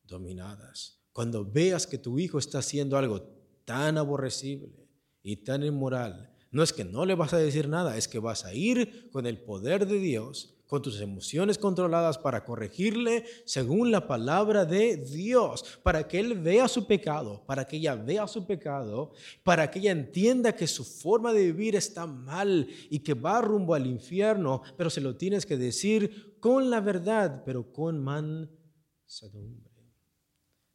dominadas. 0.04 1.00
Cuando 1.10 1.42
veas 1.42 1.86
que 1.86 1.96
tu 1.96 2.18
hijo 2.18 2.38
está 2.38 2.58
haciendo 2.58 2.98
algo 2.98 3.22
tan 3.64 3.96
aborrecible 3.96 4.90
y 5.22 5.36
tan 5.36 5.62
inmoral, 5.62 6.34
no 6.50 6.62
es 6.62 6.74
que 6.74 6.84
no 6.84 7.06
le 7.06 7.14
vas 7.14 7.32
a 7.32 7.38
decir 7.38 7.66
nada, 7.66 7.96
es 7.96 8.08
que 8.08 8.18
vas 8.18 8.44
a 8.44 8.52
ir 8.52 9.08
con 9.10 9.24
el 9.24 9.38
poder 9.38 9.86
de 9.86 10.00
Dios 10.00 10.54
con 10.72 10.80
tus 10.80 11.02
emociones 11.02 11.58
controladas 11.58 12.16
para 12.16 12.46
corregirle 12.46 13.26
según 13.44 13.90
la 13.90 14.06
palabra 14.06 14.64
de 14.64 14.96
Dios, 14.96 15.78
para 15.82 16.08
que 16.08 16.18
él 16.18 16.40
vea 16.40 16.66
su 16.66 16.86
pecado, 16.86 17.44
para 17.44 17.66
que 17.66 17.76
ella 17.76 17.94
vea 17.94 18.26
su 18.26 18.46
pecado, 18.46 19.12
para 19.42 19.70
que 19.70 19.80
ella 19.80 19.90
entienda 19.90 20.56
que 20.56 20.66
su 20.66 20.82
forma 20.82 21.34
de 21.34 21.52
vivir 21.52 21.76
está 21.76 22.06
mal 22.06 22.66
y 22.88 23.00
que 23.00 23.12
va 23.12 23.42
rumbo 23.42 23.74
al 23.74 23.86
infierno, 23.86 24.62
pero 24.78 24.88
se 24.88 25.02
lo 25.02 25.14
tienes 25.14 25.44
que 25.44 25.58
decir 25.58 26.38
con 26.40 26.70
la 26.70 26.80
verdad, 26.80 27.42
pero 27.44 27.70
con 27.70 28.02
mansedumbre. 28.02 29.70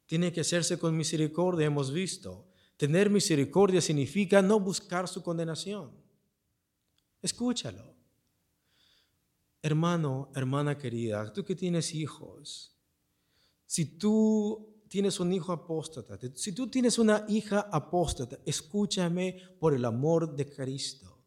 Tiene 0.06 0.32
que 0.32 0.42
hacerse 0.42 0.78
con 0.78 0.96
misericordia, 0.96 1.66
hemos 1.66 1.92
visto. 1.92 2.52
Tener 2.78 3.10
misericordia 3.10 3.82
significa 3.82 4.44
no 4.44 4.60
buscar 4.60 5.08
su 5.08 5.24
condenación. 5.24 5.90
Escúchalo. 7.20 7.97
Hermano, 9.68 10.32
hermana 10.34 10.78
querida, 10.78 11.34
tú 11.34 11.44
que 11.44 11.54
tienes 11.54 11.94
hijos, 11.94 12.74
si 13.66 13.98
tú 13.98 14.82
tienes 14.88 15.20
un 15.20 15.34
hijo 15.34 15.52
apóstata, 15.52 16.18
si 16.36 16.54
tú 16.54 16.70
tienes 16.70 16.98
una 16.98 17.26
hija 17.28 17.68
apóstata, 17.70 18.40
escúchame 18.46 19.38
por 19.60 19.74
el 19.74 19.84
amor 19.84 20.34
de 20.38 20.50
Cristo. 20.50 21.22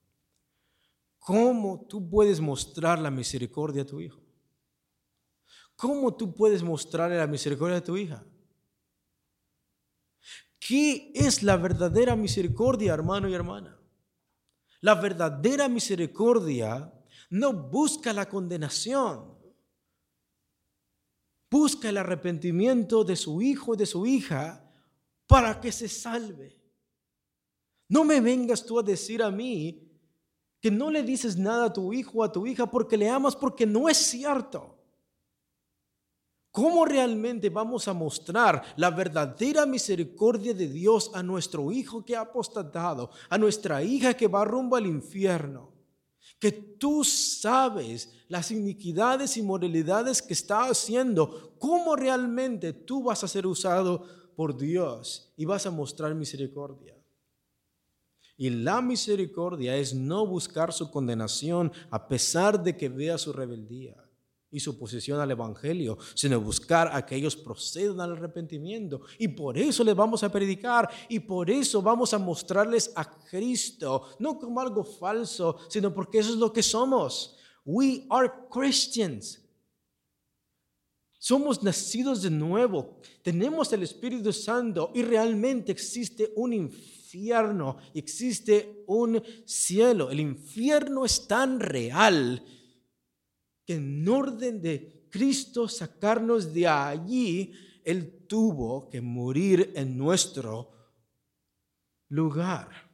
¿Cómo 1.18 1.84
tú 1.86 2.09
puedes 2.09 2.41
mostrar 2.41 2.99
la 2.99 3.11
misericordia 3.11 3.82
a 3.82 3.86
tu 3.86 4.01
hijo? 4.01 4.22
¿Cómo 5.76 6.16
tú 6.16 6.32
puedes 6.32 6.62
mostrarle 6.62 7.18
la 7.18 7.26
misericordia 7.26 7.76
a 7.76 7.84
tu 7.84 7.95
hija? 7.99 8.24
¿Qué 10.59 11.12
es 11.14 11.43
la 11.43 11.59
verdadera 11.59 12.16
misericordia, 12.16 12.95
hermano 12.95 13.28
y 13.28 13.34
hermana? 13.34 13.78
La 14.80 14.95
verdadera 14.95 15.68
misericordia 15.68 16.91
no 17.30 17.52
busca 17.52 18.12
la 18.12 18.28
condenación, 18.28 19.38
busca 21.50 21.88
el 21.88 21.96
arrepentimiento 21.96 23.04
de 23.04 23.16
su 23.16 23.40
hijo 23.40 23.74
y 23.74 23.76
de 23.78 23.86
su 23.86 24.04
hija 24.04 24.68
para 25.26 25.60
que 25.60 25.72
se 25.72 25.88
salve. 25.88 26.56
No 27.88 28.04
me 28.04 28.20
vengas 28.20 28.64
tú 28.64 28.78
a 28.78 28.82
decir 28.82 29.22
a 29.22 29.30
mí 29.30 29.88
que 30.60 30.70
no 30.70 30.90
le 30.90 31.02
dices 31.02 31.36
nada 31.36 31.66
a 31.66 31.72
tu 31.72 31.92
hijo 31.92 32.18
o 32.18 32.24
a 32.24 32.32
tu 32.32 32.46
hija 32.46 32.66
porque 32.66 32.96
le 32.96 33.08
amas, 33.08 33.34
porque 33.34 33.64
no 33.64 33.88
es 33.88 33.96
cierto. 33.96 34.76
¿Cómo 36.50 36.84
realmente 36.84 37.48
vamos 37.48 37.86
a 37.86 37.92
mostrar 37.92 38.74
la 38.76 38.90
verdadera 38.90 39.66
misericordia 39.66 40.52
de 40.52 40.66
Dios 40.66 41.12
a 41.14 41.22
nuestro 41.22 41.70
hijo 41.70 42.04
que 42.04 42.16
ha 42.16 42.22
apostatado, 42.22 43.10
a 43.28 43.38
nuestra 43.38 43.84
hija 43.84 44.14
que 44.14 44.26
va 44.26 44.44
rumbo 44.44 44.74
al 44.74 44.86
infierno? 44.86 45.79
Que 46.38 46.52
tú 46.52 47.04
sabes 47.04 48.10
las 48.28 48.50
iniquidades 48.50 49.36
y 49.36 49.42
moralidades 49.42 50.22
que 50.22 50.32
está 50.32 50.64
haciendo, 50.64 51.54
cómo 51.58 51.96
realmente 51.96 52.72
tú 52.72 53.04
vas 53.04 53.22
a 53.24 53.28
ser 53.28 53.46
usado 53.46 54.04
por 54.34 54.56
Dios 54.56 55.32
y 55.36 55.44
vas 55.44 55.66
a 55.66 55.70
mostrar 55.70 56.14
misericordia. 56.14 56.96
Y 58.36 58.48
la 58.48 58.80
misericordia 58.80 59.76
es 59.76 59.94
no 59.94 60.26
buscar 60.26 60.72
su 60.72 60.90
condenación 60.90 61.70
a 61.90 62.08
pesar 62.08 62.62
de 62.62 62.76
que 62.76 62.88
vea 62.88 63.18
su 63.18 63.32
rebeldía 63.32 64.09
y 64.53 64.61
su 64.61 64.70
oposición 64.70 65.20
al 65.20 65.30
Evangelio, 65.30 65.96
sino 66.14 66.40
buscar 66.40 66.90
a 66.92 67.05
que 67.07 67.16
ellos 67.16 67.36
procedan 67.36 68.01
al 68.01 68.12
arrepentimiento. 68.12 69.03
Y 69.18 69.28
por 69.28 69.57
eso 69.57 69.84
les 69.84 69.94
vamos 69.94 70.22
a 70.24 70.32
predicar 70.32 70.88
y 71.09 71.20
por 71.20 71.51
eso 71.51 71.80
vamos 71.80 72.12
a 72.12 72.18
mostrarles 72.18 72.92
a 72.96 73.05
Cristo, 73.05 74.09
no 74.18 74.38
como 74.38 74.61
algo 74.61 74.84
falso, 74.84 75.57
sino 75.68 75.94
porque 75.94 76.18
eso 76.18 76.30
es 76.30 76.36
lo 76.36 76.53
que 76.53 76.62
somos. 76.62 77.36
We 77.64 78.07
are 78.11 78.30
Christians. 78.51 79.40
Somos 81.18 81.62
nacidos 81.62 82.22
de 82.22 82.30
nuevo, 82.30 82.96
tenemos 83.22 83.70
el 83.74 83.82
Espíritu 83.82 84.32
Santo 84.32 84.90
y 84.94 85.03
realmente 85.03 85.70
existe 85.70 86.32
un 86.34 86.55
infierno, 86.55 87.76
existe 87.92 88.84
un 88.86 89.22
cielo. 89.44 90.11
El 90.11 90.20
infierno 90.20 91.05
es 91.05 91.28
tan 91.28 91.61
real 91.61 92.42
en 93.74 94.08
orden 94.08 94.60
de 94.60 95.06
Cristo 95.10 95.68
sacarnos 95.68 96.52
de 96.52 96.66
allí, 96.66 97.52
Él 97.84 98.24
tuvo 98.26 98.88
que 98.88 99.00
morir 99.00 99.72
en 99.74 99.96
nuestro 99.96 100.70
lugar. 102.08 102.90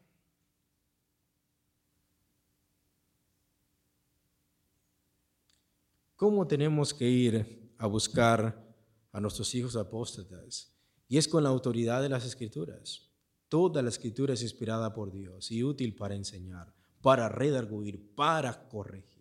cómo 6.17 6.47
tenemos 6.47 6.95
que 6.95 7.09
ir 7.09 7.75
a 7.79 7.87
buscar 7.87 8.75
a 9.13 9.21
nuestros 9.21 9.55
hijos 9.55 9.77
apóstatas. 9.77 10.73
Y 11.09 11.19
es 11.19 11.29
con 11.29 11.45
la 11.45 11.51
autoridad 11.51 12.03
de 12.03 12.09
las 12.09 12.25
escrituras. 12.25 13.09
Toda 13.49 13.81
la 13.81 13.91
escritura 13.91 14.35
es 14.35 14.43
inspirada 14.43 14.93
por 14.93 15.13
Dios 15.13 15.53
y 15.53 15.63
útil 15.63 15.95
para 15.95 16.17
enseñar, 16.17 16.75
para 17.01 17.29
redarguir, 17.29 18.15
para 18.15 18.69
corregir. 18.69 19.16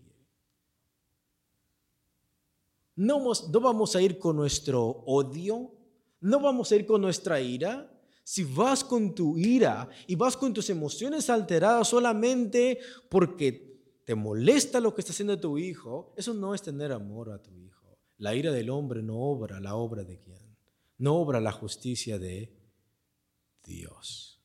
No, 2.95 3.19
no 3.19 3.59
vamos 3.59 3.95
a 3.95 4.01
ir 4.01 4.17
con 4.17 4.35
nuestro 4.35 4.83
odio, 5.05 5.71
no 6.21 6.39
vamos 6.39 6.71
a 6.71 6.75
ir 6.75 6.85
con 6.85 7.01
nuestra 7.01 7.41
ira. 7.41 7.91
Si 8.23 8.43
vas 8.43 8.83
con 8.83 9.13
tu 9.13 9.37
ira 9.37 9.87
y 10.07 10.15
vas 10.15 10.35
con 10.35 10.53
tus 10.53 10.69
emociones 10.69 11.29
alteradas 11.29 11.87
solamente 11.87 12.79
porque 13.09 14.01
te 14.03 14.15
molesta 14.15 14.79
lo 14.79 14.95
que 14.95 15.01
está 15.01 15.11
haciendo 15.11 15.39
tu 15.39 15.57
hijo, 15.57 16.13
eso 16.15 16.33
no 16.33 16.55
es 16.55 16.61
tener 16.61 16.91
amor 16.91 17.31
a 17.31 17.41
tu 17.41 17.55
hijo. 17.55 17.97
La 18.17 18.33
ira 18.33 18.51
del 18.51 18.69
hombre 18.69 19.03
no 19.03 19.17
obra 19.17 19.59
la 19.59 19.75
obra 19.75 20.03
de 20.03 20.17
quién, 20.17 20.57
no 20.97 21.15
obra 21.15 21.39
la 21.39 21.51
justicia 21.51 22.17
de 22.17 22.51
Dios. 23.63 24.39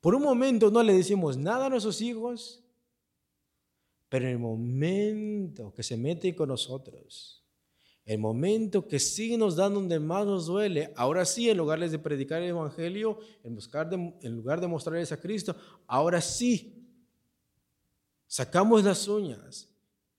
Por 0.00 0.14
un 0.14 0.22
momento 0.22 0.70
no 0.70 0.82
le 0.82 0.92
decimos 0.92 1.36
nada 1.36 1.66
a 1.66 1.70
nuestros 1.70 2.00
hijos, 2.00 2.62
pero 4.08 4.26
en 4.26 4.32
el 4.32 4.38
momento 4.38 5.72
que 5.74 5.82
se 5.82 5.96
mete 5.96 6.34
con 6.34 6.48
nosotros, 6.48 7.44
el 8.04 8.18
momento 8.18 8.86
que 8.86 9.00
sí 9.00 9.36
nos 9.36 9.56
dan 9.56 9.74
donde 9.74 9.98
más 9.98 10.24
nos 10.24 10.46
duele, 10.46 10.92
ahora 10.94 11.24
sí, 11.24 11.50
en 11.50 11.56
lugar 11.56 11.80
de 11.80 11.98
predicar 11.98 12.40
el 12.40 12.50
Evangelio, 12.50 13.18
en, 13.42 13.54
buscar 13.56 13.92
en 13.92 14.36
lugar 14.36 14.60
de 14.60 14.68
mostrarles 14.68 15.10
a 15.10 15.20
Cristo, 15.20 15.56
ahora 15.88 16.20
sí, 16.20 16.88
sacamos 18.28 18.84
las 18.84 19.08
uñas 19.08 19.68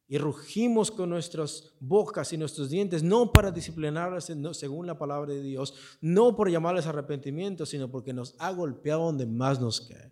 y 0.09 0.17
rugimos 0.17 0.91
con 0.91 1.09
nuestras 1.09 1.73
bocas 1.79 2.31
y 2.33 2.37
nuestros 2.37 2.69
dientes, 2.69 3.03
no 3.03 3.31
para 3.31 3.51
disciplinarlas 3.51 4.31
según 4.53 4.85
la 4.85 4.97
palabra 4.97 5.33
de 5.33 5.41
Dios, 5.41 5.73
no 6.01 6.35
por 6.35 6.49
llamarles 6.49 6.87
arrepentimiento, 6.87 7.65
sino 7.65 7.89
porque 7.89 8.11
nos 8.11 8.35
ha 8.39 8.51
golpeado 8.51 9.05
donde 9.05 9.25
más 9.25 9.61
nos 9.61 9.79
cae, 9.79 10.11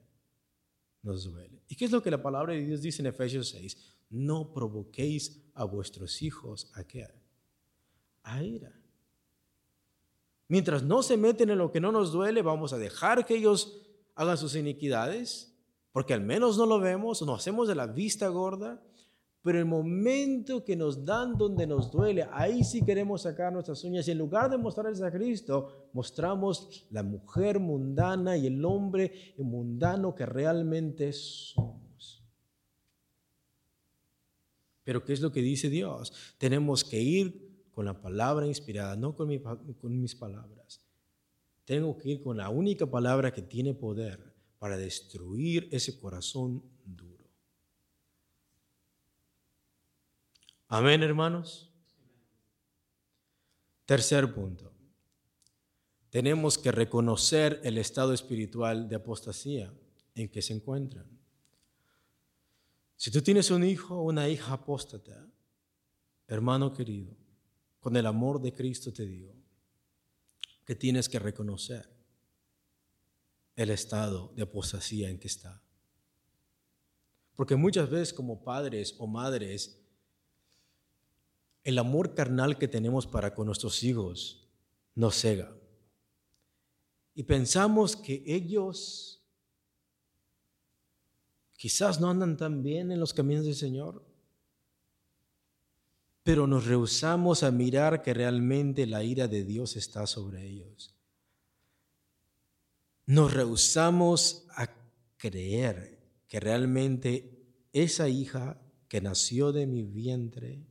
nos 1.01 1.25
duele. 1.25 1.54
¿Y 1.67 1.75
qué 1.75 1.85
es 1.85 1.91
lo 1.91 2.01
que 2.01 2.11
la 2.11 2.21
palabra 2.21 2.53
de 2.53 2.61
Dios 2.61 2.81
dice 2.81 3.01
en 3.01 3.07
Efesios 3.07 3.49
6? 3.49 3.77
No 4.09 4.53
provoquéis 4.53 5.41
a 5.53 5.63
vuestros 5.65 6.21
hijos 6.21 6.71
a 6.75 6.83
qué? 6.83 7.07
A 8.23 8.43
ira. 8.43 8.79
Mientras 10.47 10.83
no 10.83 11.01
se 11.01 11.17
meten 11.17 11.49
en 11.49 11.57
lo 11.57 11.71
que 11.71 11.81
no 11.81 11.91
nos 11.91 12.11
duele, 12.11 12.41
vamos 12.43 12.71
a 12.71 12.77
dejar 12.77 13.25
que 13.25 13.35
ellos 13.35 13.81
hagan 14.13 14.37
sus 14.37 14.55
iniquidades, 14.55 15.57
porque 15.91 16.13
al 16.13 16.21
menos 16.21 16.57
no 16.57 16.65
lo 16.65 16.79
vemos, 16.79 17.21
nos 17.23 17.39
hacemos 17.39 17.67
de 17.67 17.75
la 17.75 17.87
vista 17.87 18.27
gorda 18.27 18.84
pero 19.45 19.59
el 19.59 19.65
momento 19.65 20.65
que 20.65 20.75
nos 20.75 21.05
dan 21.05 21.37
donde 21.37 21.67
nos 21.67 21.91
duele, 21.91 22.27
ahí 22.31 22.63
sí 22.63 22.81
queremos 22.83 23.21
sacar 23.21 23.53
nuestras 23.53 23.83
uñas. 23.83 24.07
Y 24.07 24.11
en 24.11 24.17
lugar 24.17 24.49
de 24.49 24.57
mostrarles 24.57 25.03
a 25.03 25.11
Cristo, 25.11 25.89
mostramos 25.93 26.87
la 26.89 27.03
mujer 27.03 27.59
mundana 27.59 28.35
y 28.37 28.47
el 28.47 28.65
hombre 28.65 29.35
mundano 29.37 30.15
que 30.15 30.25
realmente 30.25 31.13
somos. 31.13 32.25
Pero 34.83 35.05
¿qué 35.05 35.13
es 35.13 35.21
lo 35.21 35.31
que 35.31 35.43
dice 35.43 35.69
Dios? 35.69 36.11
Tenemos 36.39 36.83
que 36.83 36.99
ir 36.99 37.67
con 37.71 37.85
la 37.85 38.01
palabra 38.01 38.47
inspirada, 38.47 38.95
no 38.95 39.13
con, 39.13 39.29
con 39.79 40.01
mis 40.01 40.15
palabras. 40.15 40.83
Tengo 41.65 41.95
que 41.99 42.13
ir 42.13 42.23
con 42.23 42.37
la 42.37 42.49
única 42.49 42.87
palabra 42.87 43.31
que 43.31 43.43
tiene 43.43 43.75
poder 43.75 44.33
para 44.57 44.75
destruir 44.75 45.69
ese 45.71 45.99
corazón 45.99 46.63
Amén, 50.75 51.03
hermanos. 51.03 51.71
Tercer 53.85 54.33
punto. 54.33 54.73
Tenemos 56.09 56.57
que 56.57 56.69
reconocer 56.69 57.61
el 57.63 57.77
estado 57.77 58.11
espiritual 58.11 58.89
de 58.89 58.97
apostasía 58.97 59.73
en 60.15 60.27
que 60.27 60.41
se 60.41 60.51
encuentran. 60.51 61.07
Si 62.97 63.09
tú 63.09 63.21
tienes 63.21 63.51
un 63.51 63.63
hijo 63.63 63.95
o 63.95 64.01
una 64.01 64.27
hija 64.27 64.51
apóstata, 64.51 65.25
hermano 66.27 66.73
querido, 66.73 67.15
con 67.79 67.95
el 67.95 68.05
amor 68.05 68.41
de 68.41 68.53
Cristo 68.53 68.91
te 68.91 69.05
digo 69.05 69.33
que 70.65 70.75
tienes 70.75 71.07
que 71.07 71.19
reconocer 71.19 71.89
el 73.55 73.69
estado 73.69 74.33
de 74.35 74.43
apostasía 74.43 75.09
en 75.09 75.19
que 75.19 75.29
está. 75.29 75.63
Porque 77.33 77.55
muchas 77.55 77.89
veces 77.89 78.13
como 78.13 78.43
padres 78.43 78.93
o 78.97 79.07
madres 79.07 79.84
el 81.65 81.79
amor 81.79 82.13
carnal 82.13 82.57
que 82.57 82.69
tenemos 82.69 83.07
para 83.07 83.33
con 83.33 83.47
nuestros 83.47 83.83
hijos 83.83 84.47
nos 84.93 85.15
cega. 85.15 85.51
Y 87.15 87.23
pensamos 87.23 87.95
que 87.95 88.23
ellos 88.25 89.23
quizás 91.57 91.99
no 91.99 92.09
andan 92.09 92.37
tan 92.37 92.61
bien 92.61 92.91
en 92.91 92.99
los 92.99 93.13
caminos 93.13 93.45
del 93.45 93.55
Señor, 93.55 94.05
pero 96.21 96.45
nos 96.45 96.65
rehusamos 96.65 97.41
a 97.41 97.49
mirar 97.49 98.03
que 98.03 98.13
realmente 98.13 98.85
la 98.85 99.03
ira 99.03 99.27
de 99.27 99.43
Dios 99.43 99.75
está 99.75 100.05
sobre 100.05 100.45
ellos. 100.45 100.93
Nos 103.07 103.33
rehusamos 103.33 104.45
a 104.55 104.69
creer 105.17 105.99
que 106.27 106.39
realmente 106.39 107.43
esa 107.73 108.07
hija 108.07 108.61
que 108.87 109.01
nació 109.01 109.51
de 109.51 109.65
mi 109.65 109.83
vientre, 109.83 110.67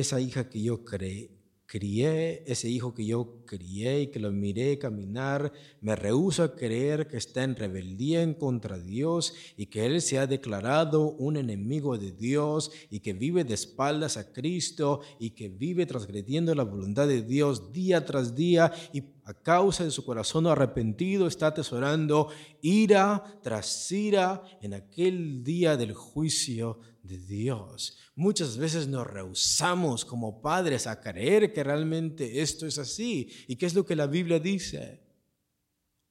esa 0.00 0.20
hija 0.20 0.48
que 0.48 0.62
yo 0.62 0.84
creé, 0.84 1.38
crié, 1.68 2.44
ese 2.46 2.70
hijo 2.70 2.94
que 2.94 3.04
yo 3.04 3.44
crié 3.44 4.00
y 4.00 4.06
que 4.06 4.18
lo 4.18 4.32
miré 4.32 4.78
caminar, 4.78 5.52
me 5.82 5.94
rehúso 5.94 6.42
a 6.42 6.56
creer 6.56 7.06
que 7.06 7.18
está 7.18 7.44
en 7.44 7.56
rebeldía 7.56 8.22
en 8.22 8.32
contra 8.32 8.78
Dios 8.78 9.34
y 9.54 9.66
que 9.66 9.84
Él 9.84 10.00
se 10.00 10.18
ha 10.18 10.26
declarado 10.26 11.10
un 11.10 11.36
enemigo 11.36 11.98
de 11.98 12.12
Dios 12.12 12.70
y 12.90 13.00
que 13.00 13.12
vive 13.12 13.44
de 13.44 13.52
espaldas 13.52 14.16
a 14.16 14.32
Cristo 14.32 15.02
y 15.18 15.30
que 15.30 15.50
vive 15.50 15.84
transgrediendo 15.84 16.54
la 16.54 16.64
voluntad 16.64 17.06
de 17.06 17.20
Dios 17.20 17.70
día 17.70 18.02
tras 18.06 18.34
día 18.34 18.72
y 18.94 19.02
a 19.24 19.34
causa 19.34 19.84
de 19.84 19.90
su 19.90 20.06
corazón 20.06 20.46
arrepentido 20.46 21.26
está 21.26 21.48
atesorando 21.48 22.28
ira 22.62 23.38
tras 23.42 23.92
ira 23.92 24.42
en 24.62 24.72
aquel 24.72 25.44
día 25.44 25.76
del 25.76 25.92
juicio 25.92 26.78
de 27.08 27.18
Dios. 27.18 27.96
Muchas 28.14 28.56
veces 28.56 28.86
nos 28.86 29.06
rehusamos 29.06 30.04
como 30.04 30.42
padres 30.42 30.86
a 30.86 31.00
creer 31.00 31.52
que 31.52 31.64
realmente 31.64 32.40
esto 32.40 32.66
es 32.66 32.78
así. 32.78 33.30
¿Y 33.48 33.56
qué 33.56 33.66
es 33.66 33.74
lo 33.74 33.86
que 33.86 33.96
la 33.96 34.06
Biblia 34.06 34.38
dice? 34.38 35.02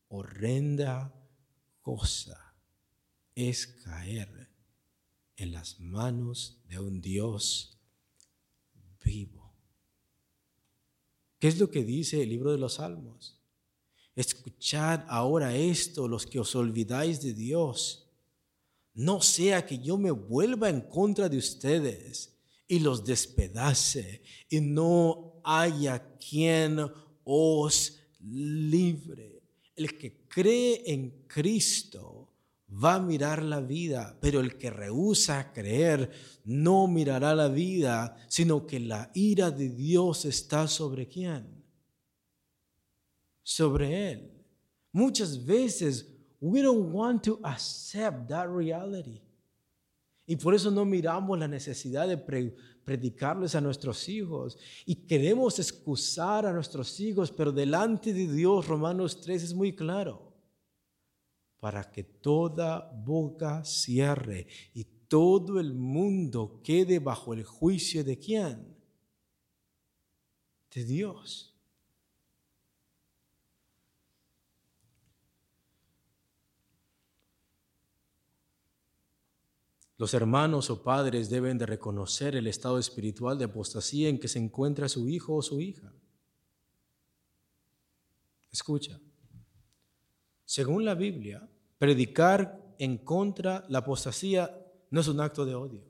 Horrenda 0.10 1.14
cosa 1.82 2.56
es 3.36 3.68
caer 3.68 4.50
en 5.36 5.52
las 5.52 5.80
manos 5.80 6.64
de 6.68 6.80
un 6.80 7.00
Dios 7.00 7.78
vivo. 9.06 9.54
¿Qué 11.40 11.48
es 11.48 11.60
lo 11.60 11.70
que 11.70 11.84
dice 11.84 12.24
el 12.24 12.30
libro 12.30 12.52
de 12.52 12.58
los 12.58 12.76
Salmos? 12.76 13.40
Escuchad 14.16 15.06
ahora 15.08 15.56
esto, 15.56 16.08
los 16.08 16.26
que 16.26 16.40
os 16.40 16.56
olvidáis 16.56 17.22
de 17.22 17.34
Dios 17.36 18.07
no 18.98 19.22
sea 19.22 19.64
que 19.64 19.78
yo 19.78 19.96
me 19.96 20.10
vuelva 20.10 20.70
en 20.70 20.82
contra 20.82 21.30
de 21.30 21.38
ustedes 21.38 22.36
y 22.68 22.80
los 22.80 23.06
despedace 23.06 24.24
y 24.50 24.60
no 24.60 25.40
haya 25.44 26.18
quien 26.18 26.80
os 27.24 28.00
libre. 28.20 29.44
El 29.76 29.96
que 30.00 30.26
cree 30.28 30.82
en 30.92 31.26
Cristo 31.28 32.34
va 32.84 32.96
a 32.96 33.00
mirar 33.00 33.44
la 33.44 33.62
vida, 33.62 34.18
pero 34.20 34.40
el 34.40 34.58
que 34.58 34.72
rehúsa 34.72 35.54
creer 35.54 36.10
no 36.44 36.88
mirará 36.88 37.36
la 37.36 37.50
vida, 37.50 38.18
sino 38.28 38.66
que 38.66 38.80
la 38.80 39.12
ira 39.14 39.52
de 39.52 39.70
Dios 39.70 40.26
está 40.26 40.68
sobre 40.68 41.08
quién? 41.08 41.64
Sobre 43.44 44.12
él. 44.12 44.32
Muchas 44.92 45.46
veces 45.46 46.17
We 46.40 46.62
don't 46.62 46.94
want 46.94 47.24
to 47.24 47.40
accept 47.44 48.30
that 48.30 48.48
reality. 48.48 49.22
Y 50.26 50.36
por 50.36 50.54
eso 50.54 50.70
no 50.70 50.84
miramos 50.84 51.40
la 51.40 51.48
necesidad 51.48 52.08
de 52.08 52.18
predicarles 52.18 53.56
a 53.56 53.62
nuestros 53.62 54.10
hijos. 54.10 54.58
Y 54.86 54.96
queremos 55.08 55.58
excusar 55.58 56.46
a 56.46 56.52
nuestros 56.52 57.00
hijos, 57.00 57.32
pero 57.32 57.52
delante 57.52 58.14
de 58.14 58.28
Dios, 58.28 58.68
Romanos 58.68 59.22
3 59.22 59.44
es 59.44 59.54
muy 59.54 59.74
claro. 59.74 60.34
Para 61.60 61.90
que 61.90 62.04
toda 62.04 62.92
boca 63.06 63.64
cierre 63.64 64.48
y 64.74 64.84
todo 65.08 65.60
el 65.60 65.74
mundo 65.74 66.62
quede 66.62 67.00
bajo 67.00 67.34
el 67.34 67.44
juicio 67.44 68.04
de 68.04 68.20
quién? 68.20 68.76
De 70.76 70.84
Dios. 70.84 71.57
Los 79.98 80.14
hermanos 80.14 80.70
o 80.70 80.84
padres 80.84 81.30
deben 81.30 81.58
de 81.58 81.66
reconocer 81.66 82.36
el 82.36 82.48
estado 82.48 82.78
espiritual 82.78 83.38
de 83.38 83.46
apostasía 83.46 84.10
en 84.10 84.20
que 84.20 84.28
se 84.28 84.38
encuentra 84.38 84.88
su 84.88 85.10
hijo 85.10 85.36
o 85.36 85.42
su 85.42 85.60
hija. 85.60 85.92
Escucha, 88.52 89.00
según 90.46 90.86
la 90.86 90.94
Biblia, 90.94 91.48
predicar 91.78 92.76
en 92.78 93.00
contra 93.00 93.66
la 93.70 93.80
apostasía 93.80 94.66
no 94.92 95.02
es 95.02 95.08
un 95.08 95.20
acto 95.20 95.46
de 95.46 95.56
odio. 95.56 95.84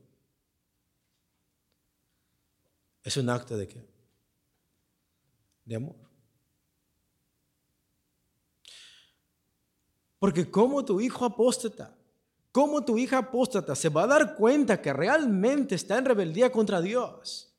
Es 3.04 3.18
un 3.18 3.30
acto 3.30 3.58
de 3.58 3.68
qué? 3.68 3.88
De 5.66 5.76
amor. 5.76 5.96
Porque 10.20 10.50
como 10.50 10.84
tu 10.84 11.00
hijo 11.00 11.26
apóstata, 11.26 11.96
como 12.58 12.84
tu 12.84 12.98
hija 12.98 13.20
apóstata 13.20 13.76
se 13.76 13.90
va 13.90 14.06
a 14.06 14.08
dar 14.08 14.36
cuenta 14.36 14.82
que 14.82 14.92
realmente 14.92 15.76
está 15.76 16.00
en 16.00 16.06
rebeldía 16.06 16.52
contra 16.52 16.82
Dios. 16.82 17.56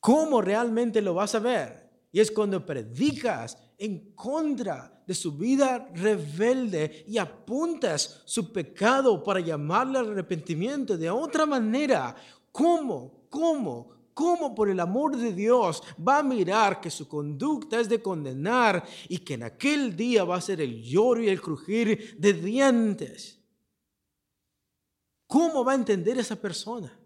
¿Cómo 0.00 0.40
realmente 0.40 1.02
lo 1.02 1.12
vas 1.12 1.34
a 1.34 1.38
ver? 1.38 1.90
Y 2.10 2.20
es 2.20 2.30
cuando 2.30 2.64
predicas 2.64 3.58
en 3.76 4.14
contra 4.14 5.04
de 5.06 5.12
su 5.12 5.36
vida 5.36 5.90
rebelde 5.92 7.04
y 7.06 7.18
apuntas 7.18 8.22
su 8.24 8.50
pecado 8.50 9.22
para 9.22 9.40
llamarle 9.40 9.98
al 9.98 10.12
arrepentimiento 10.12 10.96
de 10.96 11.10
otra 11.10 11.44
manera. 11.44 12.16
¿Cómo? 12.50 13.26
¿Cómo? 13.28 13.90
¿Cómo 14.18 14.52
por 14.52 14.68
el 14.68 14.80
amor 14.80 15.16
de 15.16 15.32
Dios 15.32 15.80
va 15.96 16.18
a 16.18 16.22
mirar 16.24 16.80
que 16.80 16.90
su 16.90 17.06
conducta 17.06 17.78
es 17.78 17.88
de 17.88 18.02
condenar 18.02 18.84
y 19.08 19.18
que 19.18 19.34
en 19.34 19.44
aquel 19.44 19.94
día 19.94 20.24
va 20.24 20.34
a 20.34 20.40
ser 20.40 20.60
el 20.60 20.82
lloro 20.82 21.22
y 21.22 21.28
el 21.28 21.40
crujir 21.40 22.18
de 22.18 22.32
dientes? 22.32 23.38
¿Cómo 25.28 25.64
va 25.64 25.70
a 25.70 25.76
entender 25.76 26.18
esa 26.18 26.34
persona? 26.34 26.98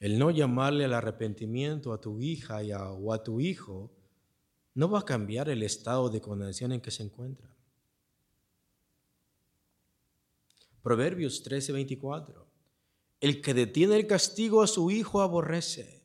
El 0.00 0.18
no 0.18 0.30
llamarle 0.30 0.84
al 0.84 0.92
arrepentimiento 0.92 1.94
a 1.94 2.00
tu 2.02 2.20
hija 2.20 2.60
o 2.90 3.14
a 3.14 3.22
tu 3.22 3.40
hijo 3.40 3.90
no 4.74 4.90
va 4.90 4.98
a 4.98 5.06
cambiar 5.06 5.48
el 5.48 5.62
estado 5.62 6.10
de 6.10 6.20
condenación 6.20 6.72
en 6.72 6.82
que 6.82 6.90
se 6.90 7.04
encuentra. 7.04 7.52
Proverbios 10.82 11.42
13:24. 11.44 12.46
El 13.20 13.40
que 13.40 13.54
detiene 13.54 13.96
el 13.96 14.06
castigo 14.06 14.62
a 14.62 14.66
su 14.66 14.90
hijo 14.90 15.22
aborrece, 15.22 16.02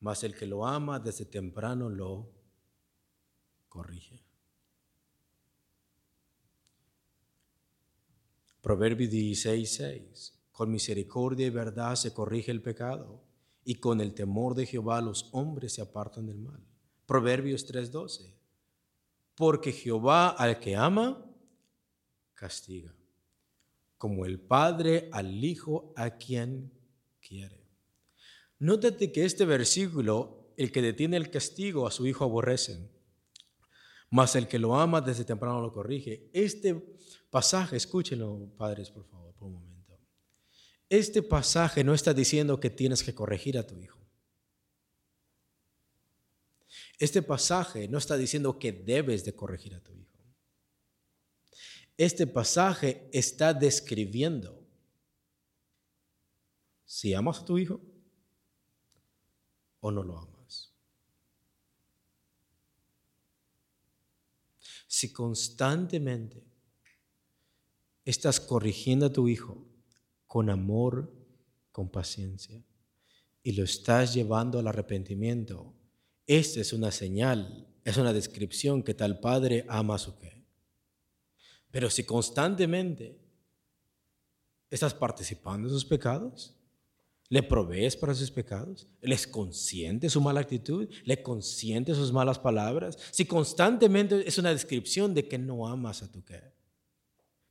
mas 0.00 0.24
el 0.24 0.34
que 0.34 0.46
lo 0.46 0.66
ama 0.66 0.98
desde 0.98 1.24
temprano 1.24 1.88
lo 1.88 2.28
corrige. 3.68 4.24
Proverbios 8.60 9.10
16:6. 9.10 10.38
Con 10.50 10.70
misericordia 10.70 11.46
y 11.46 11.50
verdad 11.50 11.94
se 11.94 12.12
corrige 12.12 12.50
el 12.50 12.60
pecado, 12.60 13.22
y 13.64 13.76
con 13.76 14.00
el 14.00 14.12
temor 14.12 14.54
de 14.54 14.66
Jehová 14.66 15.00
los 15.00 15.30
hombres 15.32 15.74
se 15.74 15.80
apartan 15.80 16.26
del 16.26 16.38
mal. 16.38 16.60
Proverbios 17.06 17.64
3:12. 17.66 18.34
Porque 19.36 19.72
Jehová 19.72 20.30
al 20.30 20.58
que 20.58 20.76
ama, 20.76 21.24
castiga 22.34 22.92
como 24.02 24.26
el 24.26 24.40
Padre 24.40 25.08
al 25.12 25.44
Hijo 25.44 25.92
a 25.94 26.18
quien 26.18 26.72
quiere. 27.20 27.68
Nótate 28.58 29.12
que 29.12 29.24
este 29.24 29.44
versículo, 29.44 30.52
el 30.56 30.72
que 30.72 30.82
detiene 30.82 31.16
el 31.16 31.30
castigo 31.30 31.86
a 31.86 31.92
su 31.92 32.04
Hijo 32.08 32.24
aborrece, 32.24 32.90
mas 34.10 34.34
el 34.34 34.48
que 34.48 34.58
lo 34.58 34.74
ama 34.74 35.00
desde 35.00 35.24
temprano 35.24 35.60
lo 35.60 35.72
corrige. 35.72 36.28
Este 36.32 36.98
pasaje, 37.30 37.76
escúchenlo, 37.76 38.52
padres, 38.56 38.90
por 38.90 39.06
favor, 39.06 39.36
por 39.36 39.46
un 39.46 39.54
momento. 39.54 39.96
Este 40.88 41.22
pasaje 41.22 41.84
no 41.84 41.94
está 41.94 42.12
diciendo 42.12 42.58
que 42.58 42.70
tienes 42.70 43.04
que 43.04 43.14
corregir 43.14 43.56
a 43.56 43.64
tu 43.64 43.78
hijo. 43.78 44.00
Este 46.98 47.22
pasaje 47.22 47.86
no 47.86 47.98
está 47.98 48.16
diciendo 48.16 48.58
que 48.58 48.72
debes 48.72 49.24
de 49.24 49.36
corregir 49.36 49.76
a 49.76 49.80
tu 49.80 49.92
hijo 49.92 50.11
este 51.96 52.26
pasaje 52.26 53.08
está 53.12 53.52
describiendo 53.52 54.58
si 56.84 57.14
amas 57.14 57.40
a 57.40 57.44
tu 57.44 57.58
hijo 57.58 57.80
o 59.80 59.90
no 59.90 60.02
lo 60.02 60.18
amas. 60.18 60.72
Si 64.86 65.12
constantemente 65.12 66.44
estás 68.04 68.40
corrigiendo 68.40 69.06
a 69.06 69.12
tu 69.12 69.28
hijo 69.28 69.66
con 70.26 70.50
amor, 70.50 71.12
con 71.72 71.90
paciencia, 71.90 72.62
y 73.42 73.52
lo 73.52 73.64
estás 73.64 74.14
llevando 74.14 74.58
al 74.58 74.66
arrepentimiento, 74.66 75.74
esta 76.26 76.60
es 76.60 76.72
una 76.72 76.90
señal, 76.90 77.66
es 77.84 77.96
una 77.96 78.12
descripción 78.12 78.82
que 78.82 78.94
tal 78.94 79.18
padre 79.18 79.64
ama 79.68 79.96
a 79.96 79.98
su 79.98 80.18
qué 80.18 80.41
pero 81.72 81.90
si 81.90 82.04
constantemente 82.04 83.18
estás 84.70 84.94
participando 84.94 85.66
en 85.66 85.74
sus 85.74 85.84
pecados, 85.84 86.54
le 87.30 87.42
provees 87.42 87.96
para 87.96 88.14
sus 88.14 88.30
pecados, 88.30 88.86
les 89.00 89.26
consiente 89.26 90.10
su 90.10 90.20
mala 90.20 90.40
actitud, 90.40 90.86
le 91.04 91.22
consiente 91.22 91.94
sus 91.94 92.12
malas 92.12 92.38
palabras, 92.38 92.98
si 93.10 93.24
constantemente 93.24 94.28
es 94.28 94.36
una 94.36 94.50
descripción 94.50 95.14
de 95.14 95.26
que 95.26 95.38
no 95.38 95.66
amas 95.66 96.02
a 96.02 96.12
tu 96.12 96.22
que. 96.22 96.42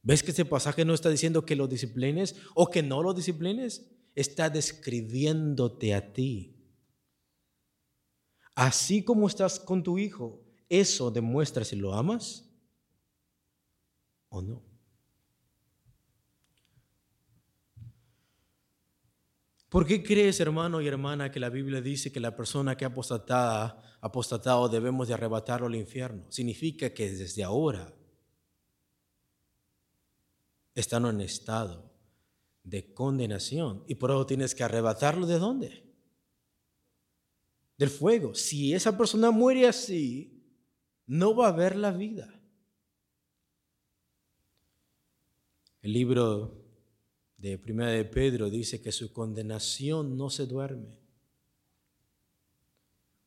¿Ves 0.03 0.21
que 0.21 0.29
este 0.29 0.45
pasaje 0.45 0.85
no 0.85 0.93
está 0.93 1.09
diciendo 1.09 1.43
que 1.43 1.55
lo 1.55 1.67
disciplines 1.67 2.35
o 2.53 2.67
que 2.67 2.83
no 2.83 3.01
lo 3.01 3.15
disciplines? 3.15 3.89
Está 4.13 4.51
describiéndote 4.51 5.95
a 5.95 6.13
ti. 6.13 6.55
Así 8.53 9.03
como 9.03 9.27
estás 9.27 9.59
con 9.59 9.81
tu 9.81 9.97
hijo, 9.97 10.43
eso 10.69 11.09
demuestra 11.09 11.65
si 11.65 11.75
lo 11.75 11.93
amas 11.93 12.50
o 14.31 14.41
no. 14.41 14.71
¿Por 19.69 19.85
qué 19.85 20.03
crees, 20.03 20.39
hermano 20.41 20.81
y 20.81 20.87
hermana, 20.87 21.31
que 21.31 21.39
la 21.39 21.49
Biblia 21.49 21.79
dice 21.79 22.11
que 22.11 22.19
la 22.19 22.35
persona 22.35 22.75
que 22.75 22.83
ha 22.83 22.89
apostatado 24.01 24.67
debemos 24.67 25.07
de 25.07 25.13
arrebatarlo 25.13 25.67
al 25.67 25.75
infierno? 25.75 26.25
Significa 26.29 26.93
que 26.93 27.09
desde 27.09 27.43
ahora 27.43 27.93
están 30.75 31.05
en 31.05 31.21
estado 31.21 31.89
de 32.63 32.93
condenación 32.93 33.83
y 33.87 33.95
por 33.95 34.11
eso 34.11 34.25
tienes 34.25 34.55
que 34.55 34.63
arrebatarlo 34.63 35.25
de 35.25 35.39
dónde? 35.39 35.85
Del 37.77 37.89
fuego. 37.89 38.35
Si 38.35 38.73
esa 38.73 38.97
persona 38.97 39.31
muere 39.31 39.67
así, 39.67 40.43
no 41.07 41.33
va 41.33 41.47
a 41.47 41.49
haber 41.49 41.77
la 41.77 41.91
vida. 41.91 42.40
El 45.81 45.93
libro 45.93 46.61
de 47.37 47.57
Primera 47.57 47.89
de 47.89 48.05
Pedro 48.05 48.51
dice 48.51 48.81
que 48.81 48.91
su 48.91 49.11
condenación 49.11 50.15
no 50.15 50.29
se 50.29 50.45
duerme. 50.45 51.01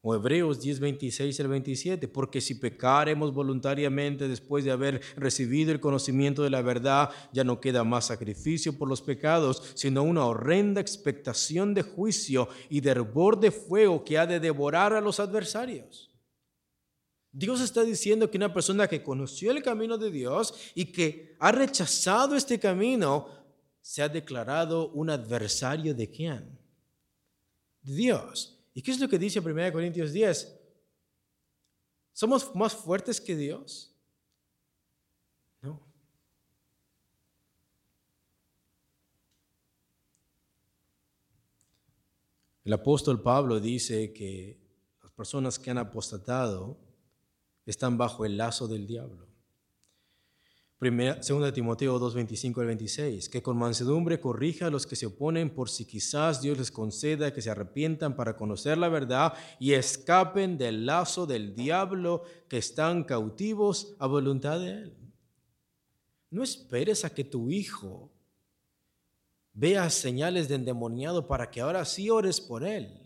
O 0.06 0.14
Hebreos 0.14 0.60
10, 0.60 0.80
26 0.80 1.40
al 1.40 1.48
27, 1.48 2.08
porque 2.08 2.40
si 2.40 2.54
pecaremos 2.56 3.32
voluntariamente 3.32 4.28
después 4.28 4.62
de 4.62 4.70
haber 4.70 5.00
recibido 5.16 5.72
el 5.72 5.80
conocimiento 5.80 6.42
de 6.42 6.50
la 6.50 6.62
verdad, 6.62 7.10
ya 7.32 7.42
no 7.42 7.58
queda 7.58 7.82
más 7.82 8.08
sacrificio 8.08 8.76
por 8.78 8.88
los 8.88 9.02
pecados, 9.02 9.72
sino 9.74 10.02
una 10.02 10.26
horrenda 10.26 10.80
expectación 10.80 11.74
de 11.74 11.82
juicio 11.82 12.48
y 12.68 12.82
de 12.82 12.90
hervor 12.90 13.40
de 13.40 13.50
fuego 13.50 14.04
que 14.04 14.18
ha 14.18 14.26
de 14.26 14.40
devorar 14.40 14.92
a 14.92 15.00
los 15.00 15.18
adversarios. 15.18 16.13
Dios 17.36 17.60
está 17.60 17.82
diciendo 17.82 18.30
que 18.30 18.36
una 18.36 18.54
persona 18.54 18.86
que 18.86 19.02
conoció 19.02 19.50
el 19.50 19.60
camino 19.60 19.98
de 19.98 20.08
Dios 20.08 20.54
y 20.72 20.84
que 20.84 21.36
ha 21.40 21.50
rechazado 21.50 22.36
este 22.36 22.60
camino, 22.60 23.28
se 23.80 24.02
ha 24.02 24.08
declarado 24.08 24.90
un 24.90 25.10
adversario 25.10 25.96
de 25.96 26.08
quién? 26.08 26.56
De 27.82 27.92
Dios. 27.92 28.56
¿Y 28.72 28.82
qué 28.82 28.92
es 28.92 29.00
lo 29.00 29.08
que 29.08 29.18
dice 29.18 29.40
1 29.40 29.72
Corintios 29.72 30.12
10? 30.12 30.60
¿Somos 32.12 32.54
más 32.54 32.72
fuertes 32.72 33.20
que 33.20 33.34
Dios? 33.34 33.92
No. 35.60 35.84
El 42.62 42.72
apóstol 42.72 43.20
Pablo 43.20 43.58
dice 43.58 44.12
que 44.12 44.56
las 45.02 45.10
personas 45.10 45.58
que 45.58 45.72
han 45.72 45.78
apostatado 45.78 46.83
están 47.66 47.96
bajo 47.98 48.24
el 48.24 48.36
lazo 48.36 48.68
del 48.68 48.86
diablo. 48.86 49.28
Segunda 51.22 51.50
Timoteo 51.50 51.98
2, 51.98 52.14
25 52.14 52.60
al 52.60 52.66
26, 52.66 53.30
que 53.30 53.42
con 53.42 53.56
mansedumbre 53.56 54.20
corrija 54.20 54.66
a 54.66 54.70
los 54.70 54.86
que 54.86 54.96
se 54.96 55.06
oponen 55.06 55.48
por 55.48 55.70
si 55.70 55.86
quizás 55.86 56.42
Dios 56.42 56.58
les 56.58 56.70
conceda 56.70 57.32
que 57.32 57.40
se 57.40 57.50
arrepientan 57.50 58.16
para 58.16 58.36
conocer 58.36 58.76
la 58.76 58.90
verdad 58.90 59.32
y 59.58 59.72
escapen 59.72 60.58
del 60.58 60.84
lazo 60.84 61.24
del 61.24 61.54
diablo 61.54 62.24
que 62.48 62.58
están 62.58 63.04
cautivos 63.04 63.96
a 63.98 64.06
voluntad 64.06 64.60
de 64.60 64.72
Él. 64.72 65.04
No 66.28 66.42
esperes 66.42 67.06
a 67.06 67.14
que 67.14 67.24
tu 67.24 67.50
hijo 67.50 68.12
vea 69.54 69.88
señales 69.88 70.48
de 70.48 70.56
endemoniado 70.56 71.26
para 71.26 71.50
que 71.50 71.60
ahora 71.60 71.84
sí 71.84 72.10
ores 72.10 72.40
por 72.40 72.64
él. 72.64 73.03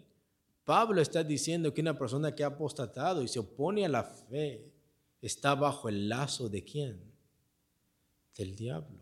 Pablo 0.69 1.01
está 1.01 1.25
diciendo 1.25 1.73
que 1.73 1.81
una 1.81 1.97
persona 1.97 2.35
que 2.35 2.45
ha 2.45 2.49
apostatado 2.49 3.23
y 3.23 3.29
se 3.29 3.39
opone 3.39 3.87
a 3.87 3.89
la 3.89 4.05
fe 4.05 4.71
está 5.23 5.55
bajo 5.55 5.89
el 5.89 6.11
lazo 6.11 6.51
de 6.51 6.63
quién? 6.63 7.01
Del 8.37 8.55
diablo. 8.55 9.01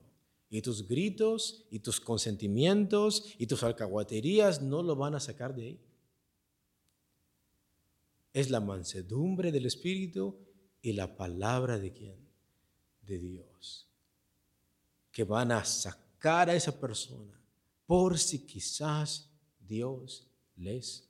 Y 0.48 0.62
tus 0.62 0.86
gritos 0.86 1.66
y 1.72 1.80
tus 1.80 1.98
consentimientos 1.98 3.34
y 3.36 3.48
tus 3.48 3.64
alcahuaterías 3.64 4.62
no 4.62 4.80
lo 4.80 4.94
van 4.94 5.16
a 5.16 5.20
sacar 5.20 5.56
de 5.56 5.62
ahí. 5.66 5.80
Es 8.32 8.48
la 8.48 8.60
mansedumbre 8.60 9.50
del 9.50 9.66
Espíritu 9.66 10.38
y 10.80 10.92
la 10.92 11.16
palabra 11.16 11.80
de 11.80 11.92
quién? 11.92 12.28
De 13.02 13.18
Dios. 13.18 13.88
Que 15.10 15.24
van 15.24 15.50
a 15.50 15.64
sacar 15.64 16.48
a 16.48 16.54
esa 16.54 16.78
persona 16.78 17.42
por 17.86 18.20
si 18.20 18.46
quizás 18.46 19.28
Dios 19.58 20.28
les 20.54 21.05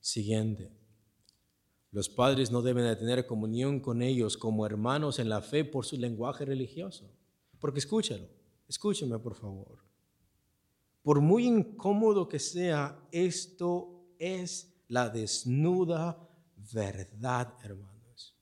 Siguiente. 0.00 0.70
Los 1.90 2.08
padres 2.08 2.50
no 2.50 2.60
deben 2.60 2.84
de 2.84 2.96
tener 2.96 3.26
comunión 3.26 3.80
con 3.80 4.02
ellos 4.02 4.36
como 4.36 4.66
hermanos 4.66 5.18
en 5.18 5.28
la 5.28 5.40
fe 5.40 5.64
por 5.64 5.86
su 5.86 5.96
lenguaje 5.96 6.44
religioso. 6.44 7.10
Porque 7.58 7.78
escúchalo, 7.78 8.28
escúcheme 8.68 9.18
por 9.18 9.34
favor. 9.34 9.78
Por 11.02 11.20
muy 11.20 11.46
incómodo 11.46 12.28
que 12.28 12.38
sea, 12.38 13.00
esto 13.12 14.08
es 14.18 14.74
la 14.88 15.08
desnuda 15.08 16.28
verdad, 16.72 17.54
hermanos. 17.62 18.36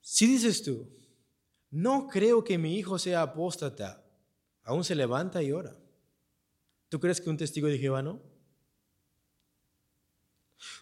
Si 0.00 0.26
dices 0.26 0.62
tú, 0.62 0.86
no 1.70 2.08
creo 2.08 2.42
que 2.42 2.58
mi 2.58 2.76
hijo 2.76 2.98
sea 2.98 3.22
apóstata, 3.22 4.04
aún 4.70 4.84
se 4.84 4.94
levanta 4.94 5.42
y 5.42 5.50
ora. 5.50 5.76
¿Tú 6.88 7.00
crees 7.00 7.20
que 7.20 7.28
un 7.28 7.36
testigo 7.36 7.66
de 7.66 7.76
Jehová 7.76 8.02
no? 8.02 8.20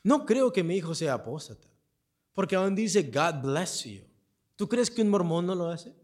No 0.03 0.27
creo 0.27 0.53
que 0.53 0.63
mi 0.63 0.77
hijo 0.77 0.95
sea 0.95 1.15
apóstata, 1.15 1.67
porque 2.35 2.55
aún 2.55 2.75
dice, 2.75 3.03
God 3.03 3.43
bless 3.43 3.85
you. 3.85 4.03
¿Tú 4.57 4.69
crees 4.69 4.91
que 4.91 5.01
un 5.01 5.09
mormón 5.09 5.47
no 5.47 5.55
lo 5.55 5.69
hace? 5.69 5.95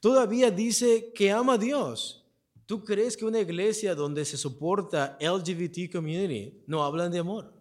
Todavía 0.00 0.50
dice 0.50 1.12
que 1.12 1.30
ama 1.30 1.54
a 1.54 1.58
Dios. 1.58 2.24
¿Tú 2.64 2.82
crees 2.82 3.14
que 3.16 3.26
una 3.26 3.40
iglesia 3.40 3.94
donde 3.94 4.24
se 4.24 4.38
soporta 4.38 5.18
LGBT 5.20 5.92
community 5.92 6.62
no 6.66 6.82
hablan 6.82 7.10
de 7.10 7.18
amor? 7.18 7.57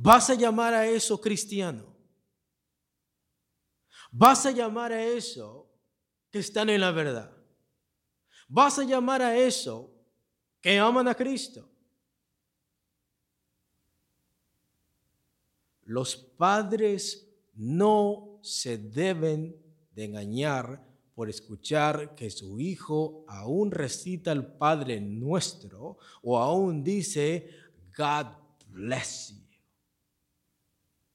¿Vas 0.00 0.30
a 0.30 0.34
llamar 0.34 0.74
a 0.74 0.86
eso 0.86 1.20
cristiano? 1.20 1.84
¿Vas 4.12 4.46
a 4.46 4.52
llamar 4.52 4.92
a 4.92 5.04
eso 5.04 5.68
que 6.30 6.38
están 6.38 6.70
en 6.70 6.82
la 6.82 6.92
verdad? 6.92 7.36
¿Vas 8.46 8.78
a 8.78 8.84
llamar 8.84 9.22
a 9.22 9.36
eso 9.36 9.92
que 10.60 10.78
aman 10.78 11.08
a 11.08 11.16
Cristo? 11.16 11.68
Los 15.82 16.14
padres 16.16 17.28
no 17.54 18.38
se 18.40 18.78
deben 18.78 19.60
de 19.96 20.04
engañar 20.04 20.86
por 21.12 21.28
escuchar 21.28 22.14
que 22.14 22.30
su 22.30 22.60
hijo 22.60 23.24
aún 23.26 23.72
recita 23.72 24.30
el 24.30 24.46
Padre 24.46 25.00
nuestro 25.00 25.98
o 26.22 26.38
aún 26.38 26.84
dice, 26.84 27.50
God 27.96 28.26
bless 28.68 29.30
you. 29.30 29.47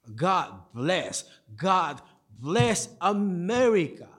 God 0.05 0.73
bless, 0.73 1.25
God 1.55 2.01
bless 2.39 2.89
America 2.99 4.13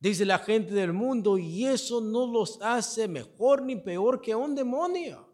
dice 0.00 0.24
la 0.24 0.38
gente 0.38 0.74
del 0.74 0.92
mundo, 0.92 1.38
y 1.38 1.66
eso 1.66 2.00
no 2.00 2.26
los 2.26 2.60
hace 2.62 3.06
mejor 3.06 3.62
ni 3.62 3.76
peor 3.76 4.20
que 4.20 4.34
un 4.34 4.54
demonio. 4.54 5.28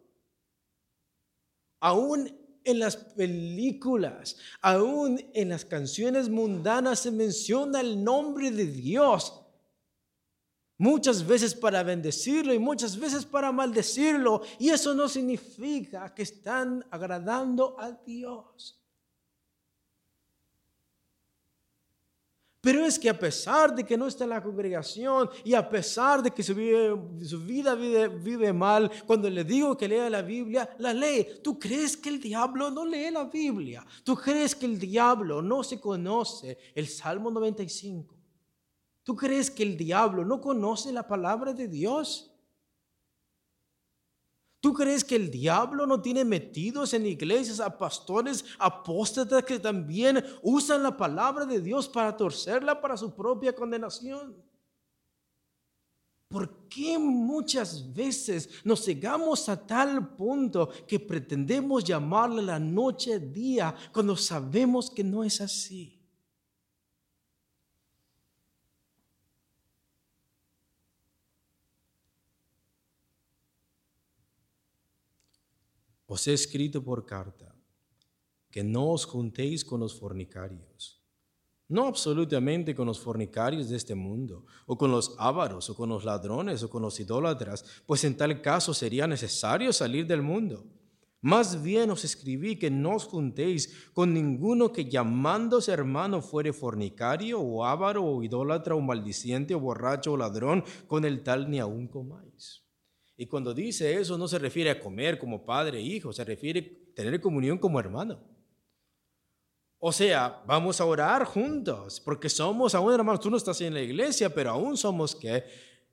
Aún 1.81 2.37
en 2.65 2.81
las 2.81 2.97
películas, 2.97 4.37
aún 4.61 5.25
en 5.33 5.51
las 5.51 5.65
canciones 5.65 6.29
mundanas 6.29 6.99
se 6.99 7.13
menciona 7.13 7.81
el 7.81 8.03
nombre 8.03 8.51
de 8.51 8.67
Dios. 8.67 9.41
Muchas 10.79 11.25
veces 11.25 11.55
para 11.55 11.83
bendecirlo 11.85 12.53
y 12.53 12.59
muchas 12.59 12.99
veces 12.99 13.25
para 13.25 13.53
maldecirlo. 13.53 14.43
Y 14.59 14.71
eso 14.71 14.95
no 14.95 15.09
significa 15.09 16.13
que 16.13 16.23
están 16.23 16.85
agradando 16.91 17.79
a 17.79 17.93
Dios. 17.93 18.86
Pero 22.67 22.85
es 22.85 22.99
que 22.99 23.09
a 23.09 23.17
pesar 23.17 23.73
de 23.73 23.85
que 23.85 23.97
no 23.97 24.09
está 24.09 24.25
en 24.25 24.31
la 24.31 24.43
congregación 24.43 25.31
y 25.45 25.55
a 25.55 25.71
pesar 25.71 26.21
de 26.21 26.33
que 26.33 26.43
su, 26.43 26.53
vida 26.53 27.77
vive, 27.77 28.09
vive, 28.09 28.53
mal, 28.53 28.91
cuando 29.07 29.31
le 29.31 29.45
digo 29.45 29.77
que 29.77 29.87
lea 29.87 30.11
la 30.11 30.21
Biblia, 30.21 30.69
la 30.79 30.93
lee. 30.93 31.29
¿Tú 31.45 31.61
crees 31.61 31.97
que 31.97 32.09
el 32.09 32.21
diablo 32.21 32.69
no 32.73 32.85
lee 32.85 33.13
la 33.13 33.23
Biblia? 33.23 33.87
¿Tú 34.03 34.17
crees 34.17 34.57
que 34.57 34.67
el 34.67 34.81
diablo 34.81 35.41
no 35.41 35.63
se 35.63 35.79
conoce 35.79 36.59
el 36.75 36.89
Salmo 36.89 37.31
95? 37.31 38.13
¿Tú 39.05 39.15
crees 39.15 39.49
que 39.49 39.63
el 39.63 39.77
diablo 39.77 40.25
no 40.25 40.41
conoce 40.41 40.91
la 40.91 41.07
palabra 41.07 41.53
de 41.53 41.69
Dios? 41.69 42.36
¿Tú 44.67 44.75
crees 44.75 45.05
que 45.05 45.15
el 45.15 45.31
diablo 45.31 45.87
no 45.87 46.03
tiene 46.03 46.25
metidos 46.25 46.93
en 46.93 47.07
iglesias 47.07 47.61
a 47.61 47.79
pastores 47.79 48.45
apóstatas 48.59 49.45
que 49.45 49.61
también 49.61 50.25
usan 50.43 50.83
la 50.83 50.97
palabra 50.97 51.47
de 51.47 51.61
Dios 51.61 51.89
para 51.89 52.17
torcerla 52.17 52.81
para 52.81 52.97
su 52.97 53.15
propia 53.15 53.55
condenación? 53.55 54.35
¿Por 56.27 56.67
qué 56.67 56.99
muchas 56.99 57.95
veces 57.95 58.51
nos 58.65 58.85
llegamos 58.85 59.49
a 59.49 59.65
tal 59.65 60.17
punto 60.17 60.69
que 60.89 60.99
pretendemos 60.99 61.85
llamarle 61.85 62.43
la 62.43 62.59
noche 62.59 63.21
día 63.21 63.73
cuando 63.93 64.17
sabemos 64.17 64.91
que 64.91 65.05
no 65.05 65.23
es 65.23 65.41
así? 65.41 65.96
Os 76.07 76.27
he 76.27 76.33
escrito 76.33 76.83
por 76.83 77.05
carta 77.05 77.55
que 78.51 78.65
no 78.65 78.93
os 78.93 79.05
juntéis 79.05 79.65
con 79.65 79.81
los 79.81 79.99
fornicarios, 79.99 81.03
no 81.69 81.87
absolutamente 81.87 82.75
con 82.75 82.87
los 82.87 83.01
fornicarios 83.01 83.69
de 83.69 83.77
este 83.77 83.95
mundo, 83.95 84.47
o 84.67 84.79
con 84.79 84.91
los 84.91 85.15
ávaros, 85.19 85.69
o 85.69 85.75
con 85.75 85.89
los 85.89 86.05
ladrones, 86.05 86.63
o 86.63 86.71
con 86.71 86.83
los 86.83 86.99
idólatras, 87.01 87.65
pues 87.87 88.05
en 88.05 88.17
tal 88.17 88.41
caso 88.41 88.73
sería 88.73 89.07
necesario 89.07 89.73
salir 89.73 90.07
del 90.07 90.23
mundo. 90.23 90.65
Más 91.21 91.61
bien 91.61 91.91
os 91.91 92.05
escribí 92.05 92.57
que 92.57 92.71
no 92.71 92.95
os 92.95 93.05
juntéis 93.05 93.91
con 93.93 94.15
ninguno 94.15 94.71
que 94.71 94.89
llamándose 94.89 95.73
hermano 95.73 96.23
fuere 96.23 96.53
fornicario, 96.53 97.41
o 97.41 97.65
ávaro, 97.65 98.05
o 98.05 98.23
idólatra, 98.23 98.77
o 98.77 98.81
maldiciente, 98.81 99.55
o 99.55 99.61
borracho, 99.61 100.13
o 100.13 100.17
ladrón, 100.17 100.63
con 100.87 101.05
el 101.05 101.25
tal 101.25 101.51
ni 101.51 101.59
aun 101.59 101.89
comáis. 101.89 102.66
Y 103.17 103.27
cuando 103.27 103.55
dice 103.55 103.99
eso 103.99 104.19
no 104.19 104.29
se 104.29 104.39
refiere 104.39 104.71
a 104.71 104.81
comer 104.81 105.19
como 105.19 105.45
padre 105.45 105.79
e 105.79 105.83
hijo, 105.83 106.13
se 106.13 106.25
refiere 106.25 106.89
a 106.91 106.95
tener 106.95 107.21
comunión 107.21 107.59
como 107.59 107.81
hermano. 107.81 108.21
O 109.79 109.93
sea, 109.93 110.43
vamos 110.47 110.81
a 110.81 110.85
orar 110.85 111.25
juntos, 111.25 112.01
porque 112.01 112.29
somos 112.29 112.75
aún 112.75 112.93
hermanos. 112.93 113.21
Tú 113.21 113.31
no 113.31 113.37
estás 113.37 113.61
en 113.61 113.75
la 113.75 113.81
iglesia, 113.81 114.29
pero 114.35 114.51
aún 114.51 114.77
somos 114.77 115.15
que 115.15 115.45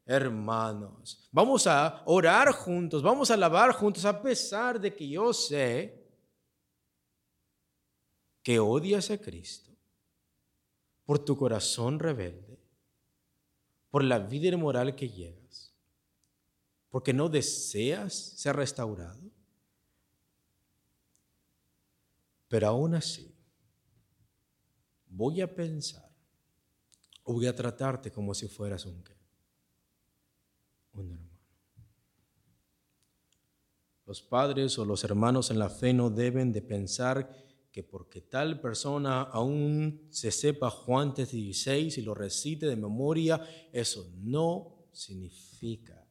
hermanos. 0.05 1.30
Vamos 1.32 1.67
a 1.67 2.01
orar 2.05 2.51
juntos, 2.51 3.01
vamos 3.01 3.32
a 3.32 3.36
alabar 3.36 3.71
juntos, 3.74 4.03
a 4.03 4.21
pesar 4.21 4.80
de 4.80 4.93
que 4.93 5.07
yo 5.07 5.34
sé 5.34 6.01
que 8.41 8.59
odias 8.59 9.09
a 9.11 9.17
Cristo 9.17 9.71
por 11.05 11.19
tu 11.19 11.38
corazón 11.38 11.99
rebelde, 11.99 12.59
por 13.89 14.03
la 14.03 14.19
vida 14.19 14.49
inmoral 14.49 14.95
que 14.95 15.09
llevas 15.09 15.62
porque 16.93 17.11
no 17.11 17.27
deseas 17.27 18.13
ser 18.13 18.55
restaurado. 18.55 19.19
Pero 22.47 22.67
aún 22.67 22.93
así, 22.93 23.33
voy 25.07 25.41
a 25.41 25.55
pensar 25.55 26.07
o 27.23 27.33
voy 27.33 27.47
a 27.47 27.55
tratarte 27.55 28.11
como 28.11 28.35
si 28.35 28.47
fueras 28.47 28.85
un, 28.85 29.03
un 30.91 31.11
hermano. 31.13 31.39
Los 34.05 34.21
padres 34.21 34.77
o 34.77 34.85
los 34.85 35.03
hermanos 35.03 35.49
en 35.49 35.57
la 35.57 35.71
fe 35.71 35.93
no 35.93 36.11
deben 36.11 36.53
de 36.53 36.61
pensar 36.61 37.27
que 37.71 37.81
porque 37.81 38.21
tal 38.21 38.61
persona 38.61 39.23
aún 39.23 40.09
se 40.11 40.29
sepa 40.29 40.69
Juan 40.69 41.15
16 41.15 41.97
y 41.97 42.01
lo 42.03 42.13
recite 42.13 42.67
de 42.67 42.75
memoria, 42.75 43.41
eso 43.71 44.13
no 44.13 44.85
significa 44.91 46.03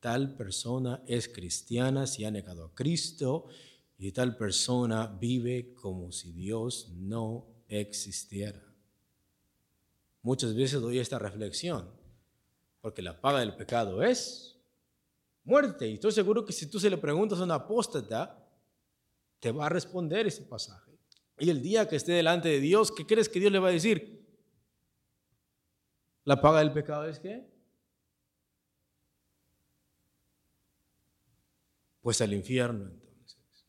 tal 0.00 0.36
persona 0.36 1.02
es 1.06 1.28
cristiana 1.28 2.06
si 2.06 2.24
ha 2.24 2.30
negado 2.30 2.64
a 2.64 2.74
Cristo 2.74 3.46
y 3.98 4.12
tal 4.12 4.36
persona 4.36 5.06
vive 5.06 5.72
como 5.74 6.12
si 6.12 6.32
Dios 6.32 6.90
no 6.96 7.46
existiera. 7.68 8.62
Muchas 10.22 10.54
veces 10.54 10.80
doy 10.80 10.98
esta 10.98 11.18
reflexión, 11.18 11.88
porque 12.80 13.02
la 13.02 13.20
paga 13.20 13.40
del 13.40 13.54
pecado 13.56 14.02
es 14.02 14.58
muerte. 15.44 15.88
Y 15.88 15.94
estoy 15.94 16.12
seguro 16.12 16.44
que 16.44 16.52
si 16.52 16.66
tú 16.66 16.78
se 16.78 16.90
le 16.90 16.98
preguntas 16.98 17.38
a 17.40 17.44
un 17.44 17.52
apóstata, 17.52 18.44
te 19.40 19.52
va 19.52 19.66
a 19.66 19.68
responder 19.70 20.26
ese 20.26 20.42
pasaje. 20.42 20.92
Y 21.38 21.50
el 21.50 21.62
día 21.62 21.88
que 21.88 21.96
esté 21.96 22.12
delante 22.12 22.48
de 22.48 22.60
Dios, 22.60 22.90
¿qué 22.90 23.06
crees 23.06 23.28
que 23.28 23.40
Dios 23.40 23.52
le 23.52 23.58
va 23.58 23.68
a 23.68 23.72
decir? 23.72 24.26
¿La 26.24 26.40
paga 26.40 26.58
del 26.58 26.72
pecado 26.72 27.06
es 27.06 27.20
qué? 27.20 27.46
Pues 32.06 32.20
al 32.20 32.32
infierno 32.32 32.84
entonces. 32.84 33.66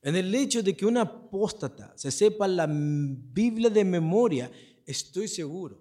En 0.00 0.16
el 0.16 0.34
hecho 0.34 0.64
de 0.64 0.76
que 0.76 0.84
un 0.84 0.96
apóstata 0.96 1.96
se 1.96 2.10
sepa 2.10 2.48
la 2.48 2.66
Biblia 2.68 3.70
de 3.70 3.84
memoria, 3.84 4.50
estoy 4.84 5.28
seguro 5.28 5.80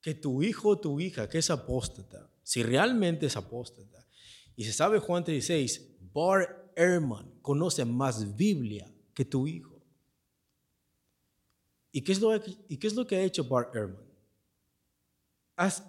que 0.00 0.12
tu 0.12 0.42
hijo 0.42 0.70
o 0.70 0.80
tu 0.80 0.98
hija 0.98 1.28
que 1.28 1.38
es 1.38 1.50
apóstata, 1.50 2.28
si 2.42 2.64
realmente 2.64 3.26
es 3.26 3.36
apóstata, 3.36 4.04
y 4.56 4.64
se 4.64 4.72
sabe 4.72 4.98
Juan 4.98 5.22
16, 5.22 5.98
Bar 6.12 6.72
Ehrman 6.74 7.38
conoce 7.40 7.84
más 7.84 8.34
Biblia 8.34 8.92
que 9.14 9.24
tu 9.24 9.46
hijo. 9.46 9.80
¿Y 11.92 12.02
qué 12.02 12.10
es 12.10 12.20
lo, 12.20 12.34
y 12.68 12.76
qué 12.76 12.88
es 12.88 12.94
lo 12.96 13.06
que 13.06 13.14
ha 13.14 13.22
hecho 13.22 13.44
Bart 13.44 13.72
Ehrman? 13.72 14.02
Has 15.54 15.84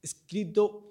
escrito 0.00 0.81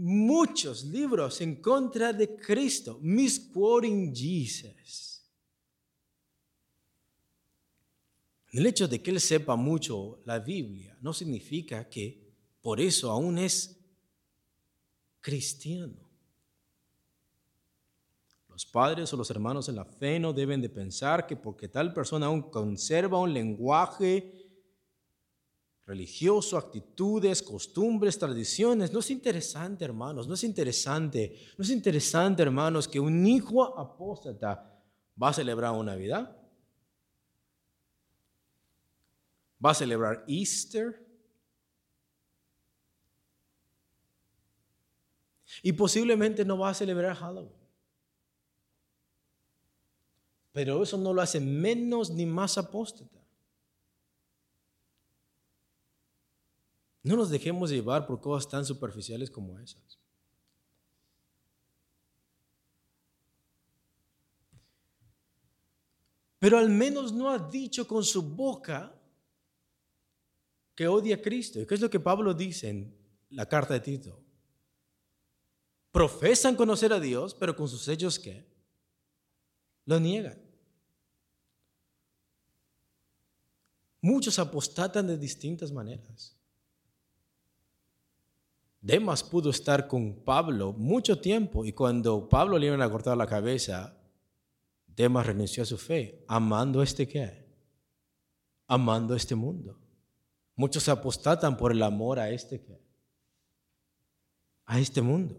muchos 0.00 0.84
libros 0.84 1.40
en 1.42 1.56
contra 1.56 2.12
de 2.12 2.34
Cristo, 2.36 2.98
misquoting 3.02 4.14
Jesus. 4.14 5.22
El 8.52 8.66
hecho 8.66 8.88
de 8.88 9.00
que 9.02 9.10
él 9.10 9.20
sepa 9.20 9.56
mucho 9.56 10.22
la 10.24 10.38
Biblia 10.38 10.96
no 11.02 11.12
significa 11.12 11.88
que 11.88 12.34
por 12.62 12.80
eso 12.80 13.10
aún 13.10 13.38
es 13.38 13.78
cristiano. 15.20 16.08
Los 18.48 18.64
padres 18.64 19.12
o 19.12 19.16
los 19.18 19.30
hermanos 19.30 19.68
en 19.68 19.76
la 19.76 19.84
fe 19.84 20.18
no 20.18 20.32
deben 20.32 20.62
de 20.62 20.70
pensar 20.70 21.26
que 21.26 21.36
porque 21.36 21.68
tal 21.68 21.92
persona 21.92 22.26
aún 22.26 22.50
conserva 22.50 23.20
un 23.20 23.32
lenguaje 23.32 24.39
religioso, 25.90 26.56
actitudes, 26.56 27.42
costumbres, 27.42 28.16
tradiciones. 28.16 28.92
No 28.92 29.00
es 29.00 29.10
interesante, 29.10 29.84
hermanos, 29.84 30.28
no 30.28 30.34
es 30.34 30.44
interesante. 30.44 31.36
No 31.58 31.64
es 31.64 31.70
interesante, 31.70 32.44
hermanos, 32.44 32.86
que 32.86 33.00
un 33.00 33.26
hijo 33.26 33.76
apóstata 33.76 34.80
va 35.20 35.30
a 35.30 35.32
celebrar 35.32 35.72
una 35.72 35.90
Navidad. 35.90 36.36
Va 39.64 39.72
a 39.72 39.74
celebrar 39.74 40.24
Easter. 40.28 41.04
Y 45.64 45.72
posiblemente 45.72 46.44
no 46.44 46.56
va 46.56 46.70
a 46.70 46.74
celebrar 46.74 47.16
Halloween. 47.16 47.52
Pero 50.52 50.84
eso 50.84 50.96
no 50.96 51.12
lo 51.12 51.20
hace 51.20 51.40
menos 51.40 52.10
ni 52.10 52.26
más 52.26 52.56
apóstata. 52.58 53.19
No 57.02 57.16
nos 57.16 57.30
dejemos 57.30 57.70
llevar 57.70 58.06
por 58.06 58.20
cosas 58.20 58.48
tan 58.50 58.64
superficiales 58.64 59.30
como 59.30 59.58
esas. 59.58 59.98
Pero 66.38 66.58
al 66.58 66.70
menos 66.70 67.12
no 67.12 67.30
ha 67.30 67.38
dicho 67.38 67.86
con 67.86 68.02
su 68.02 68.22
boca 68.22 68.94
que 70.74 70.88
odia 70.88 71.16
a 71.16 71.20
Cristo. 71.20 71.66
¿Qué 71.66 71.74
es 71.74 71.80
lo 71.80 71.90
que 71.90 72.00
Pablo 72.00 72.32
dice 72.32 72.70
en 72.70 72.96
la 73.28 73.46
carta 73.46 73.74
de 73.74 73.80
Tito? 73.80 74.18
Profesan 75.92 76.56
conocer 76.56 76.92
a 76.92 77.00
Dios, 77.00 77.34
pero 77.34 77.54
con 77.54 77.68
sus 77.68 77.86
hechos 77.88 78.18
¿qué? 78.18 78.46
Lo 79.84 80.00
niegan. 80.00 80.40
Muchos 84.00 84.38
apostatan 84.38 85.06
de 85.06 85.18
distintas 85.18 85.70
maneras. 85.70 86.39
Demas 88.80 89.22
pudo 89.22 89.50
estar 89.50 89.86
con 89.86 90.24
Pablo 90.24 90.72
mucho 90.72 91.20
tiempo 91.20 91.66
y 91.66 91.72
cuando 91.72 92.28
Pablo 92.28 92.58
le 92.58 92.66
iban 92.66 92.80
a 92.80 92.90
cortar 92.90 93.16
la 93.16 93.26
cabeza, 93.26 93.94
Demas 94.86 95.26
renunció 95.26 95.62
a 95.62 95.66
su 95.66 95.76
fe, 95.76 96.24
amando 96.26 96.82
este 96.82 97.06
qué? 97.06 97.44
Amando 98.66 99.14
este 99.14 99.34
mundo. 99.34 99.78
Muchos 100.56 100.88
apostatan 100.88 101.56
por 101.56 101.72
el 101.72 101.82
amor 101.82 102.18
a 102.18 102.30
este 102.30 102.60
qué? 102.60 102.80
A 104.64 104.80
este 104.80 105.02
mundo. 105.02 105.36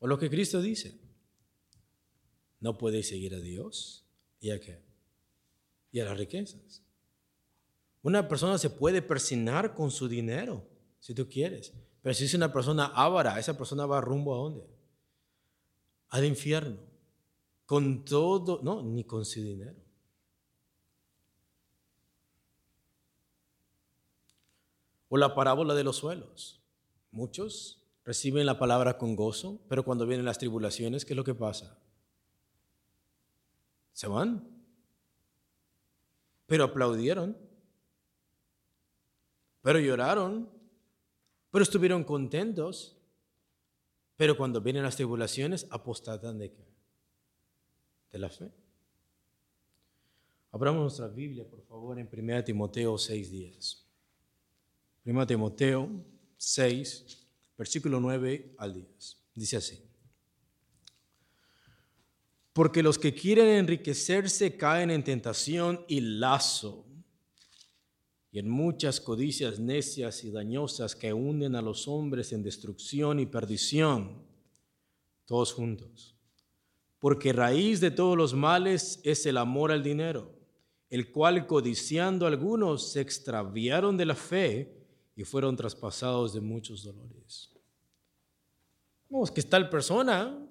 O 0.00 0.06
lo 0.08 0.18
que 0.18 0.28
Cristo 0.28 0.60
dice. 0.60 1.00
No 2.58 2.76
podéis 2.76 3.08
seguir 3.08 3.34
a 3.34 3.40
Dios 3.40 4.04
y 4.40 4.50
a 4.50 4.60
qué? 4.60 4.91
Y 5.92 6.00
a 6.00 6.06
las 6.06 6.18
riquezas. 6.18 6.82
Una 8.02 8.26
persona 8.26 8.58
se 8.58 8.70
puede 8.70 9.00
persinar 9.00 9.74
con 9.74 9.90
su 9.90 10.08
dinero, 10.08 10.66
si 10.98 11.14
tú 11.14 11.28
quieres. 11.28 11.72
Pero 12.02 12.14
si 12.14 12.24
es 12.24 12.34
una 12.34 12.52
persona 12.52 12.86
ávara, 12.86 13.38
esa 13.38 13.56
persona 13.56 13.86
va 13.86 14.00
rumbo 14.00 14.34
a 14.34 14.38
dónde? 14.38 14.66
Al 16.08 16.24
infierno. 16.24 16.78
Con 17.64 18.04
todo, 18.04 18.60
no, 18.62 18.82
ni 18.82 19.04
con 19.04 19.24
su 19.24 19.40
dinero. 19.40 19.78
O 25.08 25.16
la 25.16 25.34
parábola 25.34 25.74
de 25.74 25.84
los 25.84 25.96
suelos. 25.96 26.60
Muchos 27.12 27.82
reciben 28.04 28.46
la 28.46 28.58
palabra 28.58 28.98
con 28.98 29.14
gozo, 29.14 29.60
pero 29.68 29.84
cuando 29.84 30.06
vienen 30.06 30.26
las 30.26 30.38
tribulaciones, 30.38 31.04
¿qué 31.04 31.12
es 31.12 31.16
lo 31.16 31.24
que 31.24 31.34
pasa? 31.34 31.78
Se 33.92 34.08
van. 34.08 34.51
Pero 36.52 36.64
aplaudieron, 36.64 37.34
pero 39.62 39.80
lloraron, 39.80 40.50
pero 41.50 41.62
estuvieron 41.62 42.04
contentos, 42.04 42.98
pero 44.18 44.36
cuando 44.36 44.60
vienen 44.60 44.82
las 44.82 44.96
tribulaciones, 44.96 45.66
apostatan 45.70 46.38
de 46.38 46.52
qué? 46.52 46.68
De 48.10 48.18
la 48.18 48.28
fe. 48.28 48.52
Abramos 50.50 50.82
nuestra 50.82 51.08
Biblia, 51.08 51.48
por 51.48 51.62
favor, 51.62 51.98
en 51.98 52.06
1 52.12 52.44
Timoteo 52.44 52.96
6.10. 52.96 53.78
1 55.06 55.26
Timoteo 55.26 55.88
6, 56.36 57.28
versículo 57.56 57.98
9 57.98 58.56
al 58.58 58.74
10. 58.74 59.16
Dice 59.34 59.56
así. 59.56 59.91
Porque 62.52 62.82
los 62.82 62.98
que 62.98 63.14
quieren 63.14 63.48
enriquecerse 63.48 64.56
caen 64.56 64.90
en 64.90 65.04
tentación 65.04 65.84
y 65.88 66.00
lazo 66.00 66.86
y 68.32 68.38
en 68.38 68.48
muchas 68.48 68.98
codicias 68.98 69.58
necias 69.58 70.24
y 70.24 70.30
dañosas 70.30 70.96
que 70.96 71.12
hunden 71.12 71.54
a 71.54 71.60
los 71.60 71.86
hombres 71.86 72.32
en 72.32 72.42
destrucción 72.42 73.20
y 73.20 73.26
perdición, 73.26 74.22
todos 75.26 75.52
juntos. 75.52 76.16
Porque 76.98 77.34
raíz 77.34 77.78
de 77.80 77.90
todos 77.90 78.16
los 78.16 78.32
males 78.32 79.00
es 79.04 79.26
el 79.26 79.36
amor 79.36 79.70
al 79.70 79.82
dinero, 79.82 80.30
el 80.88 81.12
cual 81.12 81.46
codiciando 81.46 82.26
algunos 82.26 82.92
se 82.92 83.02
extraviaron 83.02 83.98
de 83.98 84.06
la 84.06 84.14
fe 84.14 84.78
y 85.14 85.24
fueron 85.24 85.54
traspasados 85.54 86.32
de 86.32 86.40
muchos 86.40 86.84
dolores. 86.84 87.50
Vamos, 89.10 89.30
que 89.30 89.42
tal 89.42 89.68
persona 89.68 90.41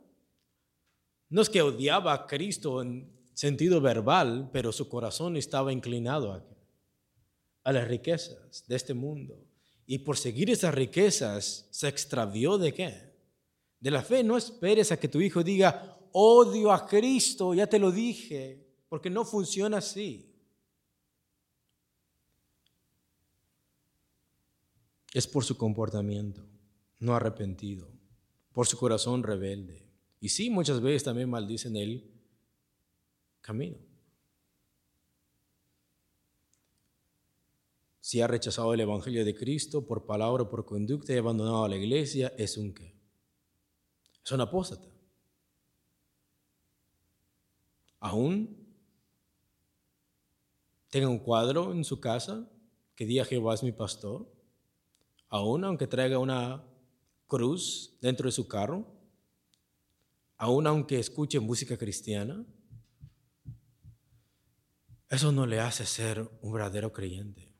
no 1.32 1.42
es 1.42 1.50
que 1.50 1.64
odiaba 1.64 2.14
a 2.14 2.28
Cristo 2.28 2.82
en 2.82 3.12
sentido 3.34 3.82
verbal, 3.82 4.52
pero 4.54 4.72
su 4.72 4.88
corazón 4.88 5.36
estaba 5.36 5.74
inclinado 5.74 6.46
a, 7.64 7.72
las 7.72 7.88
riquezas 7.88 8.64
de 8.68 8.76
este 8.76 8.94
mundo. 8.94 9.44
Y 9.88 10.00
por 10.00 10.18
seguir 10.18 10.52
esas 10.52 10.76
riquezas 10.76 11.68
se 11.72 11.88
extravió 11.88 12.60
de 12.60 12.74
qué? 12.74 13.14
De 13.80 13.90
la 13.90 14.04
fe. 14.04 14.24
No 14.24 14.38
esperes 14.38 14.92
a 14.92 15.00
que 15.00 15.08
tu 15.08 15.20
hijo 15.20 15.44
diga, 15.44 15.98
odio 16.12 16.72
a 16.72 16.86
Cristo, 16.86 17.54
ya 17.56 17.66
te 17.66 17.80
lo 17.80 17.92
dije, 17.92 18.64
porque 18.88 19.10
no 19.10 19.26
funciona 19.26 19.78
así. 19.78 20.32
es 25.14 25.28
por 25.28 25.44
su 25.44 25.58
comportamiento, 25.58 26.42
no 27.00 27.16
arrepentido, 27.16 27.88
por 28.54 28.68
su 28.68 28.78
corazón 28.78 29.24
rebelde. 29.24 29.91
Y 30.22 30.30
sí, 30.30 30.52
muchas 30.52 30.80
veces 30.80 31.04
también 31.04 31.30
maldicen 31.30 31.76
el 31.76 32.10
camino. 33.42 33.78
Si 38.00 38.22
ha 38.22 38.28
rechazado 38.28 38.74
el 38.74 38.82
Evangelio 38.82 39.26
de 39.26 39.36
Cristo 39.36 39.86
por 39.86 40.06
palabra 40.06 40.44
o 40.44 40.50
por 40.50 40.64
conducta 40.64 41.12
y 41.12 41.18
abandonado 41.18 41.64
a 41.64 41.70
la 41.70 41.76
iglesia, 41.76 42.32
es 42.38 42.56
un 42.56 42.72
qué? 42.72 42.96
Es 44.24 44.32
un 44.32 44.42
apóstata. 44.42 44.88
Aún 48.00 48.56
tenga 50.92 51.08
un 51.08 51.20
cuadro 51.20 51.72
en 51.72 51.84
su 51.84 52.00
casa 52.00 52.48
que 52.96 53.08
diga 53.08 53.26
Jehová 53.26 53.56
es 53.56 53.64
mi 53.64 53.72
pastor, 53.72 54.32
aún 55.30 55.64
aunque 55.64 55.88
traiga 55.88 56.20
una 56.20 56.64
cruz 57.26 57.98
dentro 58.02 58.28
de 58.28 58.32
su 58.32 58.48
carro, 58.48 59.01
aún 60.42 60.66
aunque 60.66 61.00
escuche 61.00 61.40
música 61.40 61.78
cristiana, 61.78 62.44
eso 65.08 65.32
no 65.32 65.46
le 65.46 65.60
hace 65.60 65.86
ser 65.86 66.28
un 66.42 66.52
verdadero 66.52 66.92
creyente. 66.92 67.54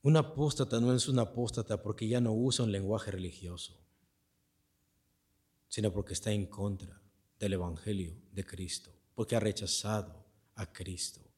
Un 0.00 0.16
apóstata 0.16 0.80
no 0.80 0.94
es 0.94 1.08
un 1.08 1.18
apóstata 1.18 1.82
porque 1.82 2.08
ya 2.08 2.22
no 2.22 2.32
usa 2.32 2.64
un 2.64 2.72
lenguaje 2.72 3.10
religioso, 3.10 3.78
sino 5.68 5.92
porque 5.92 6.14
está 6.14 6.32
en 6.32 6.46
contra 6.46 7.02
del 7.38 7.52
Evangelio 7.52 8.16
de 8.32 8.46
Cristo, 8.46 8.90
porque 9.14 9.36
ha 9.36 9.40
rechazado 9.40 10.24
a 10.54 10.72
Cristo. 10.72 11.31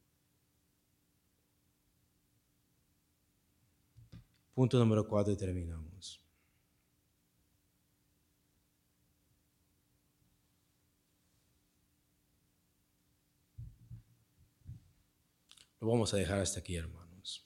Punto 4.55 4.79
número 4.79 5.05
cuatro 5.05 5.33
y 5.33 5.35
terminamos. 5.35 6.21
Lo 15.81 15.87
vamos 15.89 16.13
a 16.13 16.17
dejar 16.17 16.39
hasta 16.39 16.61
aquí, 16.61 16.77
hermanos. 16.77 17.45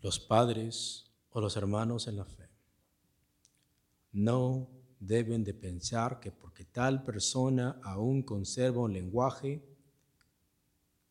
Los 0.00 0.18
padres 0.18 1.12
o 1.28 1.42
los 1.42 1.58
hermanos 1.58 2.08
en 2.08 2.16
la 2.16 2.24
fe 2.24 2.48
no 4.12 4.70
deben 5.00 5.44
de 5.44 5.52
pensar 5.52 6.18
que 6.18 6.32
porque 6.32 6.64
tal 6.64 7.02
persona 7.02 7.78
aún 7.82 8.22
conserva 8.22 8.80
un 8.80 8.94
lenguaje 8.94 9.62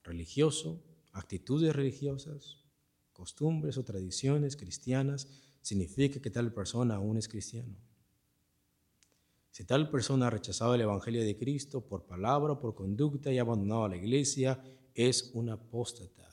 religioso, 0.04 0.84
actitudes 1.14 1.76
religiosas, 1.76 2.66
costumbres 3.14 3.78
o 3.78 3.84
tradiciones 3.84 4.58
cristianas, 4.58 5.28
significa 5.62 6.20
que 6.20 6.30
tal 6.30 6.52
persona 6.54 6.96
aún 6.96 7.18
es 7.18 7.28
cristiano. 7.28 7.76
Si 9.52 9.64
tal 9.64 9.90
persona 9.90 10.28
ha 10.28 10.32
rechazado 10.32 10.76
el 10.76 10.82
Evangelio 10.82 11.24
de 11.24 11.38
Cristo 11.38 11.82
por 11.82 12.06
palabra 12.06 12.54
o 12.54 12.60
por 12.60 12.76
conducta 12.76 13.32
y 13.32 13.38
ha 13.38 13.42
abandonado 13.42 13.88
la 13.88 13.98
iglesia, 13.98 14.62
es 14.94 15.32
un 15.34 15.50
apóstata. 15.50 16.30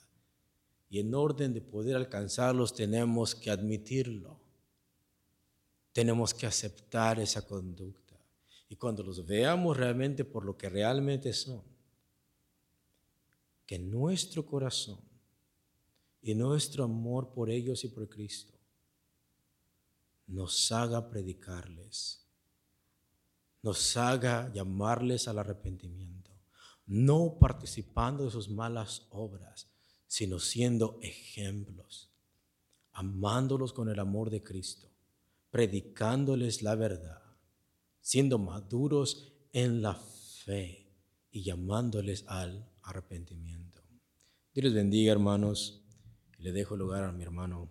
Y 0.88 0.98
en 0.98 1.14
orden 1.14 1.54
de 1.54 1.60
poder 1.60 1.96
alcanzarlos 1.96 2.74
tenemos 2.74 3.34
que 3.34 3.50
admitirlo 3.50 4.40
tenemos 5.92 6.34
que 6.34 6.46
aceptar 6.46 7.18
esa 7.18 7.46
conducta. 7.46 8.16
Y 8.68 8.76
cuando 8.76 9.02
los 9.02 9.26
veamos 9.26 9.76
realmente 9.76 10.24
por 10.24 10.44
lo 10.44 10.56
que 10.56 10.68
realmente 10.68 11.32
son, 11.32 11.62
que 13.70 13.78
nuestro 13.78 14.44
corazón 14.44 14.98
y 16.20 16.34
nuestro 16.34 16.82
amor 16.82 17.32
por 17.32 17.50
ellos 17.50 17.84
y 17.84 17.88
por 17.88 18.08
Cristo 18.08 18.52
nos 20.26 20.72
haga 20.72 21.08
predicarles, 21.08 22.26
nos 23.62 23.96
haga 23.96 24.52
llamarles 24.52 25.28
al 25.28 25.38
arrepentimiento, 25.38 26.32
no 26.84 27.36
participando 27.38 28.24
de 28.24 28.32
sus 28.32 28.48
malas 28.48 29.06
obras, 29.10 29.70
sino 30.08 30.40
siendo 30.40 30.98
ejemplos, 31.00 32.10
amándolos 32.90 33.72
con 33.72 33.88
el 33.88 34.00
amor 34.00 34.30
de 34.30 34.42
Cristo 34.42 34.90
predicándoles 35.52 36.62
la 36.62 36.74
verdad, 36.74 37.22
siendo 38.00 38.36
maduros 38.36 39.32
en 39.52 39.80
la 39.80 39.94
fe 39.94 40.92
y 41.30 41.44
llamándoles 41.44 42.24
al 42.26 42.68
arrepentimiento. 42.90 43.82
Dios 44.52 44.64
les 44.64 44.74
bendiga, 44.74 45.12
hermanos. 45.12 45.82
Le 46.38 46.52
dejo 46.52 46.76
lugar 46.76 47.04
a 47.04 47.12
mi 47.12 47.22
hermano. 47.22 47.70